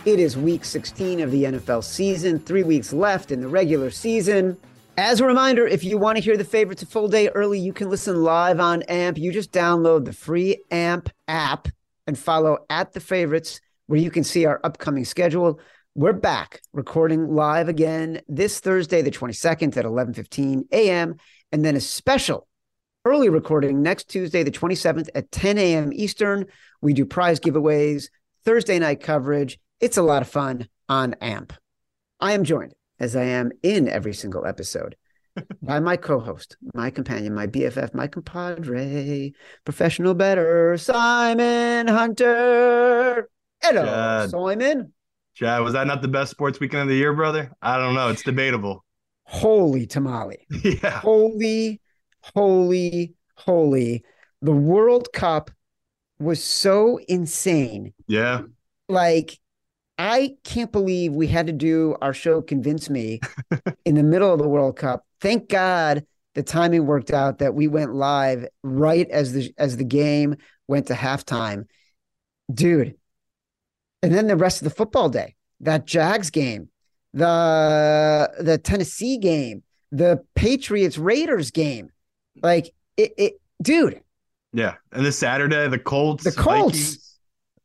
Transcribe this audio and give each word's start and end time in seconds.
It 0.06 0.20
is 0.20 0.36
week 0.36 0.66
16 0.66 1.20
of 1.20 1.30
the 1.30 1.44
NFL 1.44 1.84
season, 1.84 2.40
three 2.40 2.64
weeks 2.64 2.94
left 2.94 3.30
in 3.30 3.42
the 3.42 3.48
regular 3.48 3.92
season. 3.92 4.58
As 4.98 5.20
a 5.20 5.26
reminder, 5.28 5.68
if 5.68 5.84
you 5.84 6.00
want 6.00 6.18
to 6.18 6.24
hear 6.24 6.36
the 6.36 6.44
favorites 6.44 6.82
a 6.82 6.88
full 6.88 7.08
day 7.08 7.30
early, 7.30 7.60
you 7.60 7.74
can 7.74 7.88
listen 7.88 8.24
live 8.24 8.60
on 8.60 8.82
AMP. 8.82 9.20
You 9.20 9.32
just 9.32 9.52
download 9.52 10.06
the 10.06 10.14
free 10.14 10.64
AMP 10.72 11.10
app 11.28 11.68
and 12.08 12.18
follow 12.18 12.58
at 12.72 12.94
the 12.94 13.00
favorites, 13.00 13.62
where 13.86 14.00
you 14.00 14.10
can 14.10 14.24
see 14.24 14.46
our 14.46 14.60
upcoming 14.64 15.06
schedule. 15.06 15.60
We're 15.94 16.14
back 16.14 16.62
recording 16.72 17.36
live 17.36 17.68
again 17.68 18.22
this 18.30 18.62
Thursday, 18.62 19.02
the 19.02 19.12
22nd 19.12 19.76
at 19.76 19.84
11:15 19.84 20.64
a.m. 20.72 21.18
and 21.52 21.66
then 21.66 21.76
a 21.76 21.82
special 21.82 22.48
early 23.04 23.28
recording 23.28 23.82
next 23.82 24.08
Tuesday, 24.08 24.44
the 24.44 24.52
27th 24.52 25.10
at 25.14 25.30
10 25.34 25.58
a.m. 25.58 25.92
Eastern. 25.92 26.46
We 26.80 26.94
do 26.94 27.06
prize 27.06 27.42
giveaways, 27.42 28.06
Thursday 28.46 28.80
night 28.80 29.02
coverage. 29.02 29.60
It's 29.82 29.98
a 29.98 30.02
lot 30.02 30.22
of 30.22 30.30
fun 30.30 30.70
on 30.88 31.16
AMP. 31.16 31.52
I 32.22 32.32
am 32.32 32.46
joined, 32.46 32.74
as 32.98 33.18
I 33.18 33.24
am 33.24 33.52
in 33.62 33.90
every 33.90 34.14
single 34.14 34.46
episode, 34.46 34.96
by 35.62 35.82
my 35.82 35.98
co-host, 35.98 36.56
my 36.74 36.90
companion, 36.90 37.36
my 37.36 37.48
BFF, 37.48 37.94
my 37.94 38.08
compadre, 38.08 39.34
professional 39.66 40.14
better, 40.14 40.78
Simon 40.78 41.90
Hunter. 41.90 43.30
Hello, 43.62 43.84
Chad. 43.84 44.30
Simon. 44.30 44.94
Chad, 45.34 45.64
was 45.64 45.74
that 45.74 45.88
not 45.88 46.02
the 46.02 46.08
best 46.08 46.32
sports 46.32 46.60
weekend 46.60 46.84
of 46.84 46.88
the 46.90 46.96
year, 46.96 47.14
brother? 47.14 47.52
I 47.62 47.78
don't 47.78 47.96
know. 47.96 48.10
It's 48.10 48.24
debatable. 48.24 48.84
Holy 49.24 49.88
tamale. 49.88 50.46
yeah. 50.64 51.00
Holy, 51.00 51.80
holy, 52.22 53.14
holy. 53.36 54.04
The 54.42 54.52
World 54.52 55.08
Cup 55.14 55.52
was 56.20 56.44
so 56.44 57.00
insane. 57.08 57.94
Yeah. 58.08 58.42
Like, 58.90 59.40
I 59.98 60.36
can't 60.44 60.72
believe 60.72 61.14
we 61.14 61.28
had 61.28 61.48
to 61.48 61.54
do 61.54 61.96
our 62.02 62.14
show 62.14 62.42
Convince 62.42 62.90
Me 62.90 63.20
in 63.86 63.96
the 63.96 64.04
middle 64.04 64.34
of 64.34 64.40
the 64.40 64.48
World 64.48 64.76
Cup. 64.76 65.06
Thank 65.22 65.48
God 65.48 66.06
the 66.34 66.44
timing 66.44 66.86
worked 66.86 67.12
out 67.12 67.40
that 67.40 67.54
we 67.54 67.68
went 67.68 67.94
live 67.94 68.48
right 68.64 69.10
as 69.10 69.34
the 69.34 69.54
as 69.58 69.78
the 69.78 69.84
game 69.84 70.36
went 70.68 70.88
to 70.88 70.94
halftime. 70.94 71.66
Dude. 72.52 72.96
And 74.04 74.14
then 74.14 74.28
the 74.28 74.36
rest 74.36 74.62
of 74.62 74.66
the 74.66 74.76
football 74.76 75.10
day, 75.10 75.36
that 75.60 75.86
Jags 75.86 76.30
game, 76.30 76.70
the 77.14 78.32
the 78.40 78.58
Tennessee 78.58 79.18
game, 79.18 79.64
the 79.92 80.24
Patriots 80.36 80.98
Raiders 80.98 81.52
game. 81.52 81.90
Like 82.42 82.74
it, 82.98 83.14
it 83.18 83.34
dude, 83.62 84.02
Yeah. 84.54 84.76
And 84.92 85.06
this 85.06 85.18
Saturday, 85.18 85.68
the 85.68 85.80
Colts. 85.80 86.24
The 86.24 86.32
Colts. 86.32 86.78
Vikings. 86.78 87.18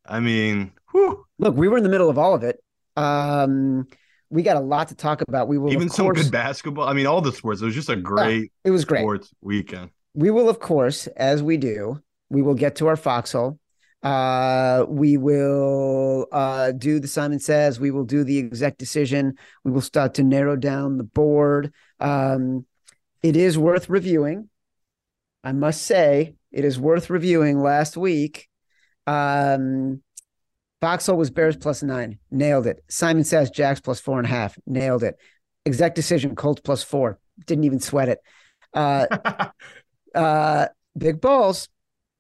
I 0.09 0.21
mean, 0.21 0.73
whew, 0.93 1.25
look, 1.39 1.57
we 1.57 1.69
were 1.69 1.77
in 1.77 1.83
the 1.83 1.89
middle 1.89 2.11
of 2.11 2.19
all 2.19 2.35
of 2.35 2.43
it. 2.43 2.63
Um, 2.97 3.87
we 4.31 4.43
got 4.43 4.57
a 4.57 4.61
lot 4.61 4.89
to 4.89 4.95
talk 4.95 5.23
about. 5.23 5.49
We 5.49 5.59
will 5.59 5.73
even 5.73 5.89
some 5.89 6.07
course, 6.07 6.23
good 6.23 6.33
basketball. 6.33 6.89
I 6.89 6.93
mean, 6.93 7.07
all 7.07 7.21
the 7.21 7.33
sports. 7.33 7.61
It 7.61 7.65
was 7.65 7.75
just 7.75 7.89
a 7.89 7.97
great 7.97 8.53
it 8.65 8.71
was 8.71 8.85
great. 8.85 9.01
sports 9.01 9.33
weekend. 9.41 9.91
We 10.15 10.31
will, 10.31 10.49
of 10.49 10.61
course, 10.61 11.07
as 11.09 11.43
we 11.43 11.57
do, 11.57 12.01
we 12.31 12.43
will 12.43 12.55
get 12.55 12.77
to 12.77 12.87
our 12.87 12.97
foxhole. 12.97 13.59
Uh, 14.07 14.87
we 14.89 15.17
will 15.17 16.29
uh, 16.31 16.71
do 16.71 17.01
the 17.01 17.09
Simon 17.09 17.41
Says. 17.41 17.81
We 17.81 17.91
will 17.91 18.05
do 18.05 18.23
the 18.23 18.39
exec 18.39 18.79
decision. 18.79 19.35
We 19.65 19.73
will 19.73 19.81
start 19.81 20.15
to 20.15 20.23
narrow 20.23 20.55
down 20.55 20.97
the 20.97 21.03
board. 21.03 21.73
Um, 21.99 22.67
it 23.25 23.35
is 23.35 23.59
worth 23.59 23.89
reviewing. 23.89 24.49
I 25.43 25.51
must 25.51 25.83
say, 25.83 26.37
it 26.53 26.65
is 26.65 26.79
worth 26.79 27.11
reviewing. 27.11 27.61
Last 27.61 27.97
week, 27.97 28.49
um, 29.09 30.05
Foxhole 30.81 31.17
was 31.17 31.33
Bears 31.33 31.57
plus 31.57 31.83
nine, 31.83 32.21
nailed 32.31 32.69
it. 32.69 32.85
Simon 32.89 33.25
Says 33.25 33.51
Jags 33.51 33.81
plus 33.81 33.99
four 33.99 34.19
and 34.19 34.27
a 34.27 34.31
half, 34.31 34.57
nailed 34.69 35.03
it. 35.03 35.17
Exec 35.65 35.97
decision, 35.97 36.37
Colts 36.37 36.61
plus 36.61 36.85
four, 36.85 37.19
didn't 37.45 37.65
even 37.65 37.81
sweat 37.81 38.09
it. 38.09 38.21
Uh, 38.73 39.49
uh, 40.15 40.69
big 40.97 41.21
balls, 41.21 41.69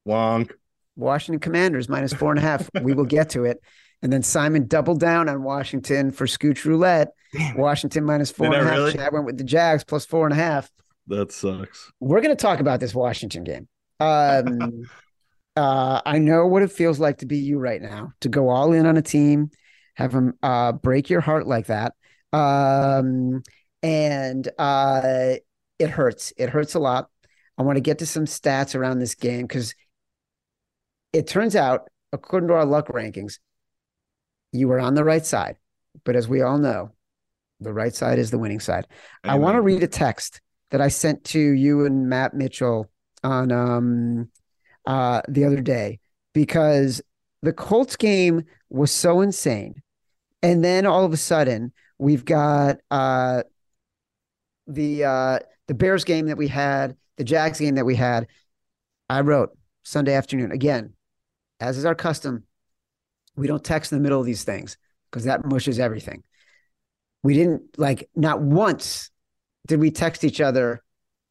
Wonk. 0.04 0.50
Washington 0.96 1.40
Commanders 1.40 1.88
minus 1.88 2.12
four 2.12 2.30
and 2.30 2.38
a 2.38 2.42
half. 2.42 2.68
we 2.82 2.94
will 2.94 3.04
get 3.04 3.30
to 3.30 3.44
it. 3.44 3.60
And 4.02 4.12
then 4.12 4.22
Simon 4.22 4.66
doubled 4.66 5.00
down 5.00 5.28
on 5.28 5.42
Washington 5.42 6.10
for 6.10 6.26
Scooch 6.26 6.64
Roulette. 6.64 7.08
Damn. 7.32 7.56
Washington 7.56 8.04
minus 8.04 8.30
four 8.30 8.50
Did 8.50 8.58
and 8.58 8.66
a 8.66 8.70
I 8.70 8.70
half. 8.70 8.78
really? 8.78 8.92
Chad 8.92 9.12
went 9.12 9.24
with 9.26 9.38
the 9.38 9.44
Jags 9.44 9.84
plus 9.84 10.04
four 10.04 10.26
and 10.26 10.32
a 10.32 10.36
half. 10.36 10.70
That 11.06 11.32
sucks. 11.32 11.92
We're 12.00 12.20
going 12.20 12.36
to 12.36 12.40
talk 12.40 12.60
about 12.60 12.80
this 12.80 12.94
Washington 12.94 13.44
game. 13.44 13.68
Um, 14.00 14.82
uh, 15.56 16.00
I 16.04 16.18
know 16.18 16.46
what 16.46 16.62
it 16.62 16.72
feels 16.72 16.98
like 16.98 17.18
to 17.18 17.26
be 17.26 17.38
you 17.38 17.58
right 17.58 17.80
now, 17.80 18.12
to 18.20 18.28
go 18.28 18.48
all 18.48 18.72
in 18.72 18.86
on 18.86 18.96
a 18.96 19.02
team, 19.02 19.50
have 19.94 20.12
them 20.12 20.34
uh, 20.42 20.72
break 20.72 21.08
your 21.08 21.20
heart 21.20 21.46
like 21.46 21.66
that. 21.66 21.94
Um, 22.32 23.42
and 23.82 24.48
uh, 24.58 25.34
it 25.78 25.90
hurts. 25.90 26.32
It 26.36 26.50
hurts 26.50 26.74
a 26.74 26.80
lot. 26.80 27.08
I 27.58 27.62
want 27.62 27.76
to 27.76 27.80
get 27.82 28.00
to 28.00 28.06
some 28.06 28.26
stats 28.26 28.74
around 28.74 28.98
this 28.98 29.14
game 29.14 29.42
because 29.42 29.74
it 31.16 31.27
turns 31.27 31.57
out, 31.57 31.89
according 32.13 32.48
to 32.48 32.54
our 32.54 32.65
luck 32.65 32.89
rankings, 32.89 33.39
you 34.53 34.68
were 34.68 34.80
on 34.80 34.95
the 34.95 35.04
right 35.04 35.24
side. 35.24 35.57
But 36.04 36.16
as 36.16 36.28
we 36.28 36.42
all 36.42 36.59
know, 36.59 36.92
the 37.60 37.72
right 37.72 37.95
side 37.95 38.18
is 38.18 38.30
the 38.30 38.39
winning 38.39 38.60
side. 38.60 38.86
I 39.24 39.36
want 39.39 39.57
to 39.57 39.63
read 39.63 39.83
a 39.83 39.89
text 39.89 40.41
that 40.71 40.80
I 40.80 40.89
sent 40.89 41.24
to 41.24 41.41
you 41.41 41.86
and 41.86 42.09
Matt 42.09 42.34
Mitchell 42.34 42.91
on 43.24 43.51
um 43.51 44.28
uh 44.84 45.22
the 45.27 45.45
other 45.45 45.63
day 45.63 46.01
because 46.34 47.01
the 47.42 47.53
Colts 47.53 47.97
game 47.97 48.45
was 48.69 48.91
so 48.91 49.21
insane. 49.22 49.83
And 50.42 50.62
then 50.62 50.84
all 50.84 51.04
of 51.04 51.12
a 51.12 51.16
sudden 51.16 51.72
we've 51.98 52.24
got 52.24 52.77
uh 52.91 53.42
the 54.66 55.04
uh 55.04 55.39
the 55.66 55.74
Bears 55.74 56.04
game 56.04 56.27
that 56.27 56.36
we 56.36 56.48
had, 56.48 56.97
the 57.16 57.24
Jags 57.24 57.59
game 57.59 57.77
that 57.77 57.86
we 57.86 57.95
had. 57.95 58.27
I 59.09 59.21
wrote 59.21 59.57
Sunday 59.83 60.15
afternoon 60.15 60.53
again, 60.53 60.96
as 61.60 61.78
is 61.78 61.84
our 61.84 61.94
custom. 61.94 62.44
We 63.36 63.47
don't 63.47 63.64
text 63.64 63.92
in 63.92 63.98
the 63.98 64.03
middle 64.03 64.20
of 64.20 64.26
these 64.26 64.44
things 64.44 64.76
because 65.10 65.24
that 65.24 65.44
mushes 65.44 65.78
everything. 65.78 66.22
We 67.22 67.34
didn't 67.34 67.78
like 67.78 68.08
not 68.14 68.41
once 68.41 69.10
did 69.66 69.80
we 69.80 69.91
text 69.91 70.24
each 70.24 70.41
other 70.41 70.82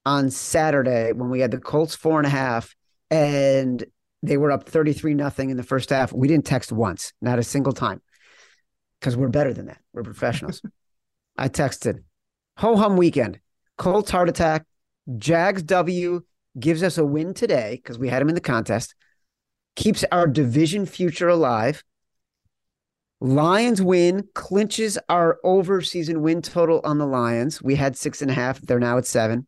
on 0.06 0.30
Saturday 0.30 1.14
when 1.14 1.30
we 1.30 1.40
had 1.40 1.52
the 1.52 1.60
Colts 1.60 1.96
four 1.96 2.20
and 2.20 2.28
a 2.28 2.30
half 2.30 2.76
and 3.10 3.84
they 4.22 4.38
were 4.38 4.52
up 4.52 4.68
33 4.68 5.14
nothing 5.14 5.50
in 5.50 5.58
the 5.58 5.64
first 5.64 5.90
half. 5.90 6.12
We 6.12 6.28
didn't 6.28 6.46
text 6.46 6.72
once, 6.72 7.14
not 7.22 7.40
a 7.40 7.44
single 7.44 7.74
time, 7.74 8.02
because 9.00 9.16
we're 9.16 9.30
better 9.30 9.54
than 9.54 9.68
that. 9.68 9.80
We're 9.94 10.04
professionals. 10.04 10.62
I 11.38 11.50
texted, 11.50 12.04
ho 12.58 12.76
hum 12.76 12.98
weekend, 12.98 13.40
Colts 13.78 14.12
heart 14.12 14.30
attack, 14.30 14.66
Jags 15.18 15.64
W 15.64 16.22
gives 16.60 16.82
us 16.82 16.98
a 16.98 17.06
win 17.06 17.34
today 17.34 17.80
because 17.82 18.00
we 18.00 18.10
had 18.10 18.22
him 18.22 18.30
in 18.30 18.36
the 18.36 18.42
contest, 18.42 18.96
keeps 19.76 20.04
our 20.12 20.28
division 20.28 20.86
future 20.86 21.28
alive. 21.28 21.84
Lions 23.22 23.82
win, 23.82 24.28
clinches 24.34 24.98
our 25.10 25.40
over 25.44 25.82
season 25.82 26.22
win 26.22 26.42
total 26.42 26.82
on 26.84 26.98
the 26.98 27.08
Lions. 27.08 27.62
We 27.62 27.76
had 27.76 27.98
six 27.98 28.22
and 28.22 28.30
a 28.30 28.34
half. 28.34 28.62
They're 28.62 28.80
now 28.80 28.98
at 28.98 29.06
seven. 29.06 29.48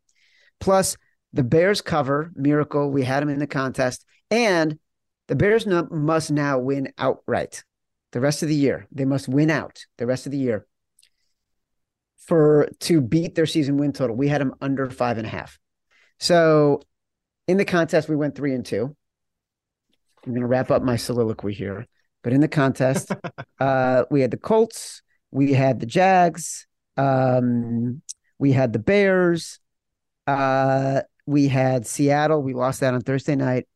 Plus 0.60 0.98
the 1.34 1.44
Bears 1.44 1.82
cover, 1.82 2.32
miracle. 2.36 2.90
We 2.90 3.04
had 3.04 3.22
them 3.22 3.30
in 3.30 3.40
the 3.40 3.48
contest. 3.48 4.06
And 4.32 4.80
the 5.28 5.36
Bears 5.36 5.68
no, 5.68 5.88
must 5.92 6.32
now 6.32 6.60
win 6.60 6.92
outright 6.98 7.64
the 8.12 8.22
rest 8.22 8.42
of 8.42 8.50
the 8.50 8.56
year. 8.56 8.88
They 8.92 9.06
must 9.06 9.28
win 9.28 9.50
out 9.50 9.86
the 9.98 10.08
rest 10.08 10.26
of 10.26 10.32
the 10.32 10.38
year 10.38 10.66
for 12.18 12.70
to 12.82 13.02
beat 13.02 13.36
their 13.36 13.46
season 13.46 13.78
win 13.78 13.94
total. 13.94 14.16
We 14.16 14.28
had 14.28 14.42
them 14.42 14.54
under 14.62 14.90
five 14.90 15.18
and 15.18 15.28
a 15.28 15.30
half. 15.30 15.60
So 16.20 16.82
in 17.48 17.58
the 17.58 17.66
contest, 17.66 18.10
we 18.10 18.16
went 18.16 18.36
three 18.36 18.54
and 18.54 18.66
two. 18.66 18.96
I'm 20.26 20.32
going 20.32 20.42
to 20.42 20.48
wrap 20.48 20.72
up 20.72 20.84
my 20.84 20.96
soliloquy 20.96 21.54
here. 21.54 21.86
But 22.24 22.34
in 22.34 22.42
the 22.42 22.48
contest, 22.48 23.12
uh, 23.60 24.04
we 24.10 24.22
had 24.22 24.32
the 24.32 24.38
Colts, 24.38 25.02
we 25.32 25.54
had 25.54 25.80
the 25.80 25.86
Jags, 25.86 26.68
um, 26.98 28.02
we 28.40 28.52
had 28.52 28.74
the 28.74 28.80
Bears, 28.80 29.60
uh, 30.26 31.02
we 31.26 31.48
had 31.48 31.86
Seattle. 31.86 32.42
We 32.42 32.54
lost 32.54 32.80
that 32.80 32.94
on 32.94 33.02
Thursday 33.02 33.36
night. 33.36 33.68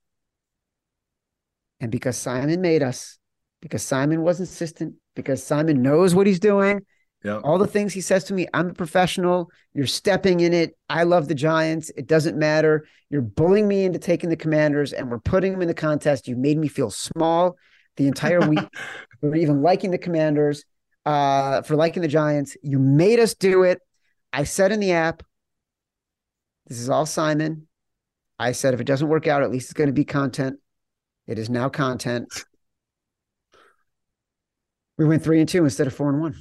And 1.80 1.92
because 1.92 2.18
Simon 2.18 2.62
made 2.62 2.84
us, 2.84 3.18
because 3.62 3.84
Simon 3.84 4.22
was 4.22 4.40
insistent, 4.40 4.96
because 5.16 5.44
Simon 5.44 5.82
knows 5.82 6.14
what 6.16 6.28
he's 6.28 6.40
doing, 6.40 6.82
Yep. 7.23 7.41
all 7.44 7.59
the 7.59 7.68
things 7.68 7.94
he 7.94 8.01
says 8.01 8.23
to 8.25 8.33
me, 8.33 8.47
I'm 8.53 8.69
a 8.69 8.73
professional. 8.73 9.51
You're 9.73 9.85
stepping 9.85 10.39
in 10.39 10.53
it. 10.53 10.75
I 10.89 11.03
love 11.03 11.27
the 11.27 11.35
Giants. 11.35 11.91
It 11.95 12.07
doesn't 12.07 12.38
matter. 12.38 12.88
You're 13.09 13.21
bullying 13.21 13.68
me 13.68 13.85
into 13.85 14.00
taking 14.00 14.29
the 14.29 14.35
commanders 14.35 14.91
and 14.91 15.09
we're 15.09 15.19
putting 15.19 15.51
them 15.51 15.62
in 15.62 15.68
the 15.68 15.73
contest. 15.73 16.27
You 16.27 16.35
made 16.35 16.57
me 16.57 16.68
feel 16.68 16.89
small 16.89 17.57
the 17.97 18.07
entire 18.07 18.41
week 18.47 18.68
for 19.19 19.35
even 19.35 19.62
liking 19.62 19.91
the 19.91 19.97
commanders, 20.00 20.65
uh, 21.06 21.62
for 21.62 21.75
liking 21.75 22.01
the 22.01 22.07
Giants. 22.07 22.57
You 22.63 22.79
made 22.79 23.19
us 23.19 23.35
do 23.35 23.63
it. 23.63 23.79
I 24.33 24.45
said 24.45 24.71
in 24.71 24.79
the 24.79 24.94
app, 24.94 25.23
this 26.68 26.79
is 26.79 26.89
all 26.89 27.06
Simon. 27.06 27.68
I 28.39 28.53
said, 28.53 28.73
if 28.73 28.79
it 28.79 28.85
doesn't 28.85 29.09
work 29.09 29.27
out, 29.27 29.44
at 29.44 29.51
least 29.51 29.65
it's 29.65 29.73
going 29.73 29.89
to 29.89 29.94
be 29.94 30.06
content. 30.06 30.57
It 31.27 31.38
is 31.38 31.50
now 31.50 31.69
content. 31.69 32.27
We 34.97 35.07
went 35.07 35.23
three 35.23 35.39
and 35.39 35.50
two 35.50 35.63
instead 35.63 35.88
of 35.88 35.95
four 35.95 36.09
and 36.09 36.21
one. 36.21 36.35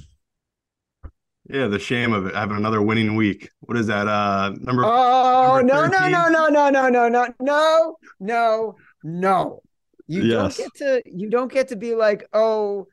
Yeah, 1.51 1.67
the 1.67 1.79
shame 1.79 2.13
of 2.13 2.27
it 2.27 2.35
having 2.35 2.57
another 2.57 2.81
winning 2.81 3.15
week. 3.15 3.49
What 3.61 3.77
is 3.77 3.87
that? 3.87 4.07
Uh 4.07 4.51
number 4.59 4.83
Oh 4.85 5.61
number 5.63 5.63
no 5.63 5.87
no 5.87 6.07
no 6.09 6.29
no 6.29 6.69
no 6.69 6.69
no 6.69 6.89
no 6.89 7.07
no 7.09 7.33
no 7.39 7.97
no 8.19 8.75
no. 9.03 9.61
You 10.07 10.23
Yes. 10.23 10.57
don't 10.57 10.57
get 10.57 10.75
to 10.75 11.01
you 11.05 11.29
don't 11.29 11.51
get 11.51 11.69
to 11.69 11.75
be 11.75 11.95
like, 11.95 12.27
oh, 12.33 12.87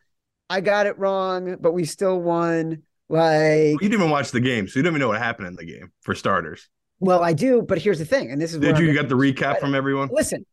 I 0.51 0.61
got 0.61 0.87
it 0.87 0.99
wrong, 0.99 1.57
but 1.61 1.73
we 1.73 1.85
still 1.85 2.21
won. 2.21 2.83
Like, 3.11 3.73
you 3.73 3.79
didn't 3.79 3.95
even 3.95 4.11
watch 4.11 4.33
the 4.33 4.41
game, 4.41 4.69
so 4.69 4.79
you 4.79 4.83
don't 4.83 4.93
even 4.93 5.01
know 5.01 5.09
what 5.09 5.19
happened 5.19 5.49
in 5.49 5.57
the 5.57 5.65
game 5.65 5.93
for 6.03 6.15
starters. 6.15 6.69
well, 7.01 7.23
I 7.25 7.33
do, 7.33 7.63
but 7.63 7.79
here's 7.79 7.99
the 7.99 8.05
thing, 8.05 8.31
and 8.31 8.41
this 8.41 8.53
is 8.53 8.61
Did 8.61 8.79
you 8.79 8.93
get 8.93 9.09
the 9.09 9.15
recap 9.15 9.61
from 9.61 9.75
everyone? 9.75 10.11
listen, 10.13 10.45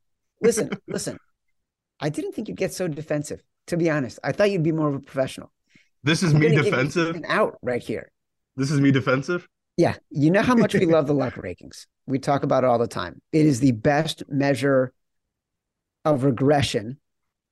listen, 0.42 0.70
listen. 0.88 1.18
I 2.00 2.10
didn't 2.10 2.32
think 2.34 2.48
you'd 2.48 2.58
get 2.58 2.74
so 2.74 2.88
defensive. 2.88 3.42
To 3.68 3.78
be 3.78 3.90
honest, 3.90 4.20
I 4.24 4.32
thought 4.32 4.52
you'd 4.52 4.64
be 4.64 4.72
more 4.72 4.88
of 4.90 4.96
a 4.96 5.00
professional. 5.00 5.52
This 6.06 6.22
is 6.22 6.34
I'm 6.34 6.40
me 6.40 6.46
gonna 6.50 6.56
give 6.58 6.66
you 6.66 6.72
defensive. 6.72 7.16
an 7.16 7.26
out 7.28 7.58
right 7.64 7.82
here. 7.82 8.12
This 8.56 8.70
is 8.70 8.80
me 8.80 8.92
defensive. 8.92 9.48
Yeah, 9.76 9.96
you 10.12 10.30
know 10.30 10.44
how 10.44 10.54
much 10.54 10.76
we 10.76 10.86
love 10.86 11.08
the 11.08 11.14
luck 11.16 11.34
rankings. 11.34 11.88
We 12.06 12.20
talk 12.20 12.44
about 12.44 12.64
it 12.64 12.68
all 12.68 12.78
the 12.78 12.88
time. 12.88 13.22
It 13.34 13.48
is 13.48 13.60
the 13.60 13.72
best 13.72 14.22
measure 14.30 14.94
of 16.06 16.24
regression 16.24 17.00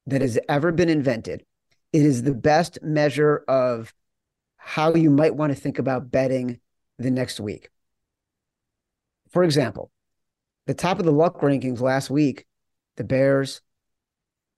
that 0.05 0.21
has 0.21 0.37
ever 0.47 0.71
been 0.71 0.87
invented. 0.87 1.43
It 1.91 2.03
is 2.03 2.21
the 2.21 2.33
best 2.35 2.77
measure 2.83 3.43
of 3.47 3.91
how 4.57 4.93
you 4.93 5.09
might 5.09 5.35
want 5.35 5.51
to 5.51 5.59
think 5.59 5.79
about 5.79 6.11
betting 6.11 6.59
the 6.99 7.09
next 7.09 7.39
week. 7.39 7.69
For 9.31 9.43
example, 9.43 9.89
the 10.67 10.75
top 10.75 10.99
of 10.99 11.05
the 11.05 11.11
luck 11.11 11.41
rankings 11.41 11.81
last 11.81 12.11
week, 12.11 12.45
the 12.97 13.03
Bears, 13.03 13.61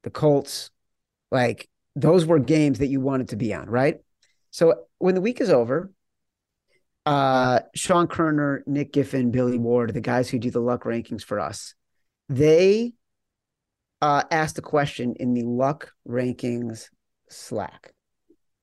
the 0.04 0.10
Colts, 0.10 0.70
like 1.32 1.70
those 1.96 2.26
were 2.26 2.40
games 2.40 2.80
that 2.80 2.88
you 2.88 3.00
wanted 3.00 3.30
to 3.30 3.36
be 3.36 3.54
on, 3.54 3.70
right? 3.70 3.98
So 4.52 4.86
when 5.00 5.16
the 5.16 5.22
week 5.22 5.42
is 5.42 5.50
over, 5.50 5.92
uh, 7.06 7.60
Sean 7.74 8.08
Koerner, 8.08 8.62
Nick 8.66 8.94
Giffen, 8.94 9.32
Billy 9.32 9.58
Ward, 9.58 9.94
the 9.94 10.02
guys 10.02 10.30
who 10.30 10.40
do 10.40 10.50
the 10.50 10.60
luck 10.60 10.84
rankings 10.84 11.24
for 11.24 11.40
us, 11.40 11.76
they 12.30 12.94
uh, 14.02 14.24
asked 14.32 14.58
a 14.58 14.62
question 14.62 15.16
in 15.20 15.34
the 15.34 15.44
luck 15.44 15.92
rankings 16.08 16.90
Slack, 17.30 17.94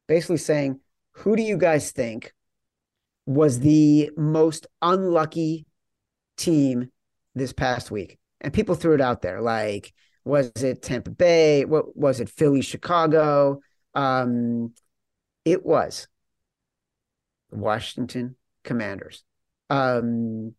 basically 0.09 0.37
saying, 0.37 0.81
"Who 1.13 1.37
do 1.37 1.43
you 1.43 1.57
guys 1.57 1.93
think 1.93 2.33
was 3.27 3.61
the 3.61 4.11
most 4.17 4.67
unlucky 4.81 5.67
team 6.37 6.91
this 7.35 7.53
past 7.53 7.91
week?" 7.91 8.19
And 8.41 8.53
people 8.53 8.75
threw 8.75 8.95
it 8.95 9.01
out 9.01 9.23
there, 9.23 9.41
like, 9.41 9.93
was 10.25 10.51
it 10.63 10.83
Tampa 10.83 11.11
Bay? 11.11 11.65
What 11.65 11.97
was 11.97 12.21
it? 12.21 12.29
Philly, 12.29 12.63
Chicago? 12.63 13.61
Um, 13.95 14.73
it 15.45 15.65
was 15.65 16.07
Washington 17.51 18.37
Commanders. 18.65 19.25
Um, 19.71 20.55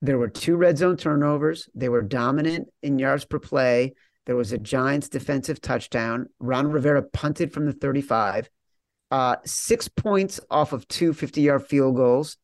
there 0.00 0.18
were 0.18 0.28
two 0.28 0.56
red 0.56 0.78
zone 0.78 0.96
turnovers. 0.96 1.68
They 1.74 1.88
were 1.88 2.02
dominant 2.02 2.68
in 2.82 2.98
yards 2.98 3.24
per 3.24 3.38
play. 3.38 3.94
There 4.26 4.36
was 4.36 4.52
a 4.52 4.58
Giants 4.58 5.08
defensive 5.08 5.60
touchdown. 5.60 6.28
Ron 6.38 6.70
Rivera 6.70 7.02
punted 7.02 7.52
from 7.52 7.66
the 7.66 7.72
35. 7.72 8.50
Uh, 9.10 9.36
six 9.44 9.88
points 9.88 10.38
off 10.50 10.72
of 10.72 10.86
two 10.86 11.14
50 11.14 11.40
yard 11.40 11.66
field 11.66 11.96
goals 11.96 12.36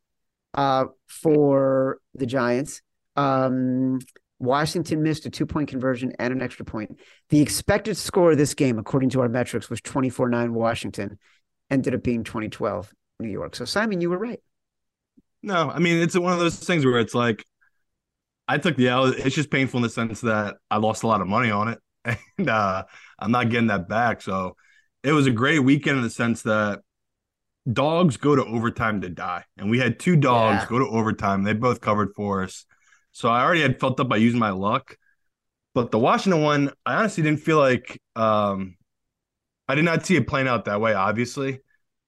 uh, 0.55 0.87
for 1.07 1.99
the 2.15 2.27
Giants. 2.27 2.81
Um, 3.17 3.99
Washington 4.45 5.03
missed 5.03 5.27
a 5.27 5.31
two 5.31 5.47
point 5.47 5.69
conversion 5.69 6.13
and 6.19 6.33
an 6.33 6.43
extra 6.43 6.65
point. 6.65 6.99
The 7.31 7.41
expected 7.41 7.97
score 7.97 8.33
of 8.33 8.39
this 8.39 8.55
game, 8.55 8.79
according 8.79 9.11
to 9.11 9.21
our 9.21 9.29
metrics, 9.29 9.69
was 9.71 9.81
24 9.81 10.29
9 10.29 10.55
Washington, 10.55 11.19
ended 11.71 11.95
up 11.95 12.03
being 12.03 12.25
2012 12.25 12.93
New 13.21 13.29
York. 13.31 13.57
So, 13.57 13.65
Simon, 13.65 14.01
you 14.01 14.11
were 14.11 14.19
right. 14.19 14.41
No, 15.43 15.71
I 15.71 15.79
mean 15.79 15.99
it's 16.01 16.17
one 16.17 16.33
of 16.33 16.39
those 16.39 16.59
things 16.59 16.85
where 16.85 16.99
it's 16.99 17.15
like 17.15 17.45
I 18.49 18.59
took 18.59 18.77
the 18.77 18.89
L. 18.89 19.07
It's 19.07 19.35
just 19.35 19.51
painful 19.51 19.79
in 19.79 19.83
the 19.83 19.89
sense 19.91 20.21
that 20.23 20.57
I 20.71 20.77
lost 20.79 21.03
a 21.03 21.07
lot 21.07 21.21
of 21.21 21.27
money 21.27 21.51
on 21.51 21.69
it, 21.69 21.79
and 22.39 22.49
uh, 22.49 22.85
I'm 23.19 23.31
not 23.31 23.51
getting 23.51 23.69
that 23.69 23.89
back. 23.89 24.23
So 24.23 24.57
it 25.03 25.13
was 25.13 25.27
a 25.27 25.31
great 25.31 25.61
weekend 25.61 25.97
in 25.99 26.03
the 26.03 26.11
sense 26.11 26.43
that 26.43 26.81
dogs 27.71 28.17
go 28.17 28.37
to 28.37 28.45
overtime 28.45 29.01
to 29.03 29.09
die, 29.09 29.45
and 29.57 29.71
we 29.71 29.79
had 29.79 29.99
two 29.99 30.17
dogs 30.17 30.63
Yeah. 30.63 30.69
go 30.69 30.79
to 30.79 30.87
overtime. 30.87 31.43
They 31.45 31.55
both 31.55 31.81
covered 31.81 32.13
for 32.15 32.43
us, 32.45 32.67
so 33.15 33.31
I 33.31 33.43
already 33.43 33.63
had 33.63 33.81
felt 33.81 33.99
up 33.99 34.09
by 34.09 34.17
using 34.17 34.39
my 34.39 34.51
luck. 34.51 34.99
But 35.73 35.91
the 35.91 35.99
Washington 35.99 36.43
one, 36.43 36.71
I 36.85 36.97
honestly 36.97 37.23
didn't 37.23 37.41
feel 37.41 37.59
like 37.59 37.99
um, 38.15 38.77
I 39.67 39.75
did 39.75 39.87
not 39.87 40.05
see 40.05 40.17
it 40.17 40.29
playing 40.29 40.49
out 40.49 40.67
that 40.67 40.83
way, 40.83 40.93
obviously 40.93 41.61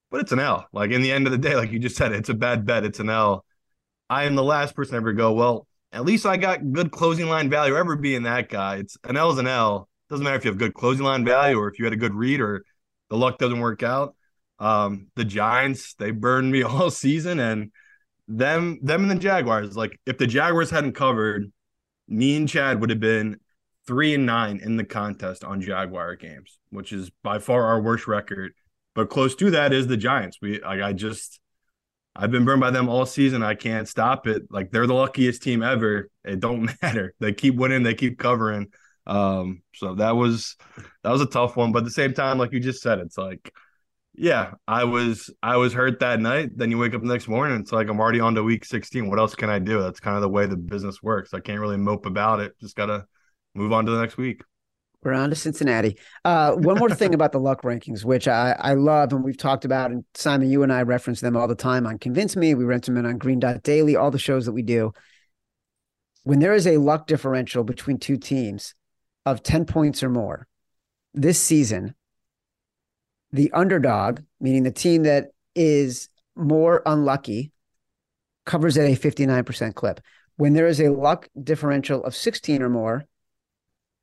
but 0.09 0.21
it's 0.21 0.31
an 0.31 0.39
L. 0.39 0.67
Like 0.71 0.91
in 0.91 1.01
the 1.01 1.11
end 1.11 1.25
of 1.25 1.31
the 1.31 1.37
day, 1.37 1.55
like 1.55 1.71
you 1.71 1.79
just 1.79 1.95
said, 1.95 2.11
it's 2.11 2.29
a 2.29 2.33
bad 2.33 2.65
bet. 2.65 2.85
It's 2.85 2.99
an 2.99 3.09
L. 3.09 3.45
I 4.09 4.23
am 4.23 4.35
the 4.35 4.43
last 4.43 4.75
person 4.75 4.93
to 4.93 4.97
ever 4.97 5.13
go, 5.13 5.33
well, 5.33 5.67
at 5.91 6.05
least 6.05 6.25
I 6.25 6.37
got 6.37 6.71
good 6.71 6.91
closing 6.91 7.27
line 7.27 7.49
value. 7.49 7.75
Ever 7.75 7.95
being 7.95 8.23
that 8.23 8.49
guy, 8.49 8.77
it's 8.77 8.97
an 9.03 9.17
L 9.17 9.31
is 9.31 9.37
an 9.37 9.47
L. 9.47 9.89
Doesn't 10.09 10.23
matter 10.23 10.37
if 10.37 10.45
you 10.45 10.51
have 10.51 10.57
good 10.57 10.73
closing 10.73 11.05
line 11.05 11.25
value 11.25 11.57
or 11.57 11.67
if 11.69 11.79
you 11.79 11.85
had 11.85 11.93
a 11.93 11.97
good 11.97 12.13
read 12.13 12.39
or 12.39 12.63
the 13.09 13.17
luck 13.17 13.37
doesn't 13.37 13.59
work 13.59 13.83
out. 13.83 14.15
Um, 14.59 15.07
the 15.15 15.25
Giants, 15.25 15.93
they 15.95 16.11
burned 16.11 16.51
me 16.51 16.63
all 16.63 16.89
season, 16.89 17.39
and 17.39 17.71
them, 18.27 18.79
them 18.81 19.01
and 19.03 19.11
the 19.11 19.15
Jaguars. 19.15 19.75
Like 19.75 19.99
if 20.05 20.17
the 20.17 20.27
Jaguars 20.27 20.69
hadn't 20.69 20.93
covered, 20.93 21.51
me 22.07 22.35
and 22.37 22.47
Chad 22.47 22.81
would 22.81 22.89
have 22.89 22.99
been 22.99 23.39
three 23.85 24.13
and 24.13 24.25
nine 24.25 24.59
in 24.63 24.77
the 24.77 24.83
contest 24.83 25.43
on 25.43 25.61
Jaguar 25.61 26.15
games, 26.15 26.59
which 26.69 26.91
is 26.91 27.09
by 27.23 27.39
far 27.39 27.65
our 27.65 27.81
worst 27.81 28.07
record 28.07 28.53
but 28.97 29.11
close 29.11 29.35
to 29.35 29.51
that 29.51 29.73
is 29.73 29.85
the 29.85 29.95
Giants. 29.95 30.39
We 30.41 30.59
like 30.59 30.81
I 30.81 30.91
just 30.91 31.39
I've 32.15 32.31
been 32.31 32.45
burned 32.45 32.61
by 32.61 32.71
them 32.71 32.89
all 32.89 33.05
season. 33.05 33.43
I 33.43 33.53
can't 33.53 33.87
stop 33.87 34.25
it. 34.25 34.41
Like 34.49 34.71
they're 34.71 34.87
the 34.87 34.95
luckiest 34.95 35.43
team 35.43 35.61
ever. 35.61 36.09
It 36.25 36.39
don't 36.39 36.71
matter. 36.81 37.13
They 37.19 37.31
keep 37.31 37.53
winning, 37.53 37.83
they 37.83 37.93
keep 37.93 38.17
covering. 38.17 38.69
Um, 39.05 39.61
so 39.75 39.93
that 39.95 40.15
was 40.15 40.55
that 41.03 41.11
was 41.11 41.21
a 41.21 41.27
tough 41.27 41.55
one. 41.55 41.71
But 41.71 41.79
at 41.79 41.85
the 41.85 41.91
same 41.91 42.15
time, 42.15 42.39
like 42.39 42.53
you 42.53 42.59
just 42.59 42.81
said, 42.81 42.97
it's 42.97 43.19
like, 43.19 43.53
yeah, 44.17 44.53
I 44.67 44.83
was 44.83 45.29
I 45.43 45.57
was 45.57 45.73
hurt 45.73 45.99
that 45.99 46.19
night. 46.19 46.49
Then 46.55 46.71
you 46.71 46.79
wake 46.79 46.95
up 46.95 47.01
the 47.01 47.07
next 47.07 47.27
morning, 47.27 47.59
it's 47.59 47.71
like 47.71 47.87
I'm 47.87 47.99
already 47.99 48.19
on 48.19 48.33
to 48.35 48.43
week 48.43 48.65
16. 48.65 49.07
What 49.07 49.19
else 49.19 49.35
can 49.35 49.49
I 49.49 49.59
do? 49.59 49.79
That's 49.79 49.99
kind 49.99 50.15
of 50.15 50.23
the 50.23 50.29
way 50.29 50.47
the 50.47 50.57
business 50.57 51.03
works. 51.03 51.35
I 51.35 51.39
can't 51.39 51.59
really 51.59 51.77
mope 51.77 52.07
about 52.07 52.39
it. 52.39 52.53
Just 52.59 52.75
gotta 52.75 53.05
move 53.53 53.71
on 53.71 53.85
to 53.85 53.91
the 53.91 54.01
next 54.01 54.17
week. 54.17 54.41
We're 55.03 55.13
on 55.13 55.29
to 55.29 55.35
Cincinnati. 55.35 55.99
Uh, 56.25 56.53
one 56.53 56.79
more 56.79 56.89
thing 56.89 57.13
about 57.13 57.31
the 57.31 57.39
luck 57.39 57.61
rankings, 57.61 58.03
which 58.03 58.27
I, 58.27 58.55
I 58.59 58.73
love 58.73 59.13
and 59.13 59.23
we've 59.23 59.37
talked 59.37 59.63
about, 59.63 59.91
and 59.91 60.03
Simon, 60.15 60.49
you 60.49 60.63
and 60.63 60.73
I 60.73 60.81
reference 60.81 61.21
them 61.21 61.37
all 61.37 61.47
the 61.47 61.55
time 61.55 61.85
on 61.85 61.99
Convince 61.99 62.35
Me. 62.35 62.55
We 62.55 62.65
rent 62.65 62.85
them 62.85 62.97
in 62.97 63.05
on 63.05 63.19
Green 63.19 63.39
Dot 63.39 63.61
Daily, 63.61 63.95
all 63.95 64.09
the 64.09 64.17
shows 64.17 64.47
that 64.47 64.53
we 64.53 64.63
do. 64.63 64.93
When 66.23 66.39
there 66.39 66.55
is 66.55 66.65
a 66.65 66.77
luck 66.77 67.05
differential 67.05 67.63
between 67.63 67.99
two 67.99 68.17
teams 68.17 68.73
of 69.27 69.43
10 69.43 69.65
points 69.65 70.01
or 70.01 70.09
more 70.09 70.47
this 71.13 71.39
season, 71.39 71.93
the 73.31 73.51
underdog, 73.51 74.21
meaning 74.39 74.63
the 74.63 74.71
team 74.71 75.03
that 75.03 75.27
is 75.55 76.09
more 76.35 76.81
unlucky, 76.85 77.51
covers 78.45 78.77
at 78.77 78.85
a 78.85 78.95
59% 78.95 79.75
clip. 79.75 79.99
When 80.37 80.53
there 80.53 80.67
is 80.67 80.79
a 80.79 80.89
luck 80.89 81.27
differential 81.41 82.03
of 82.03 82.15
16 82.15 82.61
or 82.61 82.69
more, 82.69 83.05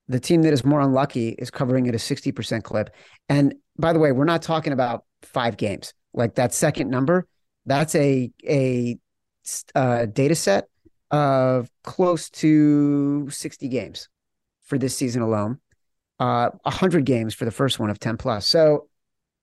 the 0.08 0.20
team 0.20 0.42
that 0.42 0.52
is 0.52 0.64
more 0.64 0.80
unlucky 0.80 1.30
is 1.30 1.50
covering 1.50 1.88
at 1.88 1.94
a 1.94 1.98
60% 1.98 2.62
clip. 2.62 2.90
And 3.28 3.54
by 3.78 3.92
the 3.92 3.98
way, 3.98 4.12
we're 4.12 4.24
not 4.24 4.42
talking 4.42 4.72
about 4.72 5.04
five 5.22 5.56
games. 5.56 5.94
Like 6.12 6.34
that 6.34 6.52
second 6.52 6.90
number, 6.90 7.26
that's 7.66 7.94
a 7.94 8.30
a 8.46 8.98
uh, 9.74 10.06
data 10.06 10.34
set 10.34 10.68
of 11.10 11.70
close 11.82 12.30
to 12.30 13.28
60 13.30 13.68
games 13.68 14.08
for 14.64 14.78
this 14.78 14.96
season 14.96 15.22
alone. 15.22 15.58
Uh, 16.18 16.50
100 16.62 17.04
games 17.04 17.34
for 17.34 17.44
the 17.44 17.50
first 17.50 17.78
one 17.78 17.90
of 17.90 17.98
10 17.98 18.16
plus. 18.16 18.46
So, 18.46 18.88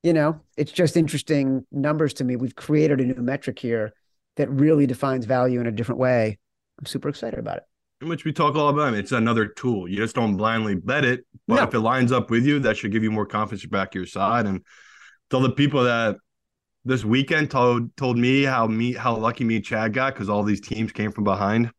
you 0.03 0.13
know, 0.13 0.39
it's 0.57 0.71
just 0.71 0.97
interesting 0.97 1.65
numbers 1.71 2.13
to 2.15 2.23
me. 2.23 2.35
We've 2.35 2.55
created 2.55 2.99
a 2.99 3.05
new 3.05 3.21
metric 3.21 3.59
here 3.59 3.93
that 4.37 4.49
really 4.49 4.87
defines 4.87 5.25
value 5.25 5.59
in 5.59 5.67
a 5.67 5.71
different 5.71 5.99
way. 5.99 6.39
I'm 6.79 6.85
super 6.85 7.09
excited 7.09 7.39
about 7.39 7.57
it 7.57 7.63
which 8.01 8.25
we 8.25 8.33
talk 8.33 8.55
all 8.55 8.69
about. 8.69 8.93
It's 8.93 9.11
another 9.11 9.45
tool. 9.45 9.87
You 9.87 9.97
just 9.97 10.15
don't 10.15 10.35
blindly 10.37 10.75
bet 10.75 11.05
it, 11.05 11.25
but 11.47 11.55
No. 11.55 11.63
if 11.63 11.73
it 11.73 11.79
lines 11.79 12.11
up 12.11 12.31
with 12.31 12.45
you, 12.45 12.59
that 12.59 12.77
should 12.77 12.91
give 12.91 13.03
you 13.03 13.11
more 13.11 13.25
confidence 13.25 13.65
back 13.65 13.91
to 13.91 13.99
your 13.99 14.07
side. 14.07 14.45
And 14.45 14.61
tell 15.29 15.41
the 15.41 15.51
people 15.51 15.83
that 15.83 16.17
this 16.83 17.05
weekend 17.05 17.51
told 17.51 17.95
told 17.95 18.17
me 18.17 18.43
how 18.43 18.65
me 18.65 18.93
how 18.93 19.15
lucky 19.15 19.43
me 19.43 19.57
and 19.57 19.65
Chad 19.65 19.93
got 19.93 20.13
because 20.13 20.29
all 20.29 20.43
these 20.43 20.61
teams 20.61 20.91
came 20.91 21.11
from 21.11 21.23
behind. 21.25 21.71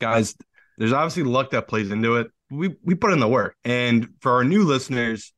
Guys, 0.00 0.34
there's 0.78 0.92
obviously 0.92 1.24
luck 1.24 1.50
that 1.50 1.68
plays 1.68 1.90
into 1.90 2.16
it. 2.16 2.28
We 2.50 2.74
we 2.82 2.94
put 2.94 3.12
in 3.12 3.20
the 3.20 3.28
work, 3.28 3.54
and 3.62 4.08
for 4.20 4.32
our 4.32 4.44
new 4.44 4.64
listeners, 4.64 5.34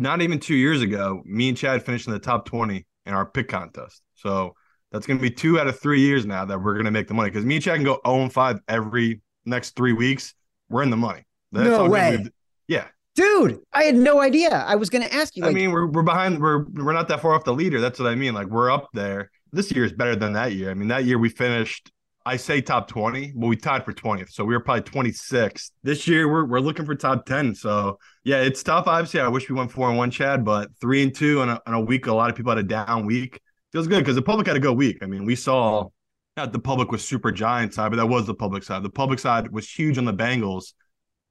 not 0.00 0.22
even 0.22 0.38
two 0.40 0.54
years 0.56 0.82
ago, 0.82 1.22
me 1.24 1.48
and 1.48 1.56
Chad 1.56 1.84
finished 1.84 2.06
in 2.06 2.12
the 2.12 2.18
top 2.18 2.44
twenty 2.46 2.86
in 3.06 3.14
our 3.14 3.26
pick 3.26 3.48
contest. 3.48 4.02
So. 4.14 4.54
That's 4.92 5.06
going 5.06 5.20
to 5.20 5.22
be 5.22 5.30
two 5.30 5.60
out 5.60 5.68
of 5.68 5.78
three 5.78 6.00
years 6.00 6.26
now 6.26 6.44
that 6.44 6.58
we're 6.60 6.72
going 6.72 6.84
to 6.84 6.90
make 6.90 7.06
the 7.06 7.14
money 7.14 7.30
because 7.30 7.44
me 7.44 7.54
and 7.54 7.62
Chad 7.62 7.76
can 7.76 7.84
go 7.84 8.00
0 8.04 8.22
and 8.22 8.32
5 8.32 8.58
every 8.66 9.20
next 9.44 9.76
three 9.76 9.92
weeks, 9.92 10.34
we're 10.68 10.82
in 10.82 10.90
the 10.90 10.96
money. 10.96 11.22
No 11.52 11.88
way. 11.88 12.16
we've- 12.16 12.30
Yeah, 12.66 12.88
Dude, 13.14 13.60
I 13.72 13.84
had 13.84 13.94
no 13.94 14.18
idea. 14.20 14.50
I 14.50 14.74
was 14.74 14.90
going 14.90 15.06
to 15.06 15.14
ask 15.14 15.36
you. 15.36 15.44
I 15.44 15.52
mean 15.52 15.70
we're 15.70 15.86
we're 15.86 16.02
behind. 16.02 16.40
We're 16.40 16.64
we're 16.64 16.92
not 16.92 17.06
that 17.06 17.20
far 17.22 17.34
off 17.34 17.44
the 17.44 17.52
leader. 17.52 17.80
That's 17.80 18.00
what 18.00 18.08
I 18.10 18.16
mean. 18.16 18.34
Like 18.34 18.48
we're 18.48 18.68
up 18.68 18.88
there. 18.92 19.30
This 19.52 19.70
year 19.70 19.84
is 19.84 19.92
better 19.92 20.16
than 20.16 20.32
that 20.32 20.54
year. 20.54 20.72
I 20.72 20.74
mean 20.74 20.88
that 20.88 21.04
year 21.04 21.18
we 21.18 21.28
finished. 21.28 21.92
I 22.26 22.36
say 22.36 22.60
top 22.60 22.88
twenty, 22.88 23.32
but 23.34 23.46
we 23.46 23.56
tied 23.56 23.84
for 23.84 23.92
twentieth, 23.92 24.30
so 24.30 24.44
we 24.44 24.54
were 24.54 24.60
probably 24.60 24.82
twenty 24.82 25.12
sixth. 25.12 25.72
This 25.82 26.06
year 26.06 26.30
we're 26.30 26.44
we're 26.44 26.60
looking 26.60 26.84
for 26.84 26.94
top 26.94 27.24
ten. 27.24 27.54
So 27.54 27.98
yeah, 28.24 28.42
it's 28.42 28.62
tough. 28.62 28.86
Obviously, 28.86 29.20
I 29.20 29.28
wish 29.28 29.48
we 29.48 29.56
went 29.56 29.72
four 29.72 29.88
and 29.88 29.96
one, 29.96 30.10
Chad, 30.10 30.44
but 30.44 30.68
three 30.80 31.02
and 31.02 31.14
two 31.14 31.40
in 31.42 31.48
a, 31.48 31.60
in 31.66 31.72
a 31.72 31.80
week. 31.80 32.06
A 32.06 32.12
lot 32.12 32.28
of 32.28 32.36
people 32.36 32.50
had 32.50 32.58
a 32.58 32.62
down 32.62 33.06
week. 33.06 33.40
Feels 33.72 33.86
good 33.86 34.00
because 34.00 34.16
the 34.16 34.22
public 34.22 34.46
had 34.46 34.56
a 34.56 34.60
good 34.60 34.76
week. 34.76 34.98
I 35.02 35.06
mean, 35.06 35.24
we 35.24 35.34
saw 35.34 35.88
not 36.36 36.52
the 36.52 36.58
public 36.58 36.90
was 36.90 37.06
super 37.06 37.32
giant 37.32 37.74
side, 37.74 37.90
but 37.90 37.96
that 37.96 38.06
was 38.06 38.26
the 38.26 38.34
public 38.34 38.62
side. 38.62 38.82
The 38.82 38.90
public 38.90 39.18
side 39.18 39.50
was 39.50 39.70
huge 39.70 39.96
on 39.96 40.04
the 40.04 40.14
Bengals. 40.14 40.74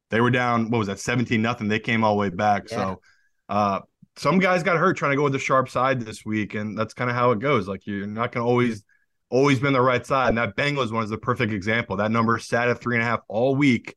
They 0.10 0.22
were 0.22 0.32
down, 0.32 0.72
what 0.72 0.80
was 0.80 0.88
that, 0.88 1.00
17 1.00 1.42
nothing. 1.42 1.68
They 1.68 1.80
came 1.80 2.04
all 2.04 2.16
the 2.16 2.20
way 2.20 2.30
back. 2.30 2.64
Yeah. 2.70 2.78
So 2.78 3.02
uh 3.50 3.80
some 4.16 4.40
guys 4.40 4.64
got 4.64 4.78
hurt 4.78 4.98
trying 4.98 5.12
to 5.12 5.16
go 5.16 5.24
with 5.24 5.34
the 5.34 5.40
sharp 5.40 5.70
side 5.70 6.02
this 6.02 6.26
week, 6.26 6.54
and 6.54 6.78
that's 6.78 6.94
kind 6.94 7.10
of 7.10 7.16
how 7.16 7.32
it 7.32 7.40
goes. 7.40 7.68
Like 7.68 7.86
you're 7.86 8.08
not 8.08 8.32
gonna 8.32 8.46
always 8.46 8.84
always 9.30 9.60
been 9.60 9.74
the 9.74 9.82
right 9.82 10.06
side. 10.06 10.30
And 10.30 10.38
that 10.38 10.56
Bengals 10.56 10.92
one 10.92 11.04
is 11.04 11.10
the 11.10 11.18
perfect 11.18 11.52
example. 11.54 11.98
That 11.98 12.12
number 12.12 12.38
sat 12.40 12.70
at 12.70 12.82
three 12.82 12.96
and 12.96 13.04
a 13.04 13.06
half 13.08 13.22
all 13.28 13.56
week. 13.56 13.96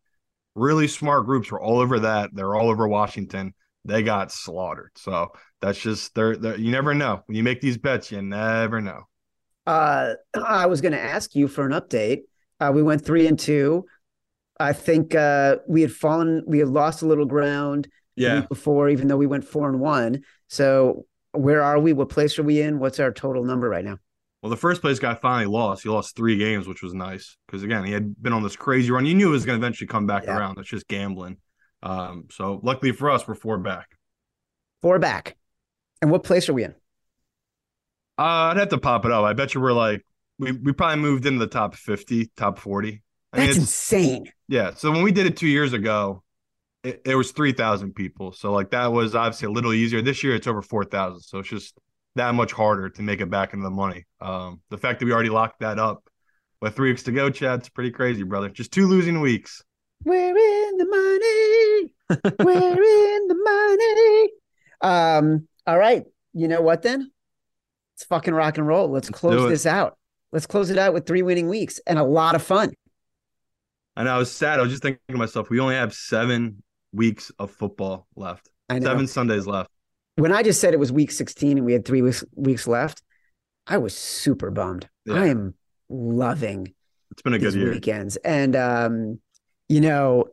Really 0.55 0.87
smart 0.89 1.25
groups 1.27 1.51
were 1.51 1.61
all 1.61 1.79
over 1.79 2.01
that. 2.01 2.31
They're 2.35 2.55
all 2.55 2.69
over 2.71 2.87
Washington. 2.87 3.55
They 3.85 4.03
got 4.03 4.31
slaughtered. 4.31 4.91
So 4.97 5.29
that's 5.61 5.79
just 5.81 6.15
they're, 6.15 6.37
they're 6.37 6.59
you 6.59 6.71
never 6.71 6.95
know. 6.95 7.23
When 7.27 7.37
you 7.37 7.43
make 7.43 7.61
these 7.61 7.79
bets, 7.79 8.13
you 8.13 8.21
never 8.23 8.81
know. 8.81 9.03
uh, 9.67 10.15
I 10.35 10.67
was 10.67 10.81
going 10.81 10.93
to 10.93 11.01
ask 11.01 11.35
you 11.35 11.49
for 11.49 11.65
an 11.65 11.73
update. 11.73 12.23
Uh, 12.61 12.71
we 12.75 12.83
went 12.83 13.05
three 13.05 13.27
and 13.27 13.39
two. 13.39 13.87
I 14.61 14.73
think 14.73 15.15
uh, 15.15 15.57
we 15.67 15.81
had 15.81 15.93
fallen, 15.93 16.45
we 16.47 16.59
had 16.59 16.69
lost 16.69 17.03
a 17.03 17.07
little 17.07 17.25
ground 17.27 17.89
the 18.17 18.23
Yeah. 18.25 18.41
week 18.41 18.49
before, 18.49 18.89
even 18.91 19.09
though 19.09 19.17
we 19.17 19.27
went 19.27 19.45
four 19.45 19.69
and 19.69 19.81
one. 19.81 20.23
So 20.49 21.07
where 21.33 21.63
are 21.63 21.81
we? 21.81 21.93
What 21.95 22.11
place 22.11 22.39
are 22.39 22.43
we 22.45 22.61
in? 22.61 22.79
What's 22.79 23.01
our 23.01 23.11
total 23.13 23.43
number 23.45 23.69
right 23.69 23.85
now? 23.85 23.97
Well, 24.43 24.51
the 24.51 24.57
first 24.57 24.81
place 24.81 24.99
guy 24.99 25.15
finally 25.15 25.47
lost. 25.47 25.85
He 25.85 25.89
lost 25.89 26.17
three 26.17 26.37
games, 26.37 26.67
which 26.67 26.83
was 26.83 26.95
nice 26.95 27.37
because 27.47 27.63
again, 27.63 27.85
he 27.85 27.93
had 27.93 28.21
been 28.21 28.33
on 28.33 28.43
this 28.43 28.57
crazy 28.57 28.91
run. 28.91 29.07
You 29.07 29.15
knew 29.15 29.29
it 29.29 29.33
was 29.33 29.45
going 29.47 29.59
to 29.61 29.65
eventually 29.65 29.87
come 29.87 30.07
back 30.07 30.25
Yeah. 30.25 30.37
around. 30.37 30.57
That's 30.57 30.69
just 30.69 30.89
gambling. 30.89 31.37
Um, 31.83 32.27
so 32.31 32.61
luckily 32.63 32.91
for 32.93 33.09
us, 33.11 33.27
we're 33.27 33.35
four 33.37 33.59
back. 33.59 33.87
Four 34.83 34.99
back. 34.99 35.37
And 36.01 36.11
what 36.11 36.25
place 36.25 36.49
are 36.49 36.53
we 36.53 36.65
in? 36.65 36.75
Uh, 38.19 38.51
I'd 38.51 38.57
have 38.57 38.69
to 38.71 38.79
pop 38.79 39.05
it 39.05 39.13
up. 39.13 39.25
I 39.25 39.33
bet 39.33 39.55
you 39.55 39.61
we're 39.61 39.73
like 39.73 40.05
we 40.39 40.53
we 40.53 40.73
probably 40.73 41.01
moved 41.01 41.25
into 41.27 41.39
the 41.39 41.47
top 41.47 41.75
fifty, 41.75 42.31
top 42.37 42.59
forty. 42.59 43.03
I 43.33 43.39
mean, 43.39 43.47
That's 43.47 43.59
it's, 43.59 43.67
insane. 43.67 44.31
yeah. 44.49 44.75
So 44.75 44.91
when 44.91 45.03
we 45.03 45.13
did 45.13 45.27
it 45.27 45.37
two 45.37 45.47
years 45.49 45.73
ago, 45.73 46.23
it, 46.85 47.01
it 47.07 47.15
was 47.15 47.33
three 47.33 47.53
thousand 47.53 47.95
people. 47.95 48.33
So 48.33 48.53
like 48.53 48.71
that 48.71 48.93
was 48.93 49.15
obviously 49.15 49.47
a 49.47 49.51
little 49.51 49.73
easier. 49.73 50.03
This 50.03 50.23
year 50.23 50.35
it's 50.35 50.47
over 50.47 50.63
four 50.63 50.85
thousand. 50.85 51.21
So 51.21 51.39
it's 51.39 51.49
just 51.49 51.75
that 52.17 52.35
much 52.35 52.53
harder 52.53 52.91
to 52.91 53.03
make 53.03 53.21
it 53.21 53.31
back 53.31 53.53
into 53.53 53.65
the 53.65 53.71
money. 53.71 54.05
Um, 54.21 54.61
the 54.71 54.79
fact 54.79 55.01
that 55.01 55.07
we 55.07 55.13
already 55.13 55.31
locked 55.31 55.61
that 55.61 55.79
up 55.79 56.05
with 56.61 56.77
three 56.77 56.91
weeks 56.91 57.03
to 57.05 57.13
go, 57.13 57.31
Chad, 57.31 57.61
it's 57.61 57.69
pretty 57.69 57.91
crazy, 57.91 58.23
brother. 58.23 58.49
Just 58.49 58.73
two 58.73 58.87
losing 58.87 59.21
weeks. 59.21 59.63
We're 60.05 60.37
in 60.37 60.77
the 60.79 60.87
money. 60.87 61.95
We're 62.45 63.17
in 63.17 63.29
the 63.29 63.35
money. 63.35 64.31
Um, 64.81 65.49
all 65.67 65.79
right. 65.79 66.05
You 66.33 66.49
know 66.49 66.61
what 66.61 66.83
then? 66.83 67.11
It's 67.95 68.05
fucking 68.05 68.35
rock 68.35 68.59
and 68.59 68.67
roll. 68.67 68.89
Let's 68.89 69.09
Let's 69.09 69.21
close 69.21 69.49
this 69.49 69.67
out. 69.67 69.97
Let's 70.33 70.47
close 70.47 70.71
it 70.71 70.79
out 70.79 70.95
with 70.95 71.07
three 71.07 71.23
winning 71.23 71.49
weeks 71.49 71.81
and 71.87 71.99
a 71.99 72.05
lot 72.05 72.35
of 72.35 72.43
fun. 72.43 72.73
And 73.97 74.09
I 74.09 74.17
was 74.17 74.33
sad. 74.33 74.59
I 74.59 74.63
was 74.63 74.71
just 74.71 74.83
thinking 74.83 75.01
to 75.11 75.17
myself, 75.17 75.51
we 75.51 75.61
only 75.61 75.75
have 75.75 75.93
seven 75.93 76.63
weeks 76.93 77.31
of 77.39 77.51
football 77.51 78.07
left. 78.17 78.49
Seven 78.71 79.07
Sundays 79.07 79.47
left. 79.47 79.71
When 80.17 80.33
I 80.33 80.43
just 80.43 80.61
said 80.61 80.75
it 80.75 80.81
was 80.81 80.93
week 80.93 81.11
16 81.11 81.59
and 81.59 81.67
we 81.67 81.73
had 81.73 81.85
three 81.85 82.03
weeks, 82.03 82.25
weeks 82.35 82.67
left, 82.67 83.03
I 83.67 83.79
was 83.79 83.97
super 83.97 84.51
bummed. 84.51 84.89
Yeah. 85.07 85.15
I 85.15 85.27
am 85.29 85.55
loving 85.89 86.75
It's 87.11 87.23
been 87.23 87.35
a 87.35 87.39
good 87.39 87.55
year. 87.55 87.71
weekends. 87.71 88.17
And 88.17 88.55
um, 88.57 89.21
you 89.69 89.81
know, 89.81 90.27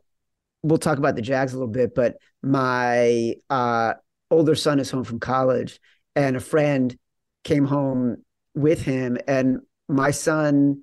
we'll 0.62 0.78
talk 0.78 0.98
about 0.98 1.16
the 1.16 1.22
Jags 1.22 1.52
a 1.52 1.56
little 1.56 1.72
bit, 1.72 1.94
but 1.94 2.16
my 2.42 3.34
uh 3.48 3.94
older 4.30 4.54
son 4.54 4.78
is 4.78 4.90
home 4.90 5.04
from 5.04 5.18
college 5.18 5.80
and 6.14 6.36
a 6.36 6.40
friend 6.40 6.96
came 7.44 7.64
home 7.64 8.18
with 8.54 8.82
him 8.82 9.18
and 9.26 9.58
my 9.88 10.10
son 10.10 10.82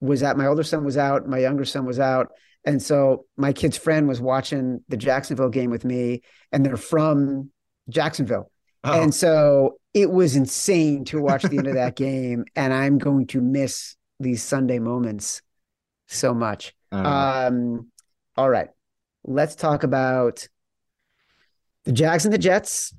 was 0.00 0.22
out 0.22 0.36
my 0.36 0.46
older 0.46 0.62
son 0.62 0.84
was 0.84 0.96
out, 0.96 1.28
my 1.28 1.38
younger 1.38 1.64
son 1.64 1.84
was 1.84 2.00
out. 2.00 2.28
And 2.64 2.82
so 2.82 3.26
my 3.36 3.52
kid's 3.52 3.76
friend 3.76 4.08
was 4.08 4.20
watching 4.20 4.82
the 4.88 4.96
Jacksonville 4.96 5.48
game 5.48 5.70
with 5.70 5.84
me 5.84 6.22
and 6.52 6.64
they're 6.64 6.76
from 6.76 7.50
Jacksonville. 7.88 8.50
Oh, 8.84 9.02
And 9.02 9.14
so 9.14 9.78
it 9.94 10.10
was 10.10 10.36
insane 10.36 11.04
to 11.06 11.20
watch 11.20 11.42
the 11.42 11.58
end 11.58 11.66
of 11.66 11.74
that 11.74 11.96
game. 11.96 12.44
And 12.54 12.72
I'm 12.72 12.98
going 12.98 13.26
to 13.28 13.40
miss 13.40 13.96
these 14.20 14.42
Sunday 14.42 14.78
moments 14.78 15.42
so 16.06 16.34
much. 16.34 16.74
Um, 16.90 17.88
all 18.36 18.48
right. 18.48 18.68
Let's 19.24 19.54
talk 19.54 19.82
about 19.82 20.46
the 21.84 21.92
Jags 21.92 22.24
and 22.24 22.32
the 22.32 22.38
Jets. 22.38 22.94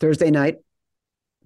Thursday 0.00 0.30
night. 0.30 0.56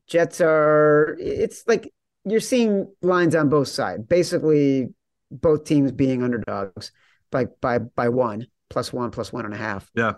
Jets 0.06 0.40
are, 0.40 1.16
it's 1.18 1.64
like 1.66 1.92
you're 2.24 2.40
seeing 2.40 2.92
lines 3.02 3.34
on 3.34 3.48
both 3.48 3.68
sides. 3.68 4.04
Basically, 4.04 4.88
both 5.30 5.64
teams 5.64 5.92
being 5.92 6.22
underdogs 6.22 6.92
by 7.30 7.46
by 7.60 7.78
by 7.78 8.08
one, 8.10 8.46
plus 8.68 8.92
one, 8.92 9.10
plus 9.10 9.32
one 9.32 9.44
and 9.44 9.54
a 9.54 9.56
half. 9.56 9.90
Yeah. 9.94 10.14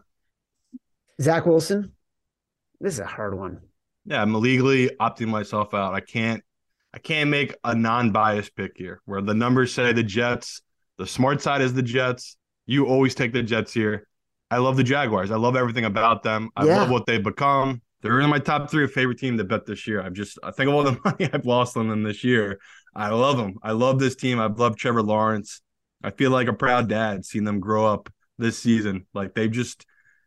Zach 1.20 1.46
Wilson. 1.46 1.92
This 2.80 2.94
is 2.94 3.00
a 3.00 3.06
hard 3.06 3.36
one. 3.36 3.60
yeah, 4.04 4.20
I'm 4.20 4.34
illegally 4.34 4.90
opting 5.00 5.28
myself 5.28 5.74
out. 5.74 5.94
I 5.94 6.00
can't 6.00 6.42
I 6.92 6.98
can't 6.98 7.30
make 7.30 7.56
a 7.64 7.74
non-biased 7.74 8.54
pick 8.54 8.72
here 8.76 9.00
where 9.04 9.20
the 9.20 9.34
numbers 9.34 9.74
say 9.74 9.92
the 9.92 10.02
Jets, 10.02 10.62
the 10.98 11.06
smart 11.06 11.42
side 11.42 11.60
is 11.60 11.72
the 11.74 11.82
Jets. 11.82 12.36
You 12.66 12.86
always 12.86 13.14
take 13.14 13.32
the 13.32 13.42
Jets 13.42 13.72
here. 13.72 14.06
I 14.50 14.58
love 14.58 14.76
the 14.76 14.84
Jaguars. 14.84 15.30
I 15.32 15.36
love 15.36 15.56
everything 15.56 15.84
about 15.86 16.22
them. 16.22 16.50
I 16.56 16.66
Yeah. 16.66 16.78
love 16.82 16.90
what 16.90 17.06
they've 17.06 17.22
become. 17.22 17.80
They're 18.02 18.20
in 18.20 18.28
my 18.30 18.38
top 18.38 18.70
three 18.70 18.86
favorite 18.86 19.18
team 19.18 19.38
to 19.38 19.44
bet 19.44 19.66
this 19.66 19.86
year. 19.86 20.02
I've 20.02 20.12
just 20.12 20.38
I 20.42 20.50
think 20.50 20.68
of 20.68 20.74
all 20.74 20.82
the 20.84 20.98
money 21.04 21.28
I've 21.32 21.46
lost 21.46 21.76
on 21.76 21.88
them 21.88 22.02
this 22.02 22.22
year. 22.22 22.58
I 22.94 23.08
love 23.08 23.38
them. 23.38 23.54
I 23.62 23.72
love 23.72 23.98
this 23.98 24.14
team. 24.14 24.38
I've 24.38 24.58
loved 24.58 24.78
Trevor 24.78 25.02
Lawrence. 25.02 25.62
I 26.02 26.10
feel 26.10 26.30
like 26.30 26.48
a 26.48 26.52
proud 26.52 26.88
dad 26.88 27.24
seeing 27.24 27.44
them 27.44 27.58
grow 27.60 27.86
up 27.86 28.08
this 28.38 28.58
season. 28.58 29.06
Like 29.14 29.34
they've 29.34 29.50
just 29.50 29.84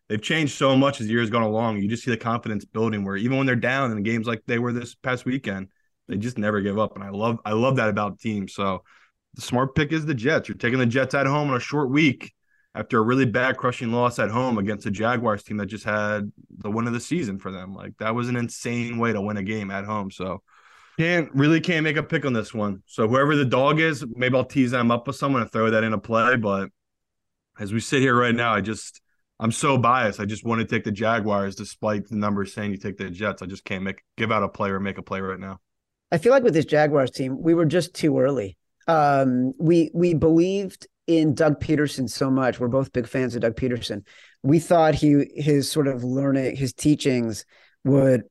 they've 0.09 0.21
changed 0.21 0.53
so 0.53 0.75
much 0.75 1.01
as 1.01 1.07
the 1.07 1.13
years 1.13 1.29
gone 1.29 1.43
along. 1.43 1.81
You 1.81 1.87
just 1.87 2.03
see 2.03 2.11
the 2.11 2.17
confidence 2.17 2.65
building 2.65 3.03
where 3.03 3.17
even 3.17 3.37
when 3.37 3.45
they're 3.45 3.55
down 3.55 3.91
in 3.91 4.03
games 4.03 4.27
like 4.27 4.43
they 4.45 4.59
were 4.59 4.73
this 4.73 4.95
past 4.95 5.25
weekend, 5.25 5.69
they 6.07 6.17
just 6.17 6.37
never 6.37 6.61
give 6.61 6.79
up. 6.79 6.95
And 6.95 7.03
I 7.03 7.09
love 7.09 7.39
I 7.45 7.53
love 7.53 7.75
that 7.77 7.89
about 7.89 8.19
teams. 8.19 8.53
So 8.53 8.83
the 9.33 9.41
smart 9.41 9.75
pick 9.75 9.91
is 9.91 10.05
the 10.05 10.13
Jets. 10.13 10.47
You're 10.47 10.57
taking 10.57 10.79
the 10.79 10.85
Jets 10.85 11.13
at 11.13 11.27
home 11.27 11.49
on 11.49 11.57
a 11.57 11.59
short 11.59 11.89
week 11.89 12.33
after 12.73 12.99
a 12.99 13.01
really 13.01 13.25
bad 13.25 13.57
crushing 13.57 13.91
loss 13.91 14.19
at 14.19 14.29
home 14.29 14.57
against 14.57 14.85
a 14.85 14.91
Jaguars 14.91 15.43
team 15.43 15.57
that 15.57 15.65
just 15.65 15.83
had 15.83 16.31
the 16.59 16.69
win 16.69 16.87
of 16.87 16.93
the 16.93 16.99
season 16.99 17.39
for 17.39 17.51
them. 17.51 17.73
Like 17.73 17.97
that 17.97 18.15
was 18.15 18.29
an 18.29 18.35
insane 18.35 18.97
way 18.97 19.13
to 19.13 19.21
win 19.21 19.37
a 19.37 19.43
game 19.43 19.71
at 19.71 19.85
home. 19.85 20.11
So 20.11 20.41
can't 20.97 21.29
really 21.33 21.59
can't 21.59 21.83
make 21.83 21.97
a 21.97 22.03
pick 22.03 22.25
on 22.25 22.33
this 22.33 22.53
one. 22.53 22.81
So 22.85 23.07
whoever 23.07 23.35
the 23.35 23.45
dog 23.45 23.79
is, 23.79 24.05
maybe 24.15 24.35
I'll 24.35 24.45
tease 24.45 24.71
them 24.71 24.91
up 24.91 25.07
with 25.07 25.15
someone 25.15 25.41
and 25.41 25.51
throw 25.51 25.69
that 25.71 25.83
in 25.83 25.93
a 25.93 25.97
play. 25.97 26.37
But 26.37 26.69
as 27.59 27.73
we 27.73 27.79
sit 27.79 28.01
here 28.01 28.17
right 28.19 28.35
now, 28.35 28.53
I 28.53 28.61
just 28.61 29.01
I'm 29.39 29.51
so 29.51 29.77
biased. 29.77 30.20
I 30.20 30.25
just 30.25 30.44
want 30.44 30.62
to 30.62 30.65
take 30.65 30.84
the 30.84 30.91
Jaguars 30.91 31.56
despite 31.56 32.08
the 32.08 32.15
numbers 32.15 32.53
saying 32.53 32.72
you 32.72 32.77
take 32.77 32.98
the 32.98 33.10
Jets. 33.10 33.41
I 33.41 33.46
just 33.46 33.65
can't 33.65 33.84
make 33.84 34.03
give 34.17 34.32
out 34.32 34.44
a 34.44 34.50
play 34.50 34.70
or 34.70 34.79
make 34.79 34.98
a 34.98 35.03
play 35.03 35.22
right 35.22 35.39
now. 35.39 35.60
I 36.12 36.17
feel 36.17 36.32
like 36.32 36.44
with 36.44 36.53
this 36.53 36.65
Jaguars 36.65 37.12
team, 37.12 37.41
we 37.41 37.53
were 37.53 37.65
just 37.65 37.94
too 37.94 38.17
early. 38.20 38.58
Um, 38.88 39.53
we 39.60 39.91
we 39.94 40.13
believed 40.13 40.88
in 41.06 41.36
Doug 41.36 41.60
Pederson 41.60 42.10
so 42.10 42.32
much. 42.32 42.60
We're 42.60 42.67
both 42.67 42.94
big 42.94 43.08
fans 43.08 43.36
of 43.36 43.41
Doug 43.41 43.56
Pederson. 43.56 44.06
We 44.44 44.60
thought 44.60 44.96
he 44.96 45.25
his 45.36 45.70
sort 45.70 45.88
of 45.88 46.03
learning 46.03 46.56
his 46.56 46.74
teachings 46.74 47.46
would 47.84 48.24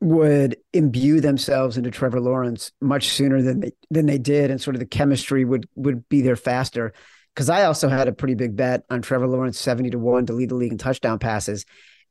would 0.00 0.56
imbue 0.72 1.20
themselves 1.20 1.76
into 1.76 1.90
Trevor 1.90 2.20
Lawrence 2.20 2.70
much 2.80 3.08
sooner 3.08 3.42
than 3.42 3.60
they 3.60 3.72
than 3.90 4.06
they 4.06 4.18
did, 4.18 4.50
and 4.50 4.60
sort 4.60 4.76
of 4.76 4.80
the 4.80 4.86
chemistry 4.86 5.44
would 5.44 5.68
would 5.74 6.08
be 6.08 6.20
there 6.20 6.36
faster. 6.36 6.92
Because 7.36 7.50
I 7.50 7.64
also 7.64 7.90
had 7.90 8.08
a 8.08 8.12
pretty 8.12 8.34
big 8.34 8.56
bet 8.56 8.84
on 8.88 9.02
Trevor 9.02 9.26
Lawrence 9.28 9.60
seventy 9.60 9.90
to 9.90 9.98
one 9.98 10.24
to 10.26 10.32
lead 10.32 10.48
the 10.48 10.54
league 10.54 10.72
in 10.72 10.78
touchdown 10.78 11.18
passes, 11.18 11.66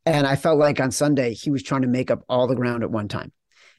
and 0.05 0.27
I 0.27 0.35
felt 0.35 0.59
like 0.59 0.79
on 0.79 0.91
Sunday 0.91 1.33
he 1.33 1.49
was 1.49 1.63
trying 1.63 1.81
to 1.81 1.87
make 1.87 2.11
up 2.11 2.23
all 2.29 2.45
the 2.45 2.55
ground 2.55 2.83
at 2.83 2.91
one 2.91 3.07
time, 3.07 3.31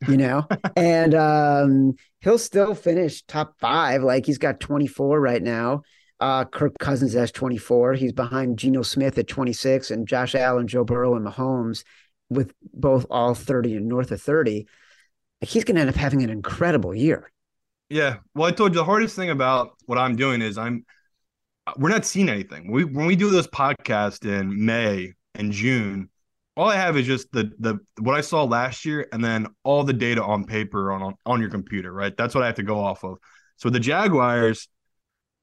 you 0.08 0.16
know. 0.16 0.46
and 0.76 1.14
um, 1.14 1.94
he'll 2.20 2.38
still 2.38 2.74
finish 2.74 3.22
top 3.22 3.54
five. 3.60 4.02
Like 4.02 4.26
he's 4.26 4.38
got 4.38 4.58
twenty 4.58 4.88
four 4.88 5.20
right 5.20 5.42
now. 5.42 5.82
Uh, 6.18 6.46
Kirk 6.46 6.72
Cousins 6.80 7.12
has 7.12 7.30
24. 7.30 7.92
He's 7.92 8.14
behind 8.14 8.58
Geno 8.58 8.80
Smith 8.80 9.18
at 9.18 9.28
26 9.28 9.90
and 9.90 10.08
Josh 10.08 10.34
Allen, 10.34 10.66
Joe 10.66 10.82
Burrow, 10.82 11.14
and 11.14 11.26
Mahomes 11.26 11.84
with 12.28 12.52
both 12.72 13.06
all 13.10 13.34
30 13.34 13.76
and 13.76 13.88
north 13.88 14.10
of 14.10 14.20
30, 14.20 14.66
he's 15.40 15.64
going 15.64 15.76
to 15.76 15.80
end 15.80 15.90
up 15.90 15.96
having 15.96 16.22
an 16.22 16.30
incredible 16.30 16.94
year. 16.94 17.30
Yeah. 17.88 18.16
Well, 18.34 18.48
I 18.48 18.52
told 18.52 18.72
you 18.72 18.76
the 18.76 18.84
hardest 18.84 19.14
thing 19.14 19.30
about 19.30 19.74
what 19.86 19.98
I'm 19.98 20.16
doing 20.16 20.42
is 20.42 20.58
I'm 20.58 20.84
we're 21.76 21.88
not 21.88 22.04
seeing 22.04 22.28
anything. 22.28 22.70
We 22.70 22.84
when 22.84 23.06
we 23.06 23.16
do 23.16 23.30
this 23.30 23.46
podcast 23.46 24.24
in 24.24 24.64
May 24.64 25.12
and 25.34 25.52
June, 25.52 26.08
all 26.56 26.68
I 26.68 26.76
have 26.76 26.96
is 26.96 27.06
just 27.06 27.30
the 27.32 27.50
the 27.58 27.78
what 28.00 28.14
I 28.14 28.20
saw 28.20 28.44
last 28.44 28.84
year 28.84 29.08
and 29.12 29.24
then 29.24 29.46
all 29.64 29.84
the 29.84 29.92
data 29.92 30.22
on 30.22 30.44
paper 30.44 30.92
on 30.92 31.02
on, 31.02 31.14
on 31.24 31.40
your 31.40 31.50
computer, 31.50 31.92
right? 31.92 32.16
That's 32.16 32.34
what 32.34 32.44
I 32.44 32.46
have 32.46 32.56
to 32.56 32.62
go 32.62 32.78
off 32.78 33.04
of. 33.04 33.18
So 33.56 33.70
the 33.70 33.80
Jaguars 33.80 34.68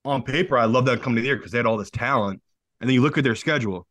on 0.05 0.23
paper, 0.23 0.57
I 0.57 0.65
love 0.65 0.85
that 0.85 1.01
coming 1.01 1.17
to 1.17 1.21
the 1.21 1.27
year 1.27 1.37
because 1.37 1.51
they 1.51 1.59
had 1.59 1.65
all 1.65 1.77
this 1.77 1.91
talent. 1.91 2.41
And 2.79 2.89
then 2.89 2.95
you 2.95 3.01
look 3.01 3.17
at 3.17 3.23
their 3.23 3.35
schedule 3.35 3.87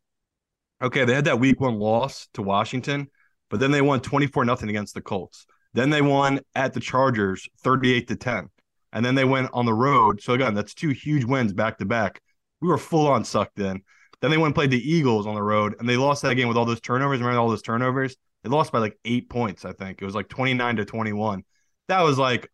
okay, 0.83 1.05
they 1.05 1.13
had 1.13 1.25
that 1.25 1.39
week 1.39 1.59
one 1.59 1.79
loss 1.79 2.27
to 2.33 2.41
Washington, 2.41 3.07
but 3.49 3.59
then 3.59 3.71
they 3.71 3.81
won 3.81 4.01
24 4.01 4.45
nothing 4.45 4.69
against 4.69 4.93
the 4.93 5.01
Colts. 5.01 5.45
Then 5.73 5.89
they 5.89 6.01
won 6.01 6.41
at 6.53 6.73
the 6.73 6.79
Chargers 6.79 7.47
38 7.63 8.07
to 8.09 8.15
10. 8.15 8.49
And 8.93 9.03
then 9.03 9.15
they 9.15 9.25
went 9.25 9.49
on 9.53 9.65
the 9.65 9.73
road. 9.73 10.21
So 10.21 10.33
again, 10.33 10.53
that's 10.53 10.73
two 10.73 10.89
huge 10.89 11.25
wins 11.25 11.51
back 11.51 11.79
to 11.79 11.85
back. 11.85 12.21
We 12.61 12.69
were 12.69 12.77
full 12.77 13.07
on 13.07 13.25
sucked 13.25 13.59
in. 13.59 13.81
Then 14.21 14.31
they 14.31 14.37
went 14.37 14.47
and 14.47 14.55
played 14.55 14.71
the 14.71 14.89
Eagles 14.89 15.27
on 15.27 15.35
the 15.35 15.43
road 15.43 15.75
and 15.79 15.89
they 15.89 15.97
lost 15.97 16.21
that 16.21 16.35
game 16.35 16.47
with 16.47 16.55
all 16.55 16.63
those 16.65 16.79
turnovers. 16.79 17.19
Remember 17.19 17.37
all 17.37 17.49
those 17.49 17.61
turnovers? 17.61 18.15
They 18.43 18.49
lost 18.49 18.71
by 18.71 18.79
like 18.79 18.97
eight 19.03 19.29
points, 19.29 19.65
I 19.65 19.73
think. 19.73 20.01
It 20.01 20.05
was 20.05 20.15
like 20.15 20.29
29 20.29 20.77
to 20.77 20.85
21. 20.85 21.43
That 21.89 22.01
was 22.01 22.17
like, 22.17 22.49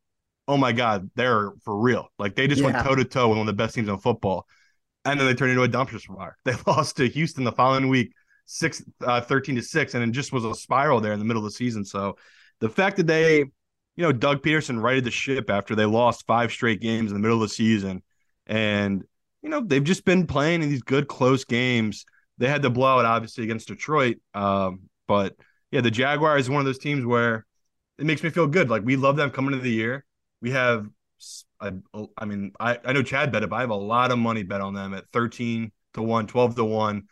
oh 0.47 0.57
my 0.57 0.71
God, 0.71 1.11
they're 1.15 1.51
for 1.63 1.77
real. 1.77 2.09
Like 2.17 2.35
they 2.35 2.47
just 2.47 2.61
yeah. 2.61 2.71
went 2.71 2.85
toe 2.85 2.95
to 2.95 3.05
toe 3.05 3.27
with 3.27 3.37
one 3.37 3.47
of 3.47 3.55
the 3.55 3.61
best 3.61 3.75
teams 3.75 3.87
in 3.87 3.97
football. 3.99 4.47
And 5.05 5.19
then 5.19 5.27
they 5.27 5.35
turned 5.35 5.51
into 5.51 5.63
a 5.63 5.69
dumpster 5.69 6.01
fire. 6.01 6.37
They 6.45 6.55
lost 6.65 6.97
to 6.97 7.07
Houston 7.07 7.43
the 7.43 7.51
following 7.51 7.87
week 7.87 8.13
six, 8.45 8.83
uh, 9.01 9.21
13 9.21 9.55
to 9.57 9.61
six, 9.61 9.93
and 9.93 10.03
it 10.03 10.11
just 10.11 10.33
was 10.33 10.45
a 10.45 10.55
spiral 10.55 11.01
there 11.01 11.13
in 11.13 11.19
the 11.19 11.25
middle 11.25 11.45
of 11.45 11.51
the 11.51 11.55
season. 11.55 11.85
So 11.85 12.17
the 12.59 12.69
fact 12.69 12.97
that 12.97 13.05
they, 13.05 13.45
you 13.99 14.05
know, 14.05 14.13
Doug 14.13 14.41
Pederson 14.41 14.81
righted 14.81 15.03
the 15.03 15.11
ship 15.11 15.49
after 15.49 15.75
they 15.75 15.83
lost 15.83 16.25
five 16.25 16.53
straight 16.53 16.79
games 16.79 17.11
in 17.11 17.17
the 17.17 17.19
middle 17.19 17.43
of 17.43 17.49
the 17.49 17.53
season, 17.53 18.01
and 18.47 19.03
you 19.41 19.49
know 19.49 19.59
they've 19.59 19.83
just 19.83 20.05
been 20.05 20.25
playing 20.25 20.63
in 20.63 20.69
these 20.69 20.81
good 20.81 21.09
close 21.09 21.43
games. 21.43 22.05
They 22.37 22.47
had 22.47 22.61
to 22.61 22.69
blow 22.69 23.01
it 23.01 23.05
obviously 23.05 23.43
against 23.43 23.67
Detroit, 23.67 24.15
um, 24.33 24.83
but 25.05 25.35
yeah, 25.69 25.81
the 25.81 25.91
Jaguars 25.91 26.43
is 26.43 26.49
one 26.49 26.61
of 26.61 26.65
those 26.65 26.79
teams 26.79 27.05
where 27.05 27.45
it 27.97 28.05
makes 28.05 28.23
me 28.23 28.29
feel 28.29 28.47
good. 28.47 28.69
Like 28.69 28.85
we 28.85 28.95
love 28.95 29.17
them 29.17 29.31
coming 29.31 29.51
into 29.51 29.65
the 29.65 29.73
year. 29.73 30.05
We 30.41 30.51
have, 30.51 30.87
I, 31.59 31.73
I 32.17 32.23
mean, 32.23 32.53
I, 32.57 32.79
I 32.85 32.93
know 32.93 33.03
Chad 33.03 33.33
bet 33.33 33.43
it, 33.43 33.49
but 33.49 33.57
I 33.57 33.61
have 33.61 33.69
a 33.69 33.75
lot 33.75 34.13
of 34.13 34.17
money 34.17 34.43
bet 34.43 34.61
on 34.61 34.73
them 34.73 34.93
at 34.93 35.09
13 35.09 35.73
to 35.95 36.01
1, 36.01 36.27
12 36.27 36.55
to 36.55 36.63
1 36.63 37.03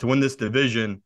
to 0.00 0.06
win 0.06 0.20
this 0.20 0.36
division, 0.36 1.02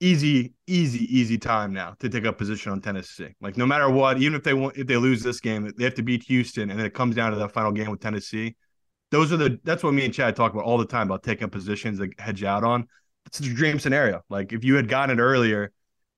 easy, 0.00 0.54
easy, 0.66 1.04
easy 1.16 1.38
time 1.38 1.72
now 1.72 1.94
to 2.00 2.08
take 2.08 2.26
up 2.26 2.38
position 2.38 2.72
on 2.72 2.80
Tennessee. 2.80 3.34
Like 3.40 3.56
no 3.56 3.66
matter 3.66 3.88
what, 3.88 4.18
even 4.18 4.34
if 4.34 4.42
they 4.42 4.54
want, 4.54 4.76
if 4.76 4.86
they 4.86 4.96
lose 4.96 5.22
this 5.22 5.40
game, 5.40 5.70
they 5.76 5.84
have 5.84 5.94
to 5.94 6.02
beat 6.02 6.22
Houston, 6.24 6.70
and 6.70 6.78
then 6.78 6.86
it 6.86 6.94
comes 6.94 7.14
down 7.14 7.32
to 7.32 7.38
that 7.38 7.52
final 7.52 7.72
game 7.72 7.90
with 7.90 8.00
Tennessee. 8.00 8.56
Those 9.10 9.32
are 9.32 9.36
the 9.36 9.58
that's 9.64 9.82
what 9.82 9.94
me 9.94 10.04
and 10.04 10.14
Chad 10.14 10.36
talk 10.36 10.52
about 10.52 10.64
all 10.64 10.78
the 10.78 10.86
time 10.86 11.08
about 11.08 11.22
taking 11.22 11.48
positions 11.48 11.98
to 11.98 12.10
hedge 12.18 12.42
out 12.44 12.64
on. 12.64 12.86
It's 13.26 13.40
a 13.40 13.42
dream 13.42 13.78
scenario. 13.78 14.22
Like 14.28 14.52
if 14.52 14.64
you 14.64 14.74
had 14.74 14.88
gotten 14.88 15.18
it 15.18 15.22
earlier, 15.22 15.72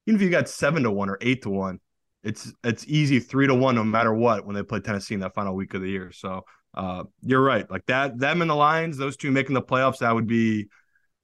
even 0.06 0.16
if 0.16 0.22
you 0.22 0.30
got 0.30 0.48
seven 0.48 0.82
to 0.84 0.90
one 0.90 1.10
or 1.10 1.18
eight 1.20 1.42
to 1.42 1.50
one, 1.50 1.78
it's 2.22 2.52
it's 2.64 2.86
easy 2.88 3.20
three 3.20 3.46
to 3.46 3.54
one 3.54 3.74
no 3.74 3.84
matter 3.84 4.12
what 4.12 4.46
when 4.46 4.56
they 4.56 4.62
play 4.62 4.80
Tennessee 4.80 5.14
in 5.14 5.20
that 5.20 5.34
final 5.34 5.54
week 5.54 5.74
of 5.74 5.82
the 5.82 5.88
year. 5.88 6.10
So 6.10 6.44
uh, 6.74 7.04
you're 7.22 7.42
right. 7.42 7.70
Like 7.70 7.86
that, 7.86 8.18
them 8.18 8.42
and 8.42 8.50
the 8.50 8.54
Lions, 8.54 8.96
those 8.96 9.16
two 9.16 9.30
making 9.30 9.54
the 9.54 9.62
playoffs, 9.62 9.98
that 9.98 10.14
would 10.14 10.26
be 10.26 10.66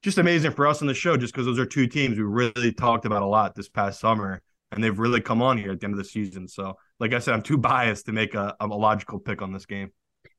just 0.02 0.18
amazing 0.18 0.50
for 0.52 0.66
us 0.66 0.82
on 0.82 0.88
the 0.88 0.94
show, 0.94 1.16
just 1.16 1.32
because 1.32 1.46
those 1.46 1.58
are 1.58 1.66
two 1.66 1.86
teams 1.86 2.16
we 2.16 2.24
really 2.24 2.72
talked 2.72 3.04
about 3.04 3.22
a 3.22 3.26
lot 3.26 3.54
this 3.54 3.68
past 3.68 4.00
summer, 4.00 4.42
and 4.72 4.82
they've 4.82 4.98
really 4.98 5.20
come 5.20 5.40
on 5.40 5.56
here 5.56 5.72
at 5.72 5.80
the 5.80 5.84
end 5.84 5.94
of 5.94 5.98
the 5.98 6.04
season. 6.04 6.48
So, 6.48 6.76
like 6.98 7.12
I 7.12 7.20
said, 7.20 7.34
I'm 7.34 7.42
too 7.42 7.56
biased 7.56 8.06
to 8.06 8.12
make 8.12 8.34
a, 8.34 8.54
a 8.60 8.66
logical 8.66 9.20
pick 9.20 9.40
on 9.40 9.52
this 9.52 9.64
game. 9.64 9.92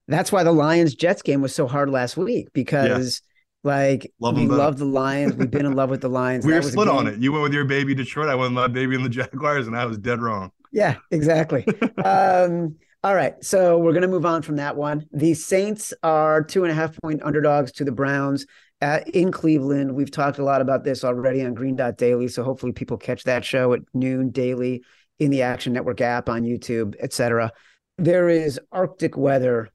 That's 0.07 0.31
why 0.31 0.43
the 0.43 0.51
Lions 0.51 0.95
Jets 0.95 1.21
game 1.21 1.41
was 1.41 1.55
so 1.55 1.67
hard 1.67 1.89
last 1.89 2.17
week 2.17 2.49
because. 2.53 3.21
Yeah. 3.23 3.29
Like 3.65 4.11
love 4.19 4.35
we 4.35 4.45
love 4.45 4.77
the 4.77 4.83
Lions. 4.83 5.35
We've 5.35 5.49
been 5.49 5.65
in 5.65 5.71
love 5.71 5.89
with 5.89 6.01
the 6.01 6.09
Lions. 6.09 6.45
we 6.45 6.51
were 6.51 6.61
split 6.61 6.89
on 6.89 7.07
it. 7.07 7.19
You 7.19 7.31
went 7.31 7.43
with 7.43 7.53
your 7.53 7.63
baby 7.63 7.95
Detroit. 7.95 8.27
I 8.27 8.35
went 8.35 8.49
with 8.49 8.55
my 8.55 8.67
baby 8.67 8.93
in 8.93 9.03
the 9.03 9.09
Jaguars, 9.23 9.67
and 9.67 9.77
I 9.77 9.85
was 9.85 9.97
dead 9.97 10.21
wrong. 10.21 10.51
Yeah, 10.73 10.97
exactly. 11.11 11.65
um, 12.03 12.75
all 13.01 13.15
right, 13.15 13.41
so 13.41 13.77
we're 13.77 13.93
gonna 13.93 14.09
move 14.09 14.25
on 14.25 14.41
from 14.41 14.57
that 14.57 14.75
one. 14.75 15.05
The 15.13 15.33
Saints 15.33 15.93
are 16.03 16.43
two 16.43 16.63
and 16.63 16.73
a 16.73 16.75
half 16.75 16.99
point 17.01 17.21
underdogs 17.23 17.71
to 17.73 17.85
the 17.85 17.93
Browns 17.93 18.45
at, 18.83 19.07
in 19.09 19.31
Cleveland. 19.31 19.95
We've 19.95 20.11
talked 20.11 20.37
a 20.37 20.43
lot 20.43 20.61
about 20.61 20.83
this 20.83 21.03
already 21.03 21.43
on 21.43 21.53
Green 21.53 21.77
Dot 21.77 21.97
Daily, 21.97 22.27
so 22.27 22.43
hopefully 22.43 22.73
people 22.73 22.97
catch 22.97 23.23
that 23.23 23.45
show 23.45 23.73
at 23.73 23.79
noon 23.93 24.29
daily 24.29 24.83
in 25.19 25.31
the 25.31 25.41
Action 25.41 25.71
Network 25.71 26.01
app 26.01 26.27
on 26.27 26.43
YouTube, 26.43 26.95
etc. 26.99 27.51
There 27.97 28.27
is 28.27 28.59
Arctic 28.71 29.15
weather 29.15 29.69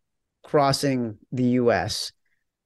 crossing 0.45 1.17
the 1.33 1.45
U.S. 1.45 2.13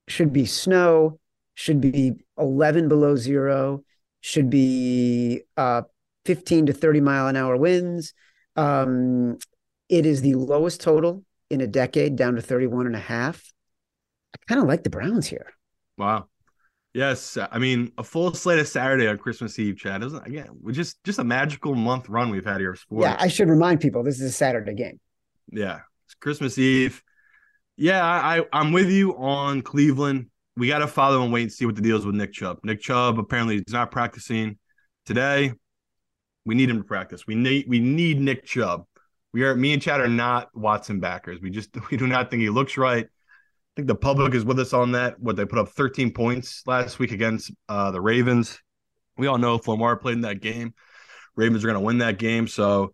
Should 0.09 0.33
be 0.33 0.45
snow. 0.45 1.21
Should 1.55 1.81
be 1.81 2.15
11 2.37 2.89
below 2.89 3.15
zero. 3.15 3.85
Should 4.21 4.51
be 4.51 5.43
uh, 5.57 5.83
15 6.25 6.67
to 6.67 6.73
30 6.73 7.01
mile 7.01 7.29
an 7.29 7.37
hour 7.37 7.57
winds. 7.57 8.15
Um, 8.57 9.39
it 9.89 10.07
is 10.07 10.23
the 10.23 10.35
lowest 10.35 10.81
total 10.81 11.25
in 11.51 11.61
a 11.61 11.67
decade, 11.67 12.17
down 12.17 12.35
to 12.35 12.43
31 12.43 12.87
and 12.87 12.97
a 12.97 13.01
half. 13.01 13.53
I 14.35 14.39
kind 14.49 14.61
of 14.61 14.67
like 14.67 14.83
the 14.83 14.91
Browns 14.91 15.27
here. 15.29 15.53
Wow. 15.99 16.27
Yes, 16.95 17.39
uh, 17.39 17.49
I 17.51 17.59
mean 17.59 17.91
a 17.97 18.05
full 18.05 18.35
slate 18.35 18.59
of 18.59 18.69
Saturday 18.69 19.09
on 19.09 19.17
Christmas 19.17 19.59
Eve, 19.59 19.79
Chad. 19.79 20.03
Isn't 20.03 20.27
again, 20.27 20.49
we 20.61 20.73
just 20.73 21.03
just 21.05 21.19
a 21.19 21.25
magical 21.25 21.75
month 21.75 22.09
run 22.09 22.31
we've 22.31 22.45
had 22.45 22.61
here 22.61 22.73
of 22.73 22.79
sports. 22.79 23.05
Yeah, 23.05 23.17
I 23.19 23.29
should 23.29 23.49
remind 23.49 23.81
people 23.81 24.03
this 24.03 24.21
is 24.21 24.31
a 24.31 24.33
Saturday 24.33 24.75
game. 24.75 25.01
Yeah, 25.51 25.81
it's 26.07 26.15
Christmas 26.15 26.59
Eve. 26.59 27.03
Yeah, 27.77 28.05
I 28.05 28.45
I'm 28.53 28.73
with 28.73 28.91
you 28.91 29.17
on 29.17 29.63
Cleveland. 29.63 30.27
We 30.57 30.69
got 30.69 30.81
to 30.81 30.87
follow 30.87 31.23
and 31.23 31.33
wait 31.33 31.45
and 31.45 31.53
see 31.53 31.65
what 31.65 31.77
the 31.77 31.81
deal 31.81 31.97
is 31.97 32.05
with 32.05 32.15
Nick 32.15 32.33
Chubb. 32.33 32.59
Nick 32.63 32.83
Chubb 32.83 33.19
apparently 33.19 33.57
is 33.57 33.73
not 33.73 33.91
practicing 33.91 34.59
today. 35.07 35.55
We 36.45 36.55
need 36.55 36.69
him 36.69 36.77
to 36.77 36.85
practice. 36.85 37.27
We 37.27 37.37
need 37.37 37.67
we 37.69 37.81
need 37.81 38.21
Nick 38.21 38.45
Chubb. 38.45 38.85
We 39.33 39.45
are 39.45 39.55
me 39.55 39.73
and 39.73 39.81
Chad 39.81 40.03
are 40.03 40.09
not 40.09 40.55
Watson 40.55 41.01
backers. 41.01 41.41
We 41.41 41.49
just 41.49 41.71
we 41.91 41.97
do 41.97 42.07
not 42.07 42.31
think 42.31 42.43
he 42.43 42.51
looks 42.51 42.77
right. 42.77 43.07
I 43.73 43.81
think 43.81 43.89
the 43.89 43.95
public 43.95 44.35
is 44.35 44.45
with 44.45 44.59
us 44.59 44.75
on 44.75 44.93
that. 44.93 45.19
What 45.19 45.37
they 45.37 45.47
put 45.47 45.59
up 45.59 45.71
13 45.71 46.13
points 46.13 46.63
last 46.67 46.99
week 46.99 47.11
against 47.11 47.51
uh, 47.69 47.91
the 47.91 48.03
Ravens. 48.03 48.61
We 49.17 49.27
all 49.27 49.39
know 49.39 49.55
if 49.55 49.67
Lamar 49.67 49.97
played 49.97 50.17
in 50.17 50.21
that 50.23 50.41
game, 50.41 50.75
Ravens 51.37 51.65
are 51.65 51.69
going 51.69 51.81
to 51.81 51.85
win 51.85 51.99
that 51.99 52.19
game. 52.19 52.49
So, 52.49 52.93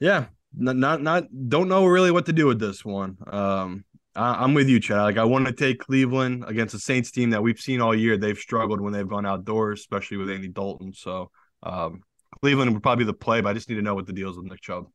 yeah, 0.00 0.26
not, 0.56 0.76
not 0.76 1.02
not 1.02 1.24
don't 1.48 1.68
know 1.68 1.86
really 1.86 2.10
what 2.10 2.26
to 2.26 2.32
do 2.32 2.46
with 2.46 2.58
this 2.58 2.84
one. 2.84 3.18
Um, 3.26 3.84
I'm 4.16 4.54
with 4.54 4.68
you, 4.68 4.80
Chad. 4.80 5.02
Like 5.02 5.16
I 5.16 5.24
want 5.24 5.46
to 5.46 5.52
take 5.52 5.78
Cleveland 5.78 6.44
against 6.48 6.74
a 6.74 6.80
Saints 6.80 7.12
team 7.12 7.30
that 7.30 7.42
we've 7.42 7.60
seen 7.60 7.80
all 7.80 7.94
year. 7.94 8.16
They've 8.16 8.36
struggled 8.36 8.80
when 8.80 8.92
they've 8.92 9.08
gone 9.08 9.24
outdoors, 9.24 9.80
especially 9.80 10.16
with 10.16 10.30
Andy 10.30 10.48
Dalton. 10.48 10.92
So 10.92 11.30
um, 11.62 12.02
Cleveland 12.40 12.72
would 12.72 12.82
probably 12.82 13.04
be 13.04 13.06
the 13.06 13.14
play, 13.14 13.40
but 13.40 13.50
I 13.50 13.52
just 13.52 13.68
need 13.68 13.76
to 13.76 13.82
know 13.82 13.94
what 13.94 14.06
the 14.06 14.12
deal 14.12 14.30
is 14.30 14.36
with 14.36 14.46
Nick 14.46 14.60
Chubb. 14.60 14.86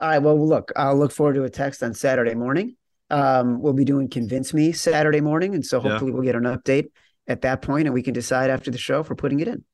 All 0.00 0.08
right. 0.08 0.18
Well, 0.18 0.46
look, 0.46 0.70
I'll 0.76 0.96
look 0.96 1.12
forward 1.12 1.34
to 1.34 1.44
a 1.44 1.50
text 1.50 1.82
on 1.82 1.94
Saturday 1.94 2.34
morning. 2.34 2.76
Um, 3.10 3.60
we'll 3.60 3.72
be 3.72 3.84
doing 3.84 4.08
Convince 4.08 4.54
Me 4.54 4.72
Saturday 4.72 5.20
morning. 5.20 5.54
And 5.54 5.64
so 5.64 5.80
hopefully 5.80 6.10
yeah. 6.10 6.14
we'll 6.14 6.24
get 6.24 6.36
an 6.36 6.44
update 6.44 6.86
at 7.26 7.42
that 7.42 7.62
point 7.62 7.86
and 7.86 7.94
we 7.94 8.02
can 8.02 8.14
decide 8.14 8.50
after 8.50 8.70
the 8.70 8.78
show 8.78 9.00
if 9.00 9.10
we're 9.10 9.16
putting 9.16 9.40
it 9.40 9.48
in. 9.48 9.64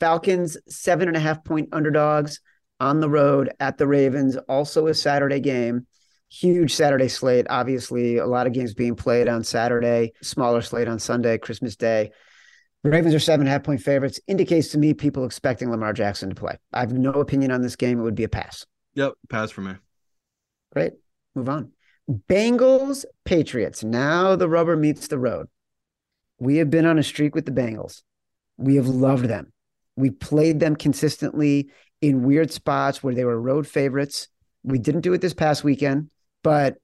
Falcons, 0.00 0.56
seven 0.68 1.08
and 1.08 1.16
a 1.16 1.20
half 1.20 1.44
point 1.44 1.68
underdogs 1.72 2.40
on 2.80 3.00
the 3.00 3.08
road 3.08 3.52
at 3.60 3.78
the 3.78 3.86
Ravens, 3.86 4.36
also 4.48 4.88
a 4.88 4.94
Saturday 4.94 5.40
game. 5.40 5.86
Huge 6.28 6.74
Saturday 6.74 7.08
slate. 7.08 7.46
Obviously, 7.50 8.16
a 8.16 8.26
lot 8.26 8.46
of 8.46 8.52
games 8.54 8.74
being 8.74 8.96
played 8.96 9.28
on 9.28 9.44
Saturday, 9.44 10.12
smaller 10.22 10.62
slate 10.62 10.88
on 10.88 10.98
Sunday, 10.98 11.38
Christmas 11.38 11.76
Day. 11.76 12.10
Ravens 12.84 13.14
are 13.14 13.20
seven 13.20 13.46
and 13.46 13.48
a 13.48 13.52
half 13.52 13.62
point 13.62 13.80
favorites. 13.80 14.18
Indicates 14.26 14.68
to 14.70 14.78
me 14.78 14.94
people 14.94 15.24
expecting 15.24 15.70
Lamar 15.70 15.92
Jackson 15.92 16.30
to 16.30 16.34
play. 16.34 16.58
I 16.72 16.80
have 16.80 16.92
no 16.92 17.12
opinion 17.12 17.52
on 17.52 17.62
this 17.62 17.76
game. 17.76 18.00
It 18.00 18.02
would 18.02 18.16
be 18.16 18.24
a 18.24 18.28
pass. 18.28 18.66
Yep, 18.94 19.12
pass 19.28 19.50
for 19.50 19.60
me. 19.60 19.74
Great. 20.72 20.94
Move 21.34 21.48
on. 21.48 21.72
Bengals, 22.10 23.04
Patriots. 23.24 23.84
Now 23.84 24.36
the 24.36 24.48
rubber 24.48 24.76
meets 24.76 25.08
the 25.08 25.18
road. 25.18 25.48
We 26.38 26.56
have 26.56 26.70
been 26.70 26.86
on 26.86 26.98
a 26.98 27.02
streak 27.02 27.34
with 27.34 27.46
the 27.46 27.52
Bengals. 27.52 28.02
We 28.56 28.76
have 28.76 28.88
loved 28.88 29.26
them. 29.26 29.52
We 29.96 30.10
played 30.10 30.60
them 30.60 30.76
consistently 30.76 31.70
in 32.00 32.24
weird 32.24 32.50
spots 32.50 33.02
where 33.02 33.14
they 33.14 33.24
were 33.24 33.40
road 33.40 33.66
favorites. 33.66 34.28
We 34.64 34.78
didn't 34.78 35.02
do 35.02 35.12
it 35.12 35.20
this 35.20 35.34
past 35.34 35.62
weekend, 35.64 36.10
but 36.42 36.76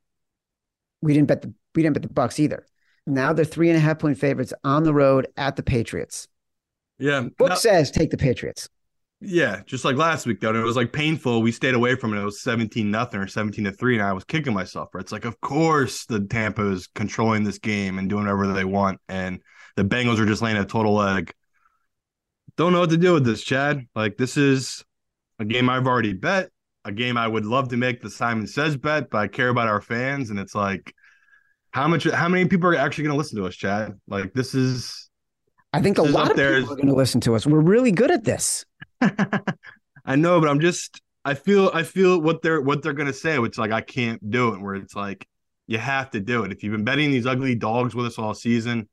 we 1.03 1.15
didn't 1.15 1.29
bet 1.29 1.43
the 1.43 1.53
we 1.75 1.83
didn't 1.83 1.95
bet 1.95 2.03
the 2.03 2.09
Bucs 2.09 2.39
either. 2.39 2.67
Now 3.07 3.33
they're 3.33 3.45
three 3.45 3.69
and 3.69 3.77
a 3.77 3.81
half 3.81 3.99
point 3.99 4.19
favorites 4.19 4.53
on 4.65 4.85
the 4.85 4.95
road 4.95 5.29
at 5.37 5.57
the 5.57 5.63
Patriots. 5.63 6.29
Yeah. 6.99 7.29
Book 7.39 7.51
now, 7.51 7.55
says 7.55 7.91
take 7.91 8.11
the 8.11 8.17
Patriots. 8.17 8.69
Yeah, 9.21 9.63
just 9.67 9.85
like 9.85 9.97
last 9.97 10.27
week 10.27 10.41
though. 10.41 10.55
It 10.55 10.63
was 10.63 10.77
like 10.77 10.93
painful. 10.93 11.43
We 11.43 11.51
stayed 11.51 11.75
away 11.75 11.97
from 11.97 12.15
it. 12.15 12.21
It 12.21 12.25
was 12.25 12.41
17 12.41 12.89
nothing 12.91 13.21
or 13.21 13.27
17 13.27 13.65
to 13.65 13.73
3. 13.73 13.99
And 13.99 14.07
I 14.07 14.13
was 14.13 14.25
kicking 14.25 14.55
myself. 14.55 14.91
Right? 14.95 15.03
It's 15.03 15.13
like, 15.13 15.25
of 15.25 15.41
course 15.41 16.07
the 16.07 16.21
Tampa 16.21 16.71
is 16.71 16.87
controlling 16.95 17.43
this 17.43 17.59
game 17.59 17.99
and 17.99 18.09
doing 18.09 18.25
whatever 18.25 18.53
they 18.53 18.65
want. 18.65 19.01
And 19.09 19.41
the 19.77 19.85
Bengals 19.85 20.19
are 20.19 20.27
just 20.27 20.43
laying 20.43 20.57
a 20.57 20.65
total 20.65 21.03
egg. 21.03 21.33
Don't 22.57 22.73
know 22.73 22.81
what 22.81 22.91
to 22.91 22.97
do 22.97 23.15
with 23.15 23.25
this, 23.25 23.43
Chad. 23.43 23.87
Like 23.95 24.17
this 24.17 24.37
is 24.37 24.85
a 25.39 25.45
game 25.45 25.69
I've 25.69 25.87
already 25.87 26.13
bet, 26.13 26.51
a 26.85 26.93
game 26.93 27.17
I 27.17 27.27
would 27.27 27.47
love 27.47 27.69
to 27.69 27.77
make 27.77 28.01
the 28.01 28.11
Simon 28.11 28.47
Says 28.47 28.77
bet, 28.77 29.11
but 29.11 29.19
I 29.19 29.29
care 29.29 29.49
about 29.49 29.69
our 29.69 29.81
fans. 29.81 30.31
And 30.31 30.39
it's 30.39 30.55
like, 30.55 30.93
how 31.71 31.87
much 31.87 32.05
how 32.05 32.29
many 32.29 32.49
people 32.49 32.69
are 32.71 32.77
actually 32.77 33.05
gonna 33.05 33.19
listen 33.19 33.39
to 33.39 33.47
us, 33.47 33.55
Chad? 33.55 33.99
Like 34.09 34.33
this 34.33 34.55
is 34.55 35.11
I 35.73 35.83
think 35.83 35.99
a 35.99 36.03
lot 36.03 36.31
of 36.31 36.37
people 36.37 36.73
are 36.73 36.77
gonna 36.77 36.95
listen 36.95 37.21
to 37.23 37.35
us. 37.35 37.47
We're 37.47 37.61
really 37.61 37.93
good 37.93 38.11
at 38.11 38.25
this. 38.25 38.65
I 40.05 40.17
know, 40.17 40.41
but 40.41 40.49
I'm 40.49 40.61
just 40.61 41.01
I 41.25 41.35
feel 41.35 41.71
I 41.75 41.83
feel 41.83 42.21
what 42.21 42.43
they're 42.43 42.61
what 42.61 42.83
they're 42.83 42.93
gonna 42.93 43.13
say. 43.13 43.39
It's 43.39 43.59
like 43.59 43.71
I 43.71 43.81
can't 43.81 44.31
do 44.31 44.55
it. 44.55 44.61
Where 44.61 44.75
it's 44.75 44.95
like 44.95 45.27
you 45.67 45.79
have 45.79 46.11
to 46.11 46.21
do 46.21 46.45
it. 46.45 46.53
If 46.53 46.63
you've 46.63 46.73
been 46.73 46.85
betting 46.85 47.11
these 47.11 47.27
ugly 47.27 47.55
dogs 47.55 47.95
with 47.95 48.07
us 48.07 48.19
all 48.19 48.35
season, 48.35 48.89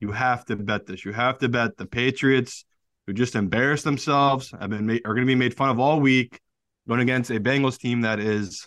you 0.00 0.12
have 0.12 0.44
to 0.46 0.56
bet 0.56 0.86
this. 0.86 1.04
You 1.04 1.12
have 1.12 1.38
to 1.38 1.48
bet 1.48 1.76
the 1.76 1.86
Patriots, 1.86 2.64
who 3.06 3.12
just 3.12 3.34
embarrassed 3.34 3.84
themselves, 3.84 4.52
have 4.58 4.70
been 4.70 4.86
made, 4.86 5.02
are 5.04 5.14
going 5.14 5.26
to 5.26 5.30
be 5.30 5.34
made 5.34 5.54
fun 5.54 5.68
of 5.68 5.78
all 5.78 6.00
week, 6.00 6.40
going 6.88 7.00
against 7.00 7.30
a 7.30 7.38
Bengals 7.40 7.78
team 7.78 8.00
that 8.02 8.18
is 8.18 8.66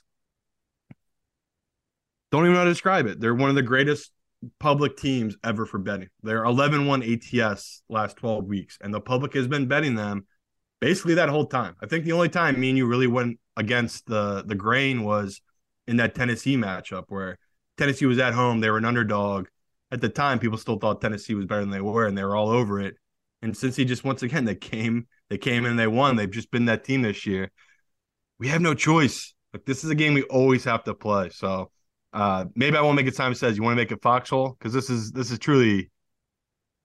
don't 2.32 2.44
even 2.44 2.54
know 2.54 2.60
how 2.60 2.66
to 2.66 2.72
describe 2.72 3.08
it. 3.08 3.20
They're 3.20 3.34
one 3.34 3.50
of 3.50 3.56
the 3.56 3.62
greatest 3.62 4.12
public 4.60 4.98
teams 4.98 5.36
ever 5.44 5.66
for 5.66 5.80
betting. 5.80 6.10
They're 6.24 6.44
11-1 6.44 7.42
ATS 7.42 7.84
last 7.90 8.18
12 8.18 8.46
weeks, 8.46 8.78
and 8.82 8.94
the 8.94 9.02
public 9.02 9.34
has 9.34 9.48
been 9.48 9.68
betting 9.68 9.96
them 9.96 10.26
basically 10.80 11.16
that 11.16 11.30
whole 11.30 11.46
time. 11.46 11.76
I 11.82 11.88
think 11.88 12.06
the 12.06 12.12
only 12.14 12.30
time 12.30 12.60
me 12.60 12.70
and 12.70 12.78
you 12.78 12.86
really 12.86 13.08
went 13.08 13.40
against 13.56 14.06
the 14.06 14.44
the 14.46 14.56
grain 14.56 15.04
was 15.04 15.42
in 15.88 15.98
that 15.98 16.16
Tennessee 16.16 16.58
matchup 16.58 17.06
where 17.10 17.38
Tennessee 17.78 18.06
was 18.06 18.20
at 18.20 18.34
home, 18.34 18.60
they 18.60 18.70
were 18.70 18.78
an 18.78 18.86
underdog. 18.86 19.48
At 19.92 20.02
the 20.02 20.10
time, 20.10 20.40
people 20.40 20.58
still 20.58 20.78
thought 20.78 21.00
Tennessee 21.00 21.34
was 21.34 21.46
better 21.46 21.62
than 21.62 21.70
they 21.70 21.82
were, 21.82 22.06
and 22.06 22.18
they 22.18 22.24
were 22.24 22.36
all 22.36 22.50
over 22.50 22.82
it. 22.82 22.96
And 23.42 23.54
Cincy 23.54 23.86
just 23.86 24.04
once 24.04 24.24
again 24.24 24.46
they 24.46 24.56
came, 24.56 25.08
they 25.30 25.38
came 25.38 25.66
and 25.66 25.78
they 25.78 25.88
won. 25.88 26.16
They've 26.16 26.30
just 26.30 26.52
been 26.52 26.66
that 26.66 26.84
team 26.84 27.04
this 27.04 27.26
year. 27.26 27.52
We 28.40 28.48
have 28.50 28.62
no 28.62 28.74
choice. 28.74 29.34
Like 29.54 29.66
this 29.66 29.84
is 29.84 29.90
a 29.90 29.96
game 29.96 30.14
we 30.14 30.24
always 30.24 30.64
have 30.66 30.84
to 30.86 30.94
play. 30.94 31.30
So 31.30 31.72
uh 32.14 32.46
maybe 32.56 32.78
I 32.78 32.82
won't 32.82 32.96
make 32.96 33.08
it 33.08 33.16
time 33.16 33.34
says 33.34 33.58
you 33.58 33.64
want 33.64 33.74
to 33.74 33.82
make 33.82 33.92
it 33.92 34.02
foxhole 34.02 34.56
because 34.58 34.74
this 34.74 34.90
is 34.90 35.12
this 35.12 35.30
is 35.30 35.40
truly 35.40 35.92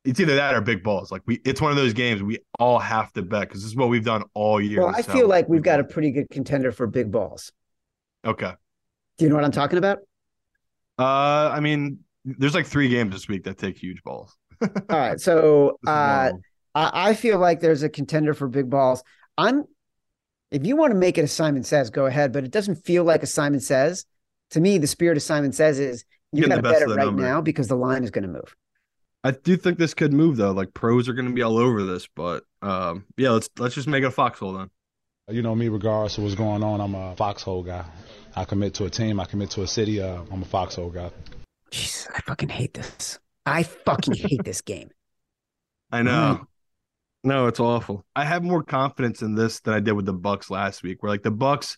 it's 0.04 0.18
either 0.18 0.34
that 0.34 0.54
or 0.54 0.60
big 0.60 0.82
balls. 0.82 1.12
Like 1.12 1.22
we, 1.26 1.40
it's 1.44 1.60
one 1.60 1.70
of 1.70 1.76
those 1.76 1.92
games 1.92 2.22
we 2.22 2.38
all 2.58 2.78
have 2.78 3.12
to 3.12 3.22
bet 3.22 3.42
because 3.42 3.62
this 3.62 3.70
is 3.70 3.76
what 3.76 3.88
we've 3.88 4.04
done 4.04 4.24
all 4.34 4.60
year. 4.60 4.80
Well, 4.80 4.94
I 4.94 5.02
feel 5.02 5.28
like 5.28 5.48
we've 5.48 5.62
got 5.62 5.80
a 5.80 5.84
pretty 5.84 6.10
good 6.10 6.28
contender 6.30 6.72
for 6.72 6.86
big 6.86 7.10
balls. 7.10 7.52
Okay. 8.24 8.52
Do 9.18 9.24
you 9.24 9.28
know 9.28 9.36
what 9.36 9.44
I'm 9.44 9.52
talking 9.52 9.78
about? 9.78 9.98
Uh, 10.98 11.50
I 11.52 11.60
mean, 11.60 12.00
there's 12.24 12.54
like 12.54 12.66
three 12.66 12.88
games 12.88 13.12
this 13.12 13.28
week 13.28 13.44
that 13.44 13.58
take 13.58 13.76
huge 13.76 14.02
balls. 14.02 14.36
all 14.60 14.70
right, 14.90 15.20
so 15.20 15.78
uh, 15.86 16.32
I, 16.74 17.10
I 17.10 17.14
feel 17.14 17.38
like 17.38 17.60
there's 17.60 17.82
a 17.82 17.88
contender 17.88 18.34
for 18.34 18.48
big 18.48 18.70
balls. 18.70 19.02
I'm. 19.38 19.64
If 20.50 20.66
you 20.66 20.76
want 20.76 20.92
to 20.92 20.98
make 20.98 21.16
it 21.16 21.22
a 21.22 21.28
Simon 21.28 21.64
Says, 21.64 21.88
go 21.88 22.04
ahead. 22.04 22.30
But 22.30 22.44
it 22.44 22.50
doesn't 22.50 22.84
feel 22.84 23.04
like 23.04 23.22
a 23.22 23.26
Simon 23.26 23.60
Says. 23.60 24.04
To 24.50 24.60
me, 24.60 24.76
the 24.76 24.86
spirit 24.86 25.16
of 25.16 25.22
Simon 25.22 25.50
Says 25.52 25.78
is 25.78 26.04
you 26.30 26.46
got 26.46 26.56
to 26.56 26.62
bet 26.62 26.82
it 26.82 26.88
right 26.88 27.06
number. 27.06 27.22
now 27.22 27.40
because 27.40 27.68
the 27.68 27.76
line 27.76 28.04
is 28.04 28.10
going 28.10 28.24
to 28.24 28.28
move. 28.28 28.54
I 29.24 29.30
do 29.30 29.56
think 29.56 29.78
this 29.78 29.94
could 29.94 30.12
move 30.12 30.36
though. 30.36 30.50
Like 30.50 30.74
pros 30.74 31.08
are 31.08 31.12
going 31.12 31.28
to 31.28 31.34
be 31.34 31.42
all 31.42 31.58
over 31.58 31.84
this, 31.84 32.08
but 32.14 32.44
um, 32.60 33.04
yeah, 33.16 33.30
let's 33.30 33.48
let's 33.58 33.74
just 33.74 33.88
make 33.88 34.02
it 34.02 34.06
a 34.06 34.10
foxhole 34.10 34.54
then. 34.54 34.70
You 35.28 35.42
know 35.42 35.54
me, 35.54 35.68
regardless 35.68 36.18
of 36.18 36.24
what's 36.24 36.34
going 36.34 36.64
on, 36.64 36.80
I'm 36.80 36.94
a 36.94 37.14
foxhole 37.14 37.62
guy. 37.62 37.84
I 38.34 38.44
commit 38.44 38.74
to 38.74 38.86
a 38.86 38.90
team. 38.90 39.20
I 39.20 39.24
commit 39.24 39.50
to 39.50 39.62
a 39.62 39.66
city. 39.66 40.02
Uh, 40.02 40.22
I'm 40.30 40.42
a 40.42 40.46
foxhole 40.46 40.90
guy. 40.90 41.10
Jesus, 41.70 42.08
I 42.14 42.20
fucking 42.20 42.48
hate 42.48 42.74
this. 42.74 43.18
I 43.46 43.62
fucking 43.62 44.14
hate 44.14 44.42
this 44.44 44.60
game. 44.60 44.90
I 45.92 46.02
know. 46.02 46.40
Mm. 46.40 46.46
No, 47.24 47.46
it's 47.46 47.60
awful. 47.60 48.04
I 48.16 48.24
have 48.24 48.42
more 48.42 48.64
confidence 48.64 49.22
in 49.22 49.36
this 49.36 49.60
than 49.60 49.74
I 49.74 49.80
did 49.80 49.92
with 49.92 50.06
the 50.06 50.14
Bucs 50.14 50.50
last 50.50 50.82
week. 50.82 51.02
Where 51.02 51.10
like 51.10 51.22
the 51.22 51.30
Bucs, 51.30 51.76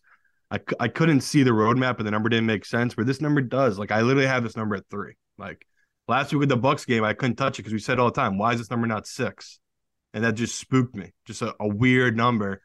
I, 0.50 0.60
I 0.80 0.88
couldn't 0.88 1.20
see 1.20 1.42
the 1.42 1.50
roadmap 1.50 1.98
and 1.98 2.06
the 2.06 2.10
number 2.10 2.30
didn't 2.30 2.46
make 2.46 2.64
sense. 2.64 2.96
Where 2.96 3.04
this 3.04 3.20
number 3.20 3.42
does. 3.42 3.78
Like 3.78 3.92
I 3.92 4.00
literally 4.00 4.26
have 4.26 4.42
this 4.42 4.56
number 4.56 4.76
at 4.76 4.88
three. 4.88 5.14
Like 5.36 5.66
Last 6.06 6.32
week 6.32 6.40
with 6.40 6.48
the 6.50 6.58
Bucs 6.58 6.86
game, 6.86 7.02
I 7.02 7.14
couldn't 7.14 7.36
touch 7.36 7.58
it 7.58 7.62
because 7.62 7.72
we 7.72 7.78
said 7.78 7.98
all 7.98 8.10
the 8.10 8.20
time, 8.20 8.36
why 8.36 8.52
is 8.52 8.58
this 8.58 8.70
number 8.70 8.86
not 8.86 9.06
six? 9.06 9.58
And 10.12 10.22
that 10.24 10.34
just 10.34 10.58
spooked 10.58 10.94
me. 10.94 11.12
Just 11.24 11.42
a, 11.42 11.54
a 11.58 11.66
weird 11.66 12.16
number. 12.16 12.60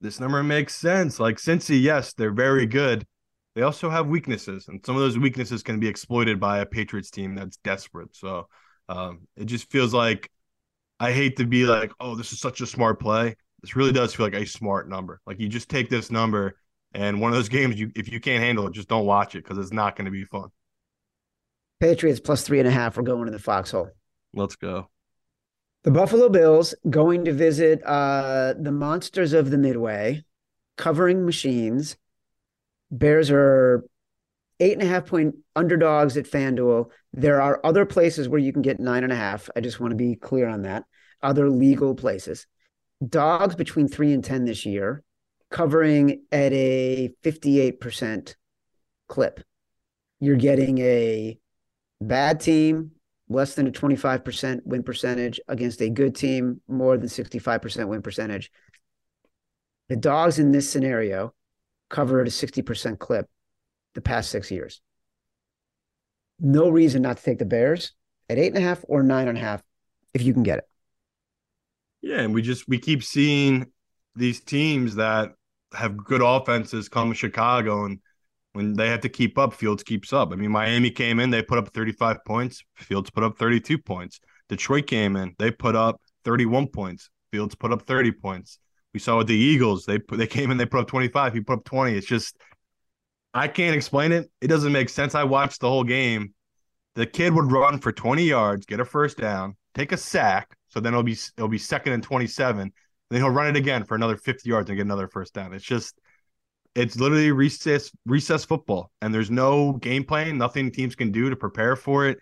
This 0.00 0.20
number 0.20 0.42
makes 0.42 0.74
sense. 0.74 1.20
Like 1.20 1.36
Cincy, 1.36 1.80
yes, 1.80 2.12
they're 2.12 2.32
very 2.32 2.66
good. 2.66 3.06
They 3.54 3.62
also 3.62 3.88
have 3.88 4.08
weaknesses, 4.08 4.66
and 4.66 4.84
some 4.84 4.96
of 4.96 5.00
those 5.00 5.16
weaknesses 5.16 5.62
can 5.62 5.78
be 5.78 5.86
exploited 5.86 6.40
by 6.40 6.58
a 6.58 6.66
Patriots 6.66 7.10
team 7.10 7.36
that's 7.36 7.56
desperate. 7.58 8.14
So 8.16 8.48
um, 8.88 9.28
it 9.36 9.44
just 9.44 9.70
feels 9.70 9.94
like 9.94 10.28
I 10.98 11.12
hate 11.12 11.36
to 11.36 11.46
be 11.46 11.64
like, 11.64 11.92
oh, 12.00 12.16
this 12.16 12.32
is 12.32 12.40
such 12.40 12.60
a 12.60 12.66
smart 12.66 12.98
play. 13.00 13.36
This 13.62 13.76
really 13.76 13.92
does 13.92 14.12
feel 14.12 14.26
like 14.26 14.34
a 14.34 14.44
smart 14.44 14.88
number. 14.88 15.20
Like 15.24 15.40
you 15.40 15.48
just 15.48 15.68
take 15.68 15.88
this 15.88 16.10
number, 16.10 16.58
and 16.92 17.20
one 17.20 17.30
of 17.30 17.36
those 17.36 17.48
games, 17.48 17.78
you 17.78 17.92
if 17.94 18.10
you 18.10 18.18
can't 18.18 18.42
handle 18.42 18.66
it, 18.66 18.72
just 18.72 18.88
don't 18.88 19.06
watch 19.06 19.36
it 19.36 19.44
because 19.44 19.58
it's 19.58 19.72
not 19.72 19.94
going 19.96 20.06
to 20.06 20.10
be 20.10 20.24
fun. 20.24 20.48
Patriots 21.84 22.18
plus 22.18 22.40
three 22.40 22.60
and 22.60 22.66
a 22.66 22.70
half. 22.70 22.96
We're 22.96 23.02
going 23.02 23.26
to 23.26 23.30
the 23.30 23.38
foxhole. 23.38 23.90
Let's 24.32 24.56
go. 24.56 24.88
The 25.82 25.90
Buffalo 25.90 26.30
Bills 26.30 26.74
going 26.88 27.26
to 27.26 27.32
visit 27.34 27.82
uh, 27.84 28.54
the 28.58 28.72
monsters 28.72 29.34
of 29.34 29.50
the 29.50 29.58
Midway, 29.58 30.24
covering 30.78 31.26
machines. 31.26 31.98
Bears 32.90 33.30
are 33.30 33.84
eight 34.60 34.72
and 34.72 34.80
a 34.80 34.86
half 34.86 35.04
point 35.04 35.34
underdogs 35.54 36.16
at 36.16 36.24
FanDuel. 36.24 36.88
There 37.12 37.42
are 37.42 37.60
other 37.62 37.84
places 37.84 38.30
where 38.30 38.40
you 38.40 38.50
can 38.50 38.62
get 38.62 38.80
nine 38.80 39.04
and 39.04 39.12
a 39.12 39.16
half. 39.16 39.50
I 39.54 39.60
just 39.60 39.78
want 39.78 39.90
to 39.90 39.96
be 39.96 40.14
clear 40.14 40.48
on 40.48 40.62
that. 40.62 40.84
Other 41.22 41.50
legal 41.50 41.94
places. 41.94 42.46
Dogs 43.06 43.56
between 43.56 43.88
three 43.88 44.14
and 44.14 44.24
10 44.24 44.46
this 44.46 44.64
year, 44.64 45.02
covering 45.50 46.22
at 46.32 46.50
a 46.54 47.12
58% 47.22 48.36
clip. 49.06 49.40
You're 50.18 50.36
getting 50.36 50.78
a 50.78 51.38
bad 52.04 52.40
team, 52.40 52.92
less 53.28 53.54
than 53.54 53.66
a 53.66 53.72
25% 53.72 54.60
win 54.64 54.82
percentage 54.82 55.40
against 55.48 55.80
a 55.80 55.90
good 55.90 56.14
team, 56.14 56.60
more 56.68 56.96
than 56.96 57.08
65% 57.08 57.88
win 57.88 58.02
percentage. 58.02 58.50
The 59.88 59.96
dogs 59.96 60.38
in 60.38 60.52
this 60.52 60.68
scenario 60.68 61.34
cover 61.90 62.20
at 62.20 62.26
a 62.26 62.30
60% 62.30 62.98
clip 62.98 63.28
the 63.94 64.00
past 64.00 64.30
six 64.30 64.50
years. 64.50 64.80
No 66.40 66.68
reason 66.68 67.02
not 67.02 67.18
to 67.18 67.22
take 67.22 67.38
the 67.38 67.44
Bears 67.44 67.92
at 68.28 68.38
eight 68.38 68.48
and 68.48 68.58
a 68.58 68.66
half 68.66 68.84
or 68.88 69.02
nine 69.02 69.28
and 69.28 69.38
a 69.38 69.40
half 69.40 69.62
if 70.12 70.22
you 70.22 70.32
can 70.32 70.42
get 70.42 70.58
it. 70.58 70.64
Yeah, 72.02 72.20
and 72.20 72.34
we 72.34 72.42
just 72.42 72.68
we 72.68 72.78
keep 72.78 73.02
seeing 73.02 73.66
these 74.14 74.40
teams 74.40 74.96
that 74.96 75.30
have 75.72 75.96
good 75.96 76.22
offenses 76.22 76.88
come 76.88 77.10
to 77.10 77.14
Chicago 77.14 77.84
and 77.84 77.98
When 78.54 78.72
they 78.72 78.88
have 78.88 79.00
to 79.00 79.08
keep 79.08 79.36
up, 79.36 79.52
Fields 79.52 79.82
keeps 79.82 80.12
up. 80.12 80.32
I 80.32 80.36
mean, 80.36 80.52
Miami 80.52 80.88
came 80.90 81.18
in, 81.18 81.30
they 81.30 81.42
put 81.42 81.58
up 81.58 81.72
35 81.72 82.24
points. 82.24 82.62
Fields 82.76 83.10
put 83.10 83.24
up 83.24 83.36
32 83.36 83.78
points. 83.78 84.20
Detroit 84.48 84.86
came 84.86 85.16
in, 85.16 85.34
they 85.40 85.50
put 85.50 85.74
up 85.74 86.00
31 86.24 86.68
points. 86.68 87.10
Fields 87.32 87.56
put 87.56 87.72
up 87.72 87.82
30 87.82 88.12
points. 88.12 88.60
We 88.92 89.00
saw 89.00 89.18
with 89.18 89.26
the 89.26 89.34
Eagles, 89.34 89.86
they 89.86 89.98
they 90.12 90.28
came 90.28 90.52
in, 90.52 90.56
they 90.56 90.66
put 90.66 90.80
up 90.80 90.86
25. 90.86 91.34
He 91.34 91.40
put 91.40 91.58
up 91.58 91.64
20. 91.64 91.96
It's 91.96 92.06
just 92.06 92.36
I 93.34 93.48
can't 93.48 93.74
explain 93.74 94.12
it. 94.12 94.30
It 94.40 94.46
doesn't 94.46 94.70
make 94.70 94.88
sense. 94.88 95.16
I 95.16 95.24
watched 95.24 95.60
the 95.60 95.68
whole 95.68 95.82
game. 95.82 96.32
The 96.94 97.06
kid 97.06 97.34
would 97.34 97.50
run 97.50 97.80
for 97.80 97.90
20 97.90 98.22
yards, 98.22 98.66
get 98.66 98.78
a 98.78 98.84
first 98.84 99.18
down, 99.18 99.56
take 99.74 99.90
a 99.90 99.96
sack. 99.96 100.56
So 100.68 100.78
then 100.78 100.92
it'll 100.92 101.02
be 101.02 101.18
it'll 101.36 101.48
be 101.48 101.58
second 101.58 101.94
and 101.94 102.04
27. 102.04 102.72
Then 103.10 103.20
he'll 103.20 103.30
run 103.30 103.48
it 103.48 103.56
again 103.56 103.82
for 103.82 103.96
another 103.96 104.16
50 104.16 104.48
yards 104.48 104.70
and 104.70 104.76
get 104.76 104.84
another 104.84 105.08
first 105.08 105.34
down. 105.34 105.52
It's 105.52 105.64
just 105.64 105.98
it's 106.74 106.96
literally 106.96 107.30
recess 107.30 107.90
recess 108.06 108.44
football, 108.44 108.90
and 109.00 109.14
there's 109.14 109.30
no 109.30 109.74
game 109.74 110.04
plan, 110.04 110.38
nothing 110.38 110.70
teams 110.70 110.94
can 110.94 111.12
do 111.12 111.30
to 111.30 111.36
prepare 111.36 111.76
for 111.76 112.06
it. 112.06 112.18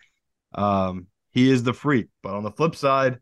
Um, 0.55 1.07
he 1.31 1.51
is 1.51 1.63
the 1.63 1.73
freak. 1.73 2.09
But 2.23 2.35
on 2.35 2.43
the 2.43 2.51
flip 2.51 2.77
side, 2.77 3.19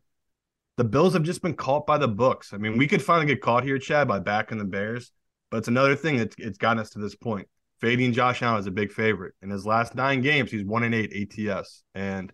the 0.77 0.83
Bills 0.83 1.13
have 1.13 1.23
just 1.23 1.41
been 1.41 1.53
caught 1.53 1.87
by 1.87 1.97
the 1.97 2.07
books. 2.07 2.53
I 2.53 2.57
mean, 2.57 2.77
we 2.77 2.87
could 2.87 3.01
finally 3.01 3.25
get 3.25 3.41
caught 3.41 3.63
here, 3.63 3.77
Chad, 3.77 4.07
by 4.07 4.19
backing 4.19 4.57
the 4.57 4.65
Bears, 4.65 5.11
but 5.49 5.57
it's 5.57 5.67
another 5.67 5.95
thing 5.95 6.17
that's 6.17 6.35
it's 6.37 6.57
gotten 6.57 6.79
us 6.79 6.89
to 6.91 6.99
this 6.99 7.15
point. 7.15 7.47
Fading 7.79 8.13
Josh 8.13 8.43
Allen 8.43 8.59
is 8.59 8.67
a 8.67 8.71
big 8.71 8.91
favorite. 8.91 9.33
In 9.41 9.49
his 9.49 9.65
last 9.65 9.95
nine 9.95 10.21
games, 10.21 10.51
he's 10.51 10.63
one 10.63 10.83
and 10.83 10.93
eight 10.93 11.39
ATS. 11.39 11.83
And 11.95 12.31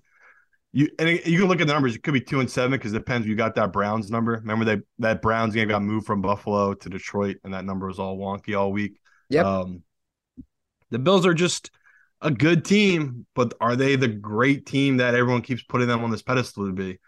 you 0.74 0.90
and 1.00 1.10
you 1.10 1.40
can 1.40 1.48
look 1.48 1.62
at 1.62 1.68
the 1.68 1.74
numbers. 1.74 1.96
It 1.96 2.04
could 2.04 2.14
be 2.14 2.22
two 2.22 2.40
and 2.40 2.50
seven 2.50 2.72
because 2.72 2.94
it 2.94 2.98
depends. 2.98 3.28
You 3.28 3.36
got 3.36 3.56
that 3.56 3.72
Browns 3.72 4.12
number. 4.12 4.34
Remember 4.34 4.66
that 4.66 4.80
that 5.00 5.22
Browns 5.22 5.54
game 5.54 5.68
got 5.68 5.82
moved 5.82 6.06
from 6.06 6.22
Buffalo 6.22 6.74
to 6.74 6.90
Detroit, 6.90 7.38
and 7.44 7.54
that 7.54 7.66
number 7.66 7.88
was 7.88 8.00
all 8.00 8.18
wonky 8.18 8.58
all 8.58 8.72
week. 8.72 9.00
Yep. 9.30 9.46
Um, 9.46 9.84
the 10.90 11.00
Bills 11.00 11.26
are 11.26 11.34
just 11.34 11.72
a 12.22 12.32
good 12.32 12.66
team, 12.66 13.26
but 13.36 13.54
are 13.62 13.76
they 13.76 13.96
the 13.96 14.08
great 14.08 14.66
team 14.66 14.98
that 14.98 15.16
everyone 15.16 15.42
keeps 15.42 15.64
putting 15.64 15.88
them 15.88 16.04
on 16.04 16.12
this 16.12 16.22
pedestal 16.22 16.68
to 16.68 16.74
be? 16.74 17.00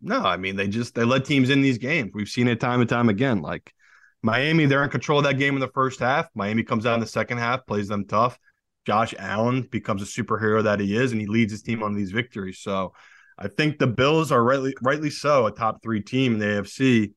No, 0.00 0.20
I 0.20 0.36
mean 0.36 0.56
they 0.56 0.68
just 0.68 0.94
they 0.94 1.04
let 1.04 1.24
teams 1.24 1.50
in 1.50 1.60
these 1.60 1.78
games. 1.78 2.12
We've 2.14 2.28
seen 2.28 2.48
it 2.48 2.60
time 2.60 2.80
and 2.80 2.88
time 2.88 3.08
again. 3.08 3.42
Like 3.42 3.72
Miami, 4.22 4.66
they're 4.66 4.84
in 4.84 4.90
control 4.90 5.18
of 5.18 5.24
that 5.24 5.38
game 5.38 5.54
in 5.54 5.60
the 5.60 5.68
first 5.68 6.00
half. 6.00 6.28
Miami 6.34 6.62
comes 6.62 6.86
out 6.86 6.94
in 6.94 7.00
the 7.00 7.06
second 7.06 7.38
half, 7.38 7.66
plays 7.66 7.88
them 7.88 8.04
tough. 8.04 8.38
Josh 8.86 9.14
Allen 9.18 9.62
becomes 9.70 10.02
a 10.02 10.06
superhero 10.06 10.62
that 10.62 10.80
he 10.80 10.96
is, 10.96 11.12
and 11.12 11.20
he 11.20 11.26
leads 11.26 11.52
his 11.52 11.62
team 11.62 11.82
on 11.82 11.94
these 11.94 12.10
victories. 12.10 12.60
So 12.60 12.94
I 13.38 13.48
think 13.48 13.78
the 13.78 13.86
Bills 13.86 14.32
are 14.32 14.42
rightly 14.42 14.74
rightly 14.82 15.10
so 15.10 15.46
a 15.46 15.52
top 15.52 15.82
three 15.82 16.00
team 16.00 16.34
in 16.34 16.38
the 16.38 16.46
AFC, 16.46 17.12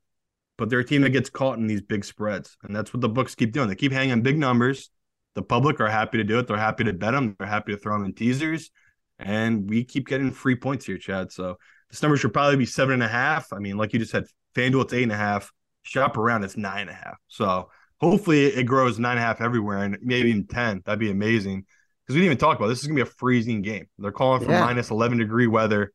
but 0.58 0.70
they're 0.70 0.80
a 0.80 0.86
team 0.86 1.02
that 1.02 1.10
gets 1.10 1.30
caught 1.30 1.58
in 1.58 1.68
these 1.68 1.82
big 1.82 2.06
spreads, 2.06 2.58
and 2.64 2.76
that's 2.76 2.94
what 2.94 3.02
the 3.02 3.10
books 3.10 3.36
keep 3.36 3.52
doing. 3.52 3.68
They 3.68 3.76
keep 3.76 3.92
hanging 3.92 4.22
big 4.22 4.38
numbers. 4.38 4.90
The 5.34 5.42
public 5.42 5.80
are 5.80 5.88
happy 5.88 6.18
to 6.18 6.24
do 6.24 6.40
it. 6.40 6.48
They're 6.48 6.58
happy 6.58 6.84
to 6.84 6.94
bet 6.94 7.14
them. 7.14 7.36
They're 7.40 7.48
happy 7.48 7.72
to 7.72 7.78
throw 7.78 7.94
them 7.94 8.06
in 8.06 8.14
teasers, 8.14 8.70
and 9.18 9.70
we 9.70 9.84
keep 9.84 10.08
getting 10.08 10.32
free 10.32 10.56
points 10.56 10.86
here, 10.86 10.98
Chad. 10.98 11.32
So 11.32 11.58
this 11.90 12.02
number 12.02 12.18
should 12.18 12.34
probably 12.34 12.58
be 12.58 12.66
seven 12.66 12.96
and 12.96 13.04
a 13.04 13.08
half. 13.08 13.52
I 13.54 13.60
mean, 13.60 13.78
like 13.78 13.94
you 13.94 14.00
just 14.00 14.12
said, 14.12 14.26
FanDuel 14.56 14.84
it's 14.84 14.94
eight 14.94 15.04
and 15.04 15.12
a 15.12 15.18
half. 15.18 15.52
Shop 15.84 16.18
around 16.18 16.44
it's 16.44 16.58
nine 16.58 16.82
and 16.82 16.90
a 16.90 16.94
half. 16.94 17.18
So 17.28 17.70
hopefully 18.02 18.46
it 18.46 18.64
grows 18.64 19.00
nine 19.00 19.12
and 19.12 19.20
a 19.20 19.24
half 19.24 19.42
everywhere, 19.42 19.80
and 19.80 19.98
maybe 20.02 20.30
even 20.30 20.48
ten. 20.48 20.82
That'd 20.86 21.00
be 21.00 21.12
amazing. 21.12 21.66
Because 22.04 22.16
we 22.16 22.22
didn't 22.22 22.34
even 22.34 22.38
talk 22.40 22.58
about 22.58 22.68
this. 22.68 22.80
this 22.80 22.84
is 22.84 22.88
gonna 22.88 23.04
be 23.04 23.10
a 23.10 23.14
freezing 23.18 23.62
game. 23.62 23.88
They're 24.00 24.12
calling 24.12 24.44
for 24.44 24.52
yeah. 24.52 24.66
minus 24.66 24.90
eleven 24.90 25.18
degree 25.18 25.48
weather. 25.48 25.94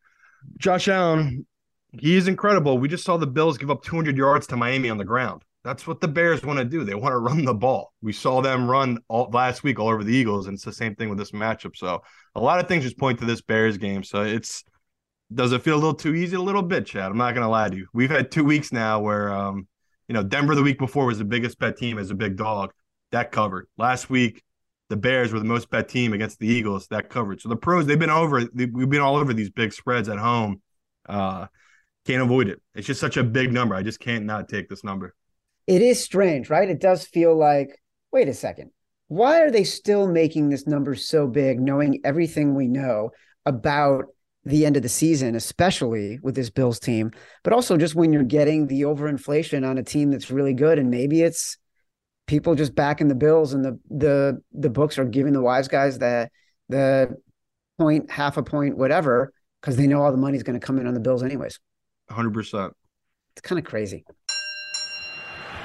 Josh 0.57 0.89
Allen, 0.89 1.47
he 1.93 2.17
is 2.17 2.29
incredible. 2.29 2.79
We 2.79 2.89
just 2.89 3.05
saw 3.05 3.17
the 3.17 3.27
Bills 3.27 3.59
give 3.59 3.71
up 3.71 3.83
200 3.83 4.17
yards 4.17 4.47
to 4.49 4.57
Miami 4.57 4.91
on 4.91 4.99
the 4.99 5.05
ground. 5.05 5.43
That's 5.65 5.85
what 5.87 6.01
the 6.01 6.07
Bears 6.07 6.45
want 6.45 6.61
to 6.61 6.65
do. 6.65 6.85
They 6.85 6.95
want 6.95 7.13
to 7.13 7.19
run 7.19 7.45
the 7.45 7.55
ball. 7.55 7.93
We 8.01 8.13
saw 8.13 8.41
them 8.41 8.71
run 8.71 8.99
all 9.09 9.29
last 9.33 9.65
week 9.65 9.81
all 9.81 9.89
over 9.89 10.05
the 10.05 10.15
Eagles, 10.15 10.47
and 10.47 10.55
it's 10.55 10.65
the 10.65 10.73
same 10.73 10.95
thing 10.95 11.09
with 11.09 11.19
this 11.19 11.33
matchup. 11.33 11.77
So 11.77 12.03
a 12.37 12.41
lot 12.41 12.61
of 12.61 12.69
things 12.69 12.85
just 12.85 12.99
point 12.99 13.19
to 13.19 13.25
this 13.25 13.43
Bears 13.43 13.77
game. 13.77 14.05
So 14.05 14.23
it's 14.23 14.63
does 15.35 15.51
it 15.51 15.63
feel 15.63 15.75
a 15.75 15.77
little 15.77 15.95
too 15.95 16.15
easy? 16.15 16.37
A 16.37 16.41
little 16.41 16.63
bit, 16.63 16.87
Chad. 16.87 17.11
I'm 17.11 17.19
not 17.19 17.35
gonna 17.35 17.51
lie 17.51 17.69
to 17.69 17.77
you. 17.77 17.89
We've 17.93 18.11
had 18.11 18.31
two 18.31 18.45
weeks 18.45 18.71
now 18.71 19.01
where 19.01 19.33
um, 19.33 19.67
you 20.09 20.15
know, 20.15 20.23
Denver 20.23 20.55
the 20.55 20.63
week 20.63 20.79
before 20.79 21.07
was 21.07 21.19
the 21.19 21.25
biggest 21.25 21.59
bet 21.59 21.77
team 21.77 21.99
as 21.99 22.11
a 22.11 22.15
big 22.15 22.37
dog. 22.37 22.73
That 23.13 23.33
covered. 23.33 23.67
Last 23.77 24.11
week, 24.11 24.43
the 24.89 24.97
Bears 24.97 25.33
were 25.33 25.39
the 25.39 25.45
most 25.45 25.71
bet 25.71 25.89
team 25.89 26.13
against 26.13 26.39
the 26.39 26.47
Eagles. 26.47 26.87
That 26.89 27.09
covered. 27.09 27.41
So 27.41 27.49
the 27.49 27.57
pros, 27.57 27.87
they've 27.87 27.99
been 27.99 28.11
over. 28.11 28.43
We've 28.55 28.91
been 28.91 29.01
all 29.01 29.17
over 29.17 29.33
these 29.33 29.51
big 29.51 29.73
spreads 29.73 30.09
at 30.09 30.19
home. 30.19 30.61
Uh, 31.09 31.47
can't 32.05 32.23
avoid 32.23 32.49
it. 32.49 32.61
It's 32.75 32.87
just 32.87 33.01
such 33.01 33.17
a 33.17 33.25
big 33.25 33.53
number. 33.53 33.75
I 33.75 33.83
just 33.83 34.01
can't 34.01 34.25
not 34.25 34.49
take 34.49 34.69
this 34.69 34.85
number. 34.85 35.15
It 35.67 35.83
is 35.83 36.03
strange, 36.03 36.49
right? 36.51 36.69
It 36.69 36.81
does 36.81 37.05
feel 37.05 37.37
like, 37.37 37.83
wait 38.13 38.29
a 38.29 38.35
second. 38.35 38.71
Why 39.09 39.41
are 39.41 39.51
they 39.51 39.65
still 39.65 40.07
making 40.07 40.49
this 40.49 40.67
number 40.67 40.95
so 40.95 41.27
big, 41.27 41.61
knowing 41.61 42.01
everything 42.05 42.55
we 42.55 42.69
know 42.69 43.11
about 43.45 44.07
the 44.47 44.65
end 44.65 44.77
of 44.77 44.83
the 44.83 44.89
season, 44.89 45.35
especially 45.35 46.21
with 46.23 46.37
this 46.37 46.51
Bills 46.51 46.79
team, 46.79 47.11
but 47.43 47.53
also 47.53 47.77
just 47.77 47.97
when 47.97 48.13
you're 48.13 48.23
getting 48.23 48.69
the 48.69 48.83
overinflation 48.83 49.69
on 49.69 49.77
a 49.77 49.83
team 49.83 50.13
that's 50.13 50.31
really 50.31 50.55
good, 50.55 50.79
and 50.79 50.89
maybe 50.89 51.23
it's 51.23 51.59
people 52.29 52.55
just 52.55 52.75
backing 52.75 53.09
the 53.09 53.17
Bills, 53.17 53.53
and 53.53 53.65
the 53.65 53.79
the 53.91 54.41
the 54.53 54.71
books 54.71 54.99
are 54.99 55.05
giving 55.05 55.33
the 55.33 55.43
wise 55.43 55.67
guys 55.67 55.99
the 55.99 56.31
the 56.69 57.17
point, 57.77 58.09
half 58.11 58.37
a 58.37 58.43
point, 58.43 58.79
whatever, 58.79 59.33
because 59.61 59.77
they 59.77 59.89
know 59.89 60.01
all 60.01 60.13
the 60.13 60.17
money's 60.17 60.45
going 60.45 60.59
to 60.59 60.65
come 60.65 60.79
in 60.79 60.87
on 60.87 60.95
the 60.95 61.01
Bills 61.01 61.25
anyways. 61.25 61.59
Hundred 62.09 62.33
percent. 62.33 62.73
It's 63.33 63.43
kind 63.43 63.59
of 63.59 63.65
crazy. 63.65 64.05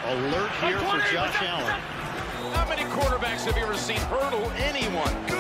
Alert 0.05 0.51
here 0.59 0.79
for 0.79 0.97
Josh 1.13 1.35
Allen. 1.43 1.79
How 2.53 2.67
many 2.67 2.81
quarterbacks 2.89 3.45
have 3.45 3.55
you 3.55 3.63
ever 3.63 3.77
seen 3.77 3.97
hurdle 3.97 4.49
anyone? 4.57 5.30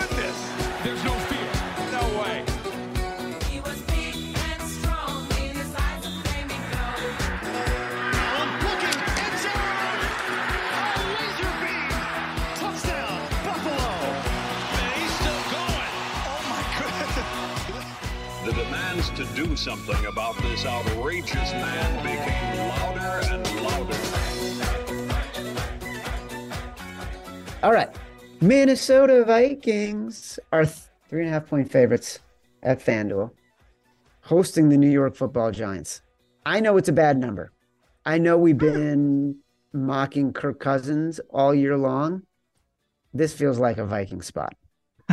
To 19.15 19.25
do 19.35 19.55
something 19.55 20.05
about 20.05 20.35
this 20.37 20.65
outrageous 20.65 21.33
man 21.33 22.03
became 22.03 22.67
louder 22.69 23.21
and 23.27 23.45
louder. 23.61 23.97
All 27.63 27.71
right. 27.71 27.89
Minnesota 28.39 29.23
Vikings 29.25 30.39
are 30.51 30.65
three 30.65 31.21
and 31.21 31.29
a 31.29 31.31
half 31.31 31.47
point 31.47 31.71
favorites 31.71 32.19
at 32.63 32.83
FanDuel, 32.83 33.31
hosting 34.21 34.69
the 34.69 34.77
New 34.77 34.89
York 34.89 35.15
football 35.15 35.51
giants. 35.51 36.01
I 36.45 36.59
know 36.59 36.77
it's 36.77 36.89
a 36.89 36.93
bad 36.93 37.17
number. 37.17 37.51
I 38.05 38.17
know 38.17 38.37
we've 38.37 38.57
been 38.57 39.37
mocking 39.73 40.33
Kirk 40.33 40.59
Cousins 40.59 41.19
all 41.29 41.53
year 41.53 41.77
long. 41.77 42.23
This 43.13 43.33
feels 43.33 43.59
like 43.59 43.77
a 43.77 43.85
Viking 43.85 44.21
spot. 44.21 44.55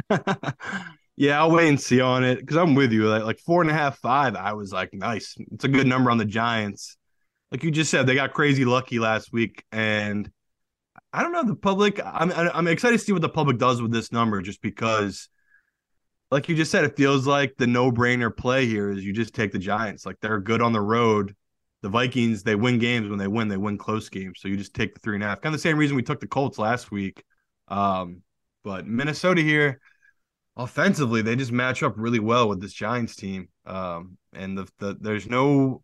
Yeah, 1.19 1.41
I'll 1.41 1.51
wait 1.51 1.69
and 1.69 1.81
see 1.81 2.01
on 2.01 2.23
it 2.23 2.39
because 2.39 2.57
I'm 2.57 2.77
with 2.77 2.93
you. 2.93 3.09
Like, 3.09 3.25
like 3.25 3.39
four 3.41 3.61
and 3.61 3.69
a 3.69 3.75
half, 3.75 3.99
five. 3.99 4.37
I 4.37 4.53
was 4.53 4.73
like, 4.73 4.95
nice. 4.95 5.35
It's 5.51 5.65
a 5.65 5.69
good 5.69 5.89
number 5.89 6.13
on 6.13 6.19
the 6.19 6.25
Giants. 6.25 6.97
Like 7.51 7.65
you 7.65 7.73
just 7.73 7.91
said, 7.91 8.07
they 8.07 8.15
got 8.15 8.33
crazy 8.33 8.65
lucky 8.65 9.01
last 9.01 9.33
week, 9.33 9.65
and 9.73 10.31
I 11.13 11.25
don't 11.25 11.33
know 11.33 11.43
the 11.43 11.57
public. 11.57 12.01
I'm 12.05 12.31
I'm 12.31 12.69
excited 12.69 12.99
to 13.01 13.05
see 13.05 13.11
what 13.11 13.23
the 13.23 13.29
public 13.29 13.59
does 13.59 13.83
with 13.83 13.91
this 13.91 14.13
number, 14.13 14.41
just 14.43 14.63
because, 14.63 15.29
like 16.31 16.49
you 16.49 16.55
just 16.55 16.71
said, 16.71 16.85
it 16.85 16.97
feels 16.97 17.27
like 17.27 17.57
the 17.59 17.67
no 17.67 17.91
brainer 17.91 18.35
play 18.35 18.67
here 18.67 18.93
is 18.93 19.05
you 19.05 19.13
just 19.13 19.35
take 19.35 19.51
the 19.51 19.59
Giants. 19.59 20.07
Like 20.07 20.21
they're 20.21 20.39
good 20.39 20.63
on 20.63 20.73
the 20.73 20.81
road. 20.81 21.35
The 21.83 21.89
Vikings, 21.89 22.45
they 22.45 22.55
win 22.55 22.79
games 22.79 23.09
when 23.09 23.19
they 23.19 23.27
win. 23.27 23.49
They 23.49 23.57
win 23.57 23.77
close 23.77 24.09
games, 24.09 24.39
so 24.39 24.47
you 24.47 24.57
just 24.57 24.73
take 24.73 24.95
the 24.95 25.01
three 25.01 25.17
and 25.17 25.25
a 25.25 25.27
half. 25.27 25.41
Kind 25.41 25.53
of 25.53 25.61
the 25.61 25.69
same 25.69 25.79
reason 25.79 25.97
we 25.97 26.03
took 26.05 26.21
the 26.21 26.29
Colts 26.29 26.61
last 26.61 26.93
week. 26.93 27.25
Um, 27.67 28.23
but 28.63 28.87
Minnesota 28.87 29.43
here 29.43 29.81
offensively, 30.59 31.23
they 31.23 31.37
just 31.37 31.53
match 31.53 31.83
up 31.83 31.95
really 31.97 32.19
well 32.19 32.49
with 32.49 32.61
this 32.61 32.73
Giants 32.73 33.17
team. 33.17 33.49
Um, 33.65 34.19
and 34.33 34.59
the, 34.59 34.69
the 34.79 34.97
there's 35.01 35.27
no 35.27 35.83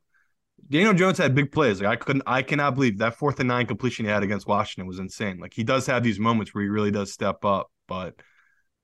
Daniel 0.68 0.92
Jones 0.92 1.18
had 1.18 1.34
big 1.34 1.52
plays. 1.52 1.80
Like 1.80 1.90
I 1.90 1.96
couldn't, 1.96 2.24
I 2.26 2.42
cannot 2.42 2.74
believe 2.74 2.98
that 2.98 3.14
fourth 3.14 3.40
and 3.40 3.48
nine 3.48 3.66
completion 3.66 4.04
he 4.04 4.10
had 4.10 4.22
against 4.22 4.46
Washington 4.46 4.86
was 4.86 4.98
insane. 4.98 5.38
Like 5.38 5.54
he 5.54 5.64
does 5.64 5.86
have 5.86 6.02
these 6.02 6.18
moments 6.18 6.52
where 6.54 6.64
he 6.64 6.68
really 6.68 6.90
does 6.90 7.12
step 7.12 7.44
up, 7.44 7.70
but 7.86 8.14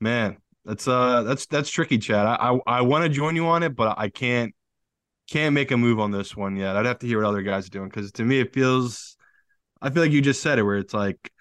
man, 0.00 0.38
that's 0.64 0.86
uh 0.86 1.22
that's 1.24 1.46
that's 1.46 1.70
tricky, 1.70 1.98
Chad. 1.98 2.26
I 2.26 2.34
I, 2.34 2.78
I 2.78 2.80
want 2.82 3.04
to 3.04 3.08
join 3.08 3.36
you 3.36 3.46
on 3.48 3.62
it, 3.62 3.74
but 3.74 3.98
I 3.98 4.08
can't 4.08 4.54
can't 5.30 5.54
make 5.54 5.70
a 5.70 5.76
move 5.76 5.98
on 6.00 6.10
this 6.10 6.36
one 6.36 6.56
yet. 6.56 6.76
I'd 6.76 6.86
have 6.86 6.98
to 7.00 7.06
hear 7.06 7.22
what 7.22 7.28
other 7.28 7.42
guys 7.42 7.66
are 7.66 7.70
doing 7.70 7.88
because 7.88 8.12
to 8.12 8.24
me 8.24 8.40
it 8.40 8.52
feels, 8.52 9.16
I 9.80 9.90
feel 9.90 10.02
like 10.02 10.12
you 10.12 10.20
just 10.20 10.42
said 10.42 10.58
it 10.58 10.64
where 10.64 10.76
it's 10.76 10.92
like 10.92 11.32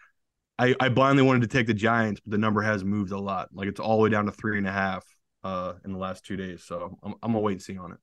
I, 0.60 0.76
I 0.80 0.90
blindly 0.90 1.24
wanted 1.24 1.42
to 1.42 1.48
take 1.48 1.68
the 1.68 1.74
Giants, 1.74 2.20
but 2.24 2.32
the 2.32 2.38
number 2.38 2.62
has 2.62 2.84
moved 2.84 3.12
a 3.12 3.20
lot. 3.20 3.50
Like 3.54 3.68
it's 3.68 3.80
all 3.80 3.98
the 3.98 4.04
way 4.04 4.10
down 4.10 4.26
to 4.26 4.32
three 4.32 4.58
and 4.58 4.68
a 4.68 4.72
half 4.72 5.06
uh, 5.44 5.74
in 5.86 5.94
the 5.94 5.98
last 5.98 6.26
two 6.26 6.36
days. 6.36 6.64
So 6.66 6.98
I'm, 7.02 7.14
I'm 7.24 7.32
gonna 7.32 7.40
wait 7.40 7.54
and 7.54 7.62
see 7.62 7.78
on 7.78 7.94
it. 7.94 7.98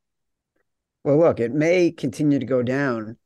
Well, 1.05 1.19
look, 1.19 1.38
it 1.38 1.53
may 1.53 1.92
continue 1.92 2.38
to 2.38 2.47
go 2.47 2.62
down 2.62 3.16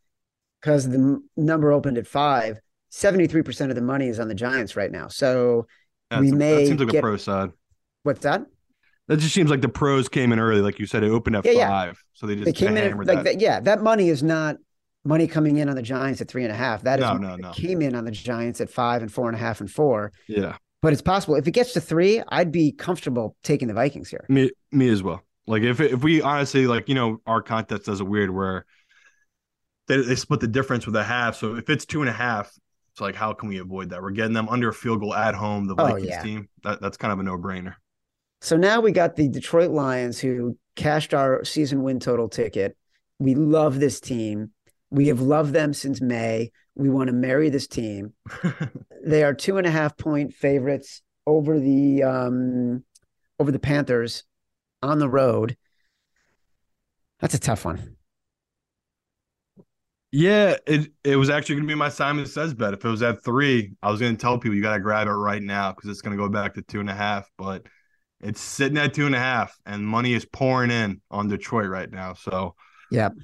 because 0.60 0.88
the 0.88 1.22
number 1.36 1.72
opened 1.72 1.96
at 1.96 2.06
five. 2.06 2.60
73% 2.92 3.68
of 3.70 3.76
the 3.76 3.80
money 3.82 4.08
is 4.08 4.18
on 4.18 4.26
the 4.26 4.34
Giants 4.34 4.74
right 4.74 4.90
now. 4.90 5.06
So 5.06 5.66
That's 6.10 6.22
we 6.22 6.32
may 6.32 6.56
that 6.56 6.66
seems 6.66 6.80
like 6.80 6.88
get- 6.90 6.98
a 6.98 7.02
pro 7.02 7.16
side. 7.16 7.50
What's 8.02 8.20
that? 8.20 8.44
That 9.06 9.18
just 9.18 9.34
seems 9.34 9.48
like 9.50 9.60
the 9.60 9.68
pros 9.68 10.08
came 10.08 10.32
in 10.32 10.38
early, 10.40 10.60
like 10.60 10.78
you 10.78 10.86
said. 10.86 11.02
It 11.04 11.10
opened 11.10 11.36
at 11.36 11.44
Yeah, 11.44 11.52
yeah. 11.52 11.68
five, 11.68 12.02
so 12.14 12.26
they 12.26 12.34
just 12.34 12.44
They 12.46 12.52
came 12.52 12.76
in 12.76 12.92
at- 12.92 12.96
like 12.96 13.06
that. 13.06 13.24
that. 13.24 13.40
Yeah, 13.40 13.60
that 13.60 13.82
money 13.82 14.08
is 14.08 14.22
not 14.22 14.56
money 15.04 15.26
coming 15.26 15.56
in 15.56 15.68
on 15.68 15.76
the 15.76 15.82
Giants 15.82 16.20
at 16.20 16.28
three 16.28 16.42
and 16.44 16.52
a 16.52 16.56
half. 16.56 16.82
That 16.82 16.98
is 16.98 17.04
No, 17.04 17.14
money 17.14 17.26
no, 17.26 17.36
no. 17.48 17.50
came 17.52 17.80
in 17.82 17.94
on 17.94 18.04
the 18.04 18.10
Giants 18.10 18.60
at 18.60 18.70
five 18.70 19.02
and 19.02 19.12
four 19.12 19.28
and 19.28 19.36
a 19.36 19.38
half 19.38 19.60
and 19.60 19.70
four. 19.70 20.12
Yeah, 20.28 20.56
But 20.82 20.92
it's 20.92 21.02
possible 21.02 21.36
if 21.36 21.46
it 21.46 21.52
gets 21.52 21.72
to 21.74 21.80
three, 21.80 22.22
I'd 22.28 22.52
be 22.52 22.72
comfortable 22.72 23.36
taking 23.42 23.68
the 23.68 23.74
Vikings 23.74 24.10
here. 24.10 24.24
me, 24.28 24.50
me 24.72 24.88
as 24.88 25.02
well. 25.02 25.22
Like 25.46 25.62
if 25.62 25.80
if 25.80 26.02
we 26.02 26.22
honestly 26.22 26.66
like, 26.66 26.88
you 26.88 26.94
know, 26.94 27.20
our 27.26 27.42
contest 27.42 27.84
does 27.86 28.00
it 28.00 28.06
weird 28.06 28.30
where 28.30 28.66
they 29.88 29.96
they 30.02 30.14
split 30.14 30.40
the 30.40 30.46
difference 30.48 30.86
with 30.86 30.94
a 30.96 31.02
half. 31.04 31.36
So 31.36 31.56
if 31.56 31.68
it's 31.70 31.86
two 31.86 32.00
and 32.02 32.08
a 32.08 32.12
half, 32.12 32.52
it's 32.92 33.00
like 33.00 33.14
how 33.14 33.32
can 33.32 33.48
we 33.48 33.58
avoid 33.58 33.90
that? 33.90 34.02
We're 34.02 34.10
getting 34.10 34.34
them 34.34 34.48
under 34.48 34.68
a 34.68 34.72
field 34.74 35.00
goal 35.00 35.14
at 35.14 35.34
home. 35.34 35.66
The 35.66 35.74
Oh, 35.76 35.86
Vikings 35.86 36.06
yeah. 36.08 36.22
team. 36.22 36.48
That 36.62 36.80
that's 36.80 36.96
kind 36.96 37.12
of 37.12 37.18
a 37.18 37.22
no 37.22 37.36
brainer. 37.36 37.74
So 38.42 38.56
now 38.56 38.80
we 38.80 38.92
got 38.92 39.16
the 39.16 39.28
Detroit 39.28 39.70
Lions 39.70 40.18
who 40.20 40.56
cashed 40.76 41.12
our 41.14 41.44
season 41.44 41.82
win 41.82 42.00
total 42.00 42.28
ticket. 42.28 42.76
We 43.18 43.34
love 43.34 43.80
this 43.80 44.00
team. 44.00 44.52
We 44.90 45.08
have 45.08 45.20
loved 45.20 45.52
them 45.52 45.72
since 45.72 46.00
May. 46.00 46.50
We 46.74 46.90
want 46.90 47.08
to 47.08 47.12
marry 47.12 47.48
this 47.48 47.66
team. 47.66 48.14
They 49.02 49.24
are 49.24 49.32
two 49.32 49.56
and 49.56 49.66
a 49.66 49.70
half 49.70 49.96
point 49.96 50.34
favorites 50.34 51.00
over 51.26 51.58
the 51.58 52.02
um, 52.02 52.84
over 53.38 53.50
the 53.50 53.58
Panthers 53.58 54.24
on 54.82 54.98
the 54.98 55.08
road. 55.08 55.56
That's 57.18 57.34
a 57.34 57.38
tough 57.38 57.64
one. 57.64 57.96
Yeah, 60.12 60.56
it 60.66 60.90
it 61.04 61.16
was 61.16 61.30
actually 61.30 61.56
going 61.56 61.68
to 61.68 61.72
be 61.72 61.78
my 61.78 61.88
Simon 61.88 62.26
Says 62.26 62.52
bet. 62.52 62.74
If 62.74 62.84
it 62.84 62.88
was 62.88 63.02
at 63.02 63.24
three, 63.24 63.72
I 63.82 63.90
was 63.90 64.00
going 64.00 64.16
to 64.16 64.20
tell 64.20 64.38
people 64.38 64.56
you 64.56 64.62
got 64.62 64.74
to 64.74 64.80
grab 64.80 65.06
it 65.06 65.12
right 65.12 65.42
now 65.42 65.72
because 65.72 65.88
it's 65.88 66.02
going 66.02 66.16
to 66.16 66.22
go 66.22 66.28
back 66.28 66.54
to 66.54 66.62
two 66.62 66.80
and 66.80 66.90
a 66.90 66.94
half. 66.94 67.30
But 67.38 67.66
it's 68.20 68.40
sitting 68.40 68.76
at 68.76 68.92
two 68.92 69.06
and 69.06 69.14
a 69.14 69.18
half, 69.20 69.56
and 69.64 69.86
money 69.86 70.12
is 70.12 70.26
pouring 70.26 70.70
in 70.70 71.00
on 71.10 71.28
Detroit 71.28 71.68
right 71.68 71.90
now. 71.90 72.14
So, 72.14 72.54
Yep. 72.90 73.14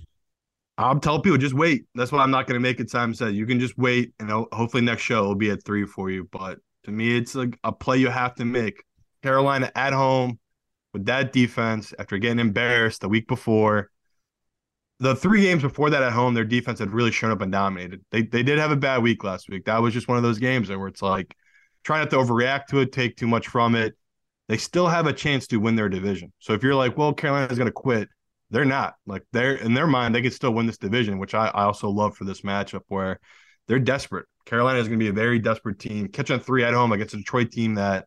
I'll 0.79 1.01
telling 1.01 1.23
people 1.23 1.39
just 1.39 1.55
wait. 1.55 1.87
That's 1.95 2.13
why 2.13 2.23
I'm 2.23 2.31
not 2.31 2.47
going 2.47 2.55
to 2.55 2.61
make 2.61 2.81
it. 2.81 2.91
Time 2.91 3.15
says 3.15 3.35
you 3.35 3.47
can 3.47 3.59
just 3.59 3.79
wait, 3.79 4.13
and 4.21 4.31
hopefully 4.31 4.83
next 4.83 5.03
show 5.03 5.25
will 5.25 5.35
be 5.35 5.51
at 5.51 5.65
three 5.65 5.87
for 5.87 6.11
you. 6.11 6.29
But 6.31 6.59
to 6.85 6.91
me, 6.91 7.17
it's 7.17 7.35
like 7.35 7.59
a 7.65 7.73
play 7.73 7.99
you 7.99 8.09
have 8.09 8.35
to 8.37 8.45
make. 8.45 8.83
Carolina 9.23 9.73
at 9.75 9.93
home 9.93 10.39
with 10.93 11.07
that 11.07 11.33
defense 11.33 11.95
after 11.99 12.19
getting 12.19 12.39
embarrassed 12.39 13.01
the 13.01 13.09
week 13.09 13.27
before 13.27 13.91
the 14.99 15.15
three 15.15 15.43
games 15.43 15.63
before 15.63 15.91
that 15.91 16.03
at 16.03 16.13
home, 16.13 16.35
their 16.35 16.45
defense 16.45 16.79
had 16.79 16.91
really 16.91 17.11
shown 17.11 17.31
up 17.31 17.41
and 17.43 17.53
dominated. 17.53 18.03
They 18.11 18.23
they 18.23 18.43
did 18.43 18.59
have 18.59 18.71
a 18.71 18.77
bad 18.77 19.03
week 19.03 19.25
last 19.25 19.49
week. 19.49 19.67
That 19.67 19.83
was 19.83 19.93
just 19.93 20.09
one 20.09 20.17
of 20.17 20.23
those 20.23 20.39
games 20.39 20.71
where 20.71 20.89
it's 20.89 21.03
like 21.03 21.35
try 21.85 21.99
not 21.99 22.11
to 22.11 22.17
overreact 22.17 22.67
to 22.69 22.81
it, 22.81 22.93
take 22.93 23.17
too 23.17 23.27
much 23.27 23.49
from 23.49 23.75
it. 23.75 23.95
They 24.49 24.57
still 24.57 24.89
have 24.89 25.07
a 25.07 25.13
chance 25.13 25.47
to 25.49 25.59
win 25.59 25.77
their 25.77 25.89
division. 25.89 26.33
So 26.39 26.53
if 26.53 26.63
you're 26.63 26.75
like, 26.75 26.97
well, 26.97 27.13
Carolina's 27.13 27.59
going 27.59 27.67
to 27.67 27.73
quit, 27.73 28.09
they're 28.51 28.65
not. 28.65 28.95
Like 29.07 29.25
they're 29.33 29.55
in 29.55 29.75
their 29.75 29.87
mind, 29.87 30.15
they 30.15 30.23
could 30.23 30.33
still 30.33 30.53
win 30.53 30.67
this 30.67 30.79
division, 30.79 31.19
which 31.19 31.35
I, 31.35 31.49
I 31.49 31.65
also 31.65 31.89
love 31.89 32.17
for 32.17 32.25
this 32.25 32.43
matchup 32.43 32.83
where 32.89 33.21
they're 33.67 33.79
desperate. 33.79 34.27
Carolina 34.45 34.79
is 34.79 34.89
going 34.89 34.99
to 34.99 35.05
be 35.05 35.11
a 35.11 35.13
very 35.13 35.39
desperate 35.39 35.79
team. 35.79 36.09
Catching 36.09 36.39
three 36.39 36.65
at 36.65 36.75
home 36.75 36.93
against 36.93 37.15
a 37.15 37.19
Detroit 37.19 37.51
team 37.51 37.75
that, 37.75 38.07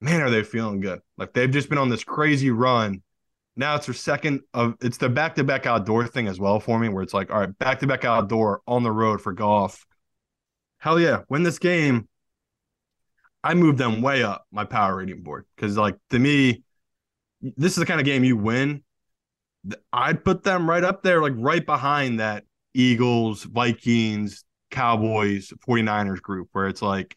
man, 0.00 0.20
are 0.20 0.30
they 0.30 0.42
feeling 0.42 0.80
good? 0.80 1.00
Like 1.16 1.32
they've 1.32 1.50
just 1.50 1.68
been 1.68 1.78
on 1.78 1.88
this 1.88 2.04
crazy 2.04 2.50
run 2.50 3.02
now 3.56 3.74
it's 3.76 3.86
their 3.86 3.94
second 3.94 4.40
of 4.54 4.74
it's 4.80 4.96
the 4.96 5.08
back 5.08 5.34
to 5.34 5.44
back 5.44 5.66
outdoor 5.66 6.06
thing 6.06 6.26
as 6.26 6.40
well 6.40 6.60
for 6.60 6.78
me, 6.78 6.88
where 6.88 7.02
it's 7.02 7.14
like, 7.14 7.30
all 7.30 7.40
right, 7.40 7.58
back 7.58 7.80
to 7.80 7.86
back 7.86 8.04
outdoor 8.04 8.62
on 8.66 8.82
the 8.82 8.90
road 8.90 9.20
for 9.20 9.32
Goff. 9.32 9.84
Hell 10.78 10.98
yeah, 10.98 11.20
win 11.28 11.42
this 11.42 11.58
game. 11.58 12.08
I 13.44 13.54
moved 13.54 13.78
them 13.78 14.02
way 14.02 14.22
up 14.22 14.46
my 14.52 14.64
power 14.64 14.96
rating 14.96 15.22
board 15.22 15.46
because, 15.56 15.76
like, 15.76 15.96
to 16.10 16.18
me, 16.18 16.62
this 17.40 17.72
is 17.72 17.78
the 17.78 17.86
kind 17.86 18.00
of 18.00 18.06
game 18.06 18.24
you 18.24 18.36
win. 18.36 18.84
I'd 19.92 20.24
put 20.24 20.42
them 20.42 20.68
right 20.68 20.84
up 20.84 21.02
there, 21.02 21.22
like 21.22 21.34
right 21.36 21.64
behind 21.64 22.20
that 22.20 22.44
Eagles, 22.74 23.44
Vikings, 23.44 24.44
Cowboys, 24.70 25.52
49ers 25.68 26.20
group, 26.20 26.48
where 26.52 26.68
it's 26.68 26.82
like 26.82 27.16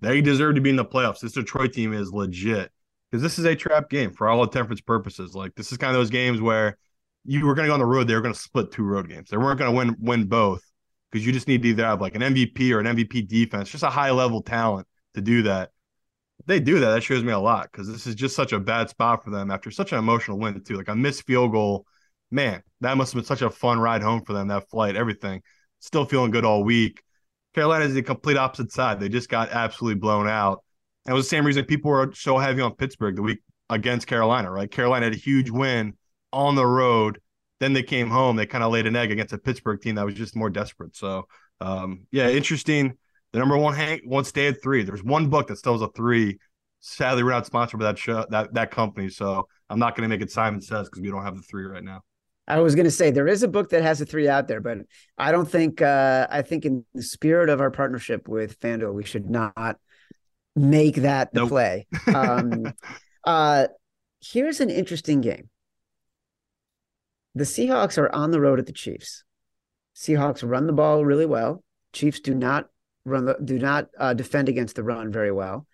they 0.00 0.20
deserve 0.20 0.56
to 0.56 0.60
be 0.60 0.70
in 0.70 0.76
the 0.76 0.84
playoffs. 0.84 1.20
This 1.20 1.32
Detroit 1.32 1.72
team 1.72 1.92
is 1.92 2.12
legit 2.12 2.72
because 3.10 3.22
this 3.22 3.38
is 3.38 3.44
a 3.44 3.54
trap 3.54 3.88
game 3.90 4.12
for 4.12 4.28
all 4.28 4.42
intents 4.42 4.80
purposes. 4.80 5.34
Like 5.34 5.54
this 5.54 5.70
is 5.70 5.78
kind 5.78 5.94
of 5.94 6.00
those 6.00 6.10
games 6.10 6.40
where 6.40 6.76
you 7.24 7.46
were 7.46 7.54
going 7.54 7.66
to 7.66 7.70
go 7.70 7.74
on 7.74 7.80
the 7.80 7.86
road. 7.86 8.08
They 8.08 8.14
were 8.14 8.20
going 8.20 8.34
to 8.34 8.40
split 8.40 8.72
two 8.72 8.82
road 8.82 9.08
games. 9.08 9.30
They 9.30 9.36
weren't 9.36 9.58
going 9.58 9.70
to 9.70 9.76
win 9.76 9.96
win 10.00 10.24
both 10.26 10.62
because 11.10 11.24
you 11.24 11.32
just 11.32 11.46
need 11.46 11.62
to 11.62 11.68
either 11.68 11.84
have 11.84 12.00
like 12.00 12.16
an 12.16 12.22
MVP 12.22 12.72
or 12.72 12.80
an 12.80 12.86
MVP 12.86 13.28
defense, 13.28 13.70
just 13.70 13.84
a 13.84 13.90
high 13.90 14.10
level 14.10 14.42
talent 14.42 14.88
to 15.14 15.20
do 15.20 15.42
that. 15.42 15.70
They 16.46 16.60
do 16.60 16.80
that. 16.80 16.90
That 16.90 17.02
shows 17.02 17.24
me 17.24 17.32
a 17.32 17.38
lot 17.38 17.70
because 17.70 17.88
this 17.88 18.06
is 18.06 18.14
just 18.14 18.36
such 18.36 18.52
a 18.52 18.60
bad 18.60 18.90
spot 18.90 19.24
for 19.24 19.30
them 19.30 19.50
after 19.50 19.70
such 19.70 19.92
an 19.92 19.98
emotional 19.98 20.38
win 20.38 20.62
too. 20.62 20.76
Like 20.76 20.88
a 20.88 20.94
missed 20.94 21.24
field 21.24 21.52
goal, 21.52 21.86
man, 22.30 22.62
that 22.80 22.96
must 22.96 23.12
have 23.12 23.22
been 23.22 23.26
such 23.26 23.42
a 23.42 23.50
fun 23.50 23.78
ride 23.78 24.02
home 24.02 24.24
for 24.24 24.32
them. 24.32 24.48
That 24.48 24.68
flight, 24.68 24.96
everything, 24.96 25.42
still 25.80 26.04
feeling 26.04 26.30
good 26.30 26.44
all 26.44 26.64
week. 26.64 27.02
Carolina 27.54 27.84
is 27.84 27.94
the 27.94 28.02
complete 28.02 28.36
opposite 28.36 28.72
side. 28.72 29.00
They 29.00 29.08
just 29.08 29.28
got 29.28 29.50
absolutely 29.50 30.00
blown 30.00 30.28
out. 30.28 30.64
And 31.06 31.12
it 31.12 31.16
was 31.16 31.26
the 31.26 31.30
same 31.30 31.46
reason 31.46 31.64
people 31.64 31.90
were 31.90 32.12
so 32.14 32.38
heavy 32.38 32.60
on 32.60 32.74
Pittsburgh 32.74 33.16
the 33.16 33.22
week 33.22 33.40
against 33.70 34.06
Carolina, 34.06 34.50
right? 34.50 34.70
Carolina 34.70 35.06
had 35.06 35.14
a 35.14 35.18
huge 35.18 35.50
win 35.50 35.94
on 36.32 36.56
the 36.56 36.66
road. 36.66 37.20
Then 37.60 37.72
they 37.72 37.82
came 37.82 38.10
home. 38.10 38.36
They 38.36 38.46
kind 38.46 38.64
of 38.64 38.72
laid 38.72 38.86
an 38.86 38.96
egg 38.96 39.12
against 39.12 39.32
a 39.32 39.38
Pittsburgh 39.38 39.80
team 39.80 39.94
that 39.94 40.04
was 40.04 40.14
just 40.14 40.34
more 40.34 40.50
desperate. 40.50 40.96
So, 40.96 41.28
um, 41.60 42.06
yeah, 42.10 42.28
interesting. 42.28 42.98
The 43.34 43.40
number 43.40 43.58
one 43.58 43.74
hang 43.74 44.00
one 44.04 44.22
stay 44.22 44.46
at 44.46 44.62
three. 44.62 44.84
There's 44.84 45.02
one 45.02 45.28
book 45.28 45.48
that 45.48 45.56
still 45.56 45.72
has 45.72 45.82
a 45.82 45.88
three. 45.88 46.38
Sadly, 46.78 47.24
we're 47.24 47.32
not 47.32 47.46
sponsored 47.46 47.80
by 47.80 47.86
that 47.86 47.98
show 47.98 48.24
that 48.30 48.54
that 48.54 48.70
company, 48.70 49.08
so 49.08 49.48
I'm 49.68 49.80
not 49.80 49.96
going 49.96 50.08
to 50.08 50.14
make 50.16 50.22
it 50.22 50.30
Simon 50.30 50.60
says 50.60 50.88
because 50.88 51.02
we 51.02 51.10
don't 51.10 51.24
have 51.24 51.34
the 51.34 51.42
three 51.42 51.64
right 51.64 51.82
now. 51.82 52.02
I 52.46 52.60
was 52.60 52.76
going 52.76 52.84
to 52.84 52.92
say 52.92 53.10
there 53.10 53.26
is 53.26 53.42
a 53.42 53.48
book 53.48 53.70
that 53.70 53.82
has 53.82 54.00
a 54.00 54.06
three 54.06 54.28
out 54.28 54.46
there, 54.46 54.60
but 54.60 54.78
I 55.18 55.32
don't 55.32 55.50
think. 55.50 55.82
Uh, 55.82 56.28
I 56.30 56.42
think 56.42 56.64
in 56.64 56.84
the 56.94 57.02
spirit 57.02 57.48
of 57.48 57.60
our 57.60 57.72
partnership 57.72 58.28
with 58.28 58.60
FanDuel, 58.60 58.94
we 58.94 59.02
should 59.04 59.28
not 59.28 59.78
make 60.54 60.96
that 60.96 61.34
the 61.34 61.40
Nope. 61.40 61.48
play. 61.48 61.86
Um, 62.06 62.72
uh, 63.24 63.66
here's 64.20 64.60
an 64.60 64.70
interesting 64.70 65.22
game. 65.22 65.50
The 67.34 67.44
Seahawks 67.44 67.98
are 67.98 68.14
on 68.14 68.30
the 68.30 68.40
road 68.40 68.60
at 68.60 68.66
the 68.66 68.72
Chiefs. 68.72 69.24
Seahawks 69.96 70.48
run 70.48 70.68
the 70.68 70.72
ball 70.72 71.04
really 71.04 71.26
well. 71.26 71.64
Chiefs 71.92 72.20
do 72.20 72.32
not 72.32 72.68
run 73.04 73.26
the, 73.26 73.36
do 73.44 73.58
not 73.58 73.88
uh, 73.98 74.14
defend 74.14 74.48
against 74.48 74.76
the 74.76 74.82
run 74.82 75.10
very 75.12 75.32
well. 75.32 75.66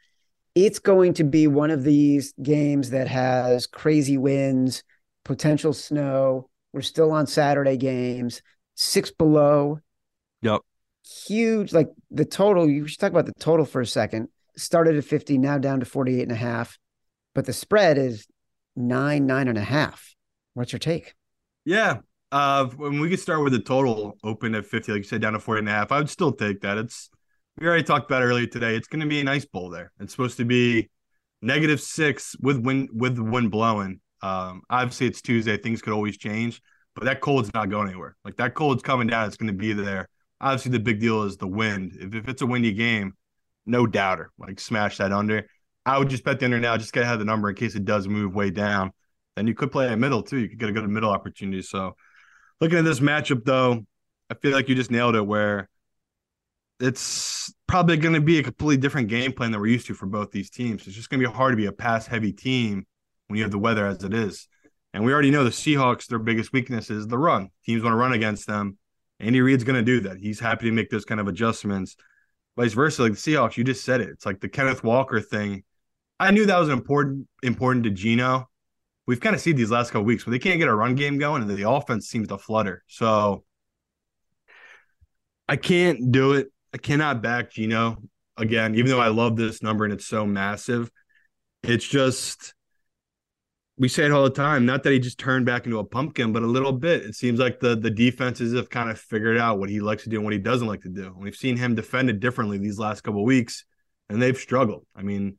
It's 0.54 0.78
going 0.78 1.14
to 1.14 1.24
be 1.24 1.46
one 1.46 1.70
of 1.70 1.84
these 1.84 2.34
games 2.42 2.90
that 2.90 3.06
has 3.08 3.66
crazy 3.66 4.18
winds, 4.18 4.82
potential 5.24 5.72
snow. 5.72 6.48
We're 6.72 6.82
still 6.82 7.12
on 7.12 7.26
Saturday 7.26 7.76
games, 7.76 8.42
six 8.74 9.10
below. 9.10 9.80
Yep. 10.42 10.60
Huge, 11.26 11.72
like 11.72 11.88
the 12.10 12.24
total. 12.24 12.68
You 12.68 12.86
should 12.86 12.98
talk 12.98 13.12
about 13.12 13.26
the 13.26 13.34
total 13.34 13.64
for 13.64 13.80
a 13.80 13.86
second. 13.86 14.28
Started 14.56 14.96
at 14.96 15.04
50, 15.04 15.38
now 15.38 15.58
down 15.58 15.80
to 15.80 15.86
48 15.86 16.22
and 16.22 16.32
a 16.32 16.36
half. 16.36 16.78
But 17.34 17.46
the 17.46 17.52
spread 17.52 17.96
is 17.96 18.26
nine, 18.74 19.26
nine 19.26 19.48
and 19.48 19.58
a 19.58 19.62
half. 19.62 20.14
What's 20.54 20.72
your 20.72 20.80
take? 20.80 21.14
Yeah. 21.64 21.98
Uh, 22.32 22.66
when 22.66 23.00
we 23.00 23.08
could 23.08 23.20
start 23.20 23.42
with 23.42 23.52
the 23.52 23.60
total 23.60 24.16
open 24.22 24.54
at 24.54 24.66
50, 24.66 24.92
like 24.92 24.98
you 24.98 25.04
said, 25.04 25.20
down 25.20 25.32
to 25.32 25.40
40 25.40 25.60
and 25.60 25.68
a 25.68 25.72
half, 25.72 25.92
I 25.92 25.98
would 25.98 26.10
still 26.10 26.32
take 26.32 26.60
that. 26.60 26.78
It's, 26.78 27.10
we 27.58 27.66
already 27.66 27.82
talked 27.82 28.10
about 28.10 28.22
earlier 28.22 28.46
today. 28.46 28.74
It's 28.74 28.88
going 28.88 29.00
to 29.00 29.06
be 29.06 29.20
a 29.20 29.24
nice 29.24 29.44
bowl 29.44 29.70
there. 29.70 29.92
It's 30.00 30.12
supposed 30.12 30.36
to 30.38 30.44
be 30.44 30.90
negative 31.42 31.80
six 31.80 32.36
with 32.40 32.58
wind, 32.58 32.88
with 32.92 33.18
wind 33.18 33.50
blowing. 33.50 34.00
Um, 34.22 34.62
obviously 34.70 35.06
it's 35.06 35.22
Tuesday. 35.22 35.56
Things 35.56 35.82
could 35.82 35.92
always 35.92 36.16
change, 36.16 36.60
but 36.94 37.04
that 37.04 37.20
cold's 37.20 37.52
not 37.54 37.70
going 37.70 37.88
anywhere. 37.88 38.16
Like 38.24 38.36
that 38.36 38.54
cold's 38.54 38.82
coming 38.82 39.08
down. 39.08 39.26
It's 39.26 39.36
going 39.36 39.52
to 39.52 39.58
be 39.58 39.72
there. 39.72 40.08
Obviously 40.40 40.72
the 40.72 40.80
big 40.80 41.00
deal 41.00 41.22
is 41.24 41.36
the 41.36 41.48
wind. 41.48 41.96
If, 41.98 42.14
if 42.14 42.28
it's 42.28 42.42
a 42.42 42.46
windy 42.46 42.72
game, 42.72 43.14
no 43.66 43.86
doubter, 43.86 44.30
like 44.38 44.60
smash 44.60 44.98
that 44.98 45.12
under. 45.12 45.46
I 45.86 45.98
would 45.98 46.08
just 46.08 46.24
bet 46.24 46.38
the 46.38 46.44
under 46.46 46.60
now, 46.60 46.76
just 46.76 46.92
get 46.92 47.02
ahead 47.02 47.14
of 47.14 47.20
the 47.20 47.24
number 47.24 47.48
in 47.48 47.56
case 47.56 47.74
it 47.74 47.84
does 47.84 48.06
move 48.06 48.34
way 48.34 48.50
down. 48.50 48.92
Then 49.36 49.46
you 49.46 49.54
could 49.54 49.72
play 49.72 49.92
a 49.92 49.96
middle 49.96 50.22
too. 50.22 50.38
You 50.38 50.48
could 50.48 50.58
get 50.58 50.68
a 50.68 50.72
good 50.72 50.88
middle 50.88 51.10
opportunity. 51.10 51.62
So 51.62 51.94
looking 52.60 52.78
at 52.78 52.84
this 52.84 53.00
matchup 53.00 53.44
though, 53.44 53.84
I 54.30 54.34
feel 54.34 54.52
like 54.52 54.68
you 54.68 54.74
just 54.74 54.90
nailed 54.90 55.16
it 55.16 55.26
where 55.26 55.68
it's 56.80 57.52
probably 57.66 57.96
going 57.96 58.14
to 58.14 58.20
be 58.20 58.38
a 58.38 58.42
completely 58.42 58.76
different 58.78 59.08
game 59.08 59.32
plan 59.32 59.52
than 59.52 59.60
we're 59.60 59.68
used 59.68 59.86
to 59.86 59.94
for 59.94 60.06
both 60.06 60.30
these 60.30 60.50
teams. 60.50 60.86
It's 60.86 60.96
just 60.96 61.10
going 61.10 61.20
to 61.20 61.28
be 61.28 61.34
hard 61.34 61.52
to 61.52 61.56
be 61.56 61.66
a 61.66 61.72
pass 61.72 62.06
heavy 62.06 62.32
team 62.32 62.86
when 63.28 63.36
you 63.36 63.42
have 63.42 63.52
the 63.52 63.58
weather 63.58 63.86
as 63.86 64.02
it 64.02 64.14
is. 64.14 64.48
And 64.92 65.04
we 65.04 65.12
already 65.12 65.30
know 65.30 65.44
the 65.44 65.50
Seahawks, 65.50 66.06
their 66.06 66.18
biggest 66.18 66.52
weakness 66.52 66.90
is 66.90 67.06
the 67.06 67.18
run. 67.18 67.50
Teams 67.64 67.82
want 67.82 67.92
to 67.92 67.98
run 67.98 68.12
against 68.12 68.46
them. 68.46 68.76
Andy 69.20 69.40
Reid's 69.40 69.64
going 69.64 69.76
to 69.76 69.82
do 69.82 70.00
that. 70.08 70.18
He's 70.18 70.40
happy 70.40 70.66
to 70.66 70.72
make 70.72 70.90
those 70.90 71.04
kind 71.04 71.20
of 71.20 71.28
adjustments. 71.28 71.96
Vice 72.56 72.72
versa, 72.72 73.02
like 73.02 73.12
the 73.12 73.18
Seahawks, 73.18 73.56
you 73.56 73.64
just 73.64 73.84
said 73.84 74.00
it. 74.00 74.08
It's 74.08 74.26
like 74.26 74.40
the 74.40 74.48
Kenneth 74.48 74.82
Walker 74.82 75.20
thing. 75.20 75.62
I 76.18 76.30
knew 76.32 76.46
that 76.46 76.58
was 76.58 76.68
important 76.68 77.28
important 77.42 77.84
to 77.84 77.90
Geno. 77.90 78.48
We've 79.06 79.20
kind 79.20 79.34
of 79.34 79.40
seen 79.40 79.56
these 79.56 79.70
last 79.70 79.90
couple 79.90 80.04
weeks 80.04 80.26
when 80.26 80.32
they 80.32 80.38
can't 80.38 80.58
get 80.58 80.68
a 80.68 80.74
run 80.74 80.94
game 80.94 81.18
going 81.18 81.42
and 81.42 81.50
the 81.50 81.68
offense 81.68 82.08
seems 82.08 82.28
to 82.28 82.38
flutter. 82.38 82.82
So 82.86 83.44
I 85.48 85.56
can't 85.56 86.12
do 86.12 86.34
it. 86.34 86.48
I 86.72 86.78
cannot 86.78 87.22
back 87.22 87.52
Geno 87.52 87.98
again, 88.36 88.74
even 88.74 88.90
though 88.90 89.00
I 89.00 89.08
love 89.08 89.36
this 89.36 89.62
number 89.62 89.84
and 89.84 89.92
it's 89.92 90.06
so 90.06 90.26
massive, 90.26 90.90
it's 91.62 91.86
just 91.86 92.54
we 93.76 93.88
say 93.88 94.04
it 94.04 94.12
all 94.12 94.24
the 94.24 94.30
time. 94.30 94.66
Not 94.66 94.82
that 94.82 94.92
he 94.92 94.98
just 94.98 95.18
turned 95.18 95.46
back 95.46 95.64
into 95.64 95.78
a 95.78 95.84
pumpkin, 95.84 96.34
but 96.34 96.42
a 96.42 96.46
little 96.46 96.72
bit. 96.72 97.02
It 97.02 97.14
seems 97.14 97.40
like 97.40 97.60
the 97.60 97.76
the 97.76 97.90
defenses 97.90 98.54
have 98.54 98.70
kind 98.70 98.90
of 98.90 98.98
figured 98.98 99.38
out 99.38 99.58
what 99.58 99.70
he 99.70 99.80
likes 99.80 100.04
to 100.04 100.10
do 100.10 100.16
and 100.16 100.24
what 100.24 100.34
he 100.34 100.38
doesn't 100.38 100.68
like 100.68 100.82
to 100.82 100.90
do. 100.90 101.14
We've 101.16 101.34
seen 101.34 101.56
him 101.56 101.74
defend 101.74 102.10
it 102.10 102.20
differently 102.20 102.58
these 102.58 102.78
last 102.78 103.02
couple 103.02 103.24
weeks, 103.24 103.64
and 104.08 104.20
they've 104.20 104.36
struggled. 104.36 104.86
I 104.94 105.02
mean, 105.02 105.36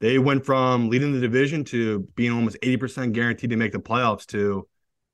they 0.00 0.18
went 0.18 0.46
from 0.46 0.88
leading 0.88 1.12
the 1.12 1.20
division 1.20 1.64
to 1.64 2.08
being 2.14 2.32
almost 2.32 2.58
80% 2.62 3.12
guaranteed 3.12 3.50
to 3.50 3.56
make 3.56 3.72
the 3.72 3.78
playoffs 3.80 4.26
to 4.26 4.66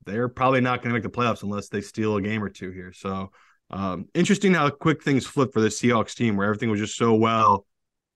they're 0.05 0.29
probably 0.29 0.61
not 0.61 0.83
going 0.83 0.91
to 0.91 0.95
make 0.95 1.03
the 1.03 1.11
playoffs 1.11 1.43
unless 1.43 1.69
they 1.69 1.81
steal 1.81 2.17
a 2.17 2.23
game 2.23 2.43
or 2.43 2.49
two 2.49 2.71
here. 2.71 2.93
So 2.93 3.33
um, 3.71 4.07
interesting 4.15 4.55
how 4.55 4.71
quick 4.71 5.03
things 5.03 5.27
flipped 5.27 5.53
for 5.53 5.61
the 5.61 5.69
Seahawks 5.69 6.15
team 6.15 6.37
where 6.37 6.47
everything 6.47 6.71
was 6.71 6.81
just 6.81 6.97
so 6.97 7.15
well. 7.15 7.67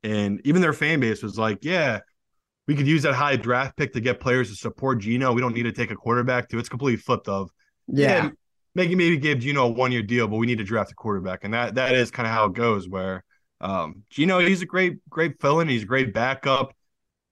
And 0.02 0.40
even 0.44 0.62
their 0.62 0.72
fan 0.72 1.00
base 1.00 1.22
was 1.22 1.38
like, 1.38 1.58
yeah, 1.62 2.00
we 2.66 2.74
could 2.74 2.86
use 2.86 3.02
that 3.02 3.14
high 3.14 3.36
draft 3.36 3.76
pick 3.76 3.92
to 3.94 4.00
get 4.00 4.20
players 4.20 4.48
to 4.50 4.56
support 4.56 5.00
Geno. 5.00 5.32
We 5.32 5.40
don't 5.40 5.54
need 5.54 5.64
to 5.64 5.72
take 5.72 5.90
a 5.90 5.96
quarterback 5.96 6.48
to. 6.50 6.58
It's 6.58 6.68
completely 6.68 6.96
flipped 6.96 7.28
of, 7.28 7.50
Yeah. 7.88 8.24
yeah 8.24 8.30
maybe 8.74 8.94
maybe 8.94 9.16
give 9.16 9.40
Geno 9.40 9.66
a 9.66 9.68
one 9.68 9.92
year 9.92 10.02
deal, 10.02 10.28
but 10.28 10.36
we 10.36 10.46
need 10.46 10.58
to 10.58 10.64
draft 10.64 10.92
a 10.92 10.94
quarterback. 10.94 11.44
And 11.44 11.54
that 11.54 11.74
that 11.74 11.94
is 11.94 12.10
kind 12.10 12.26
of 12.26 12.32
how 12.32 12.46
it 12.46 12.54
goes 12.54 12.88
where 12.88 13.24
um, 13.60 14.04
Geno, 14.10 14.38
he's 14.38 14.62
a 14.62 14.66
great, 14.66 14.98
great 15.08 15.40
fill-in. 15.40 15.68
He's 15.68 15.82
a 15.82 15.86
great 15.86 16.14
backup. 16.14 16.74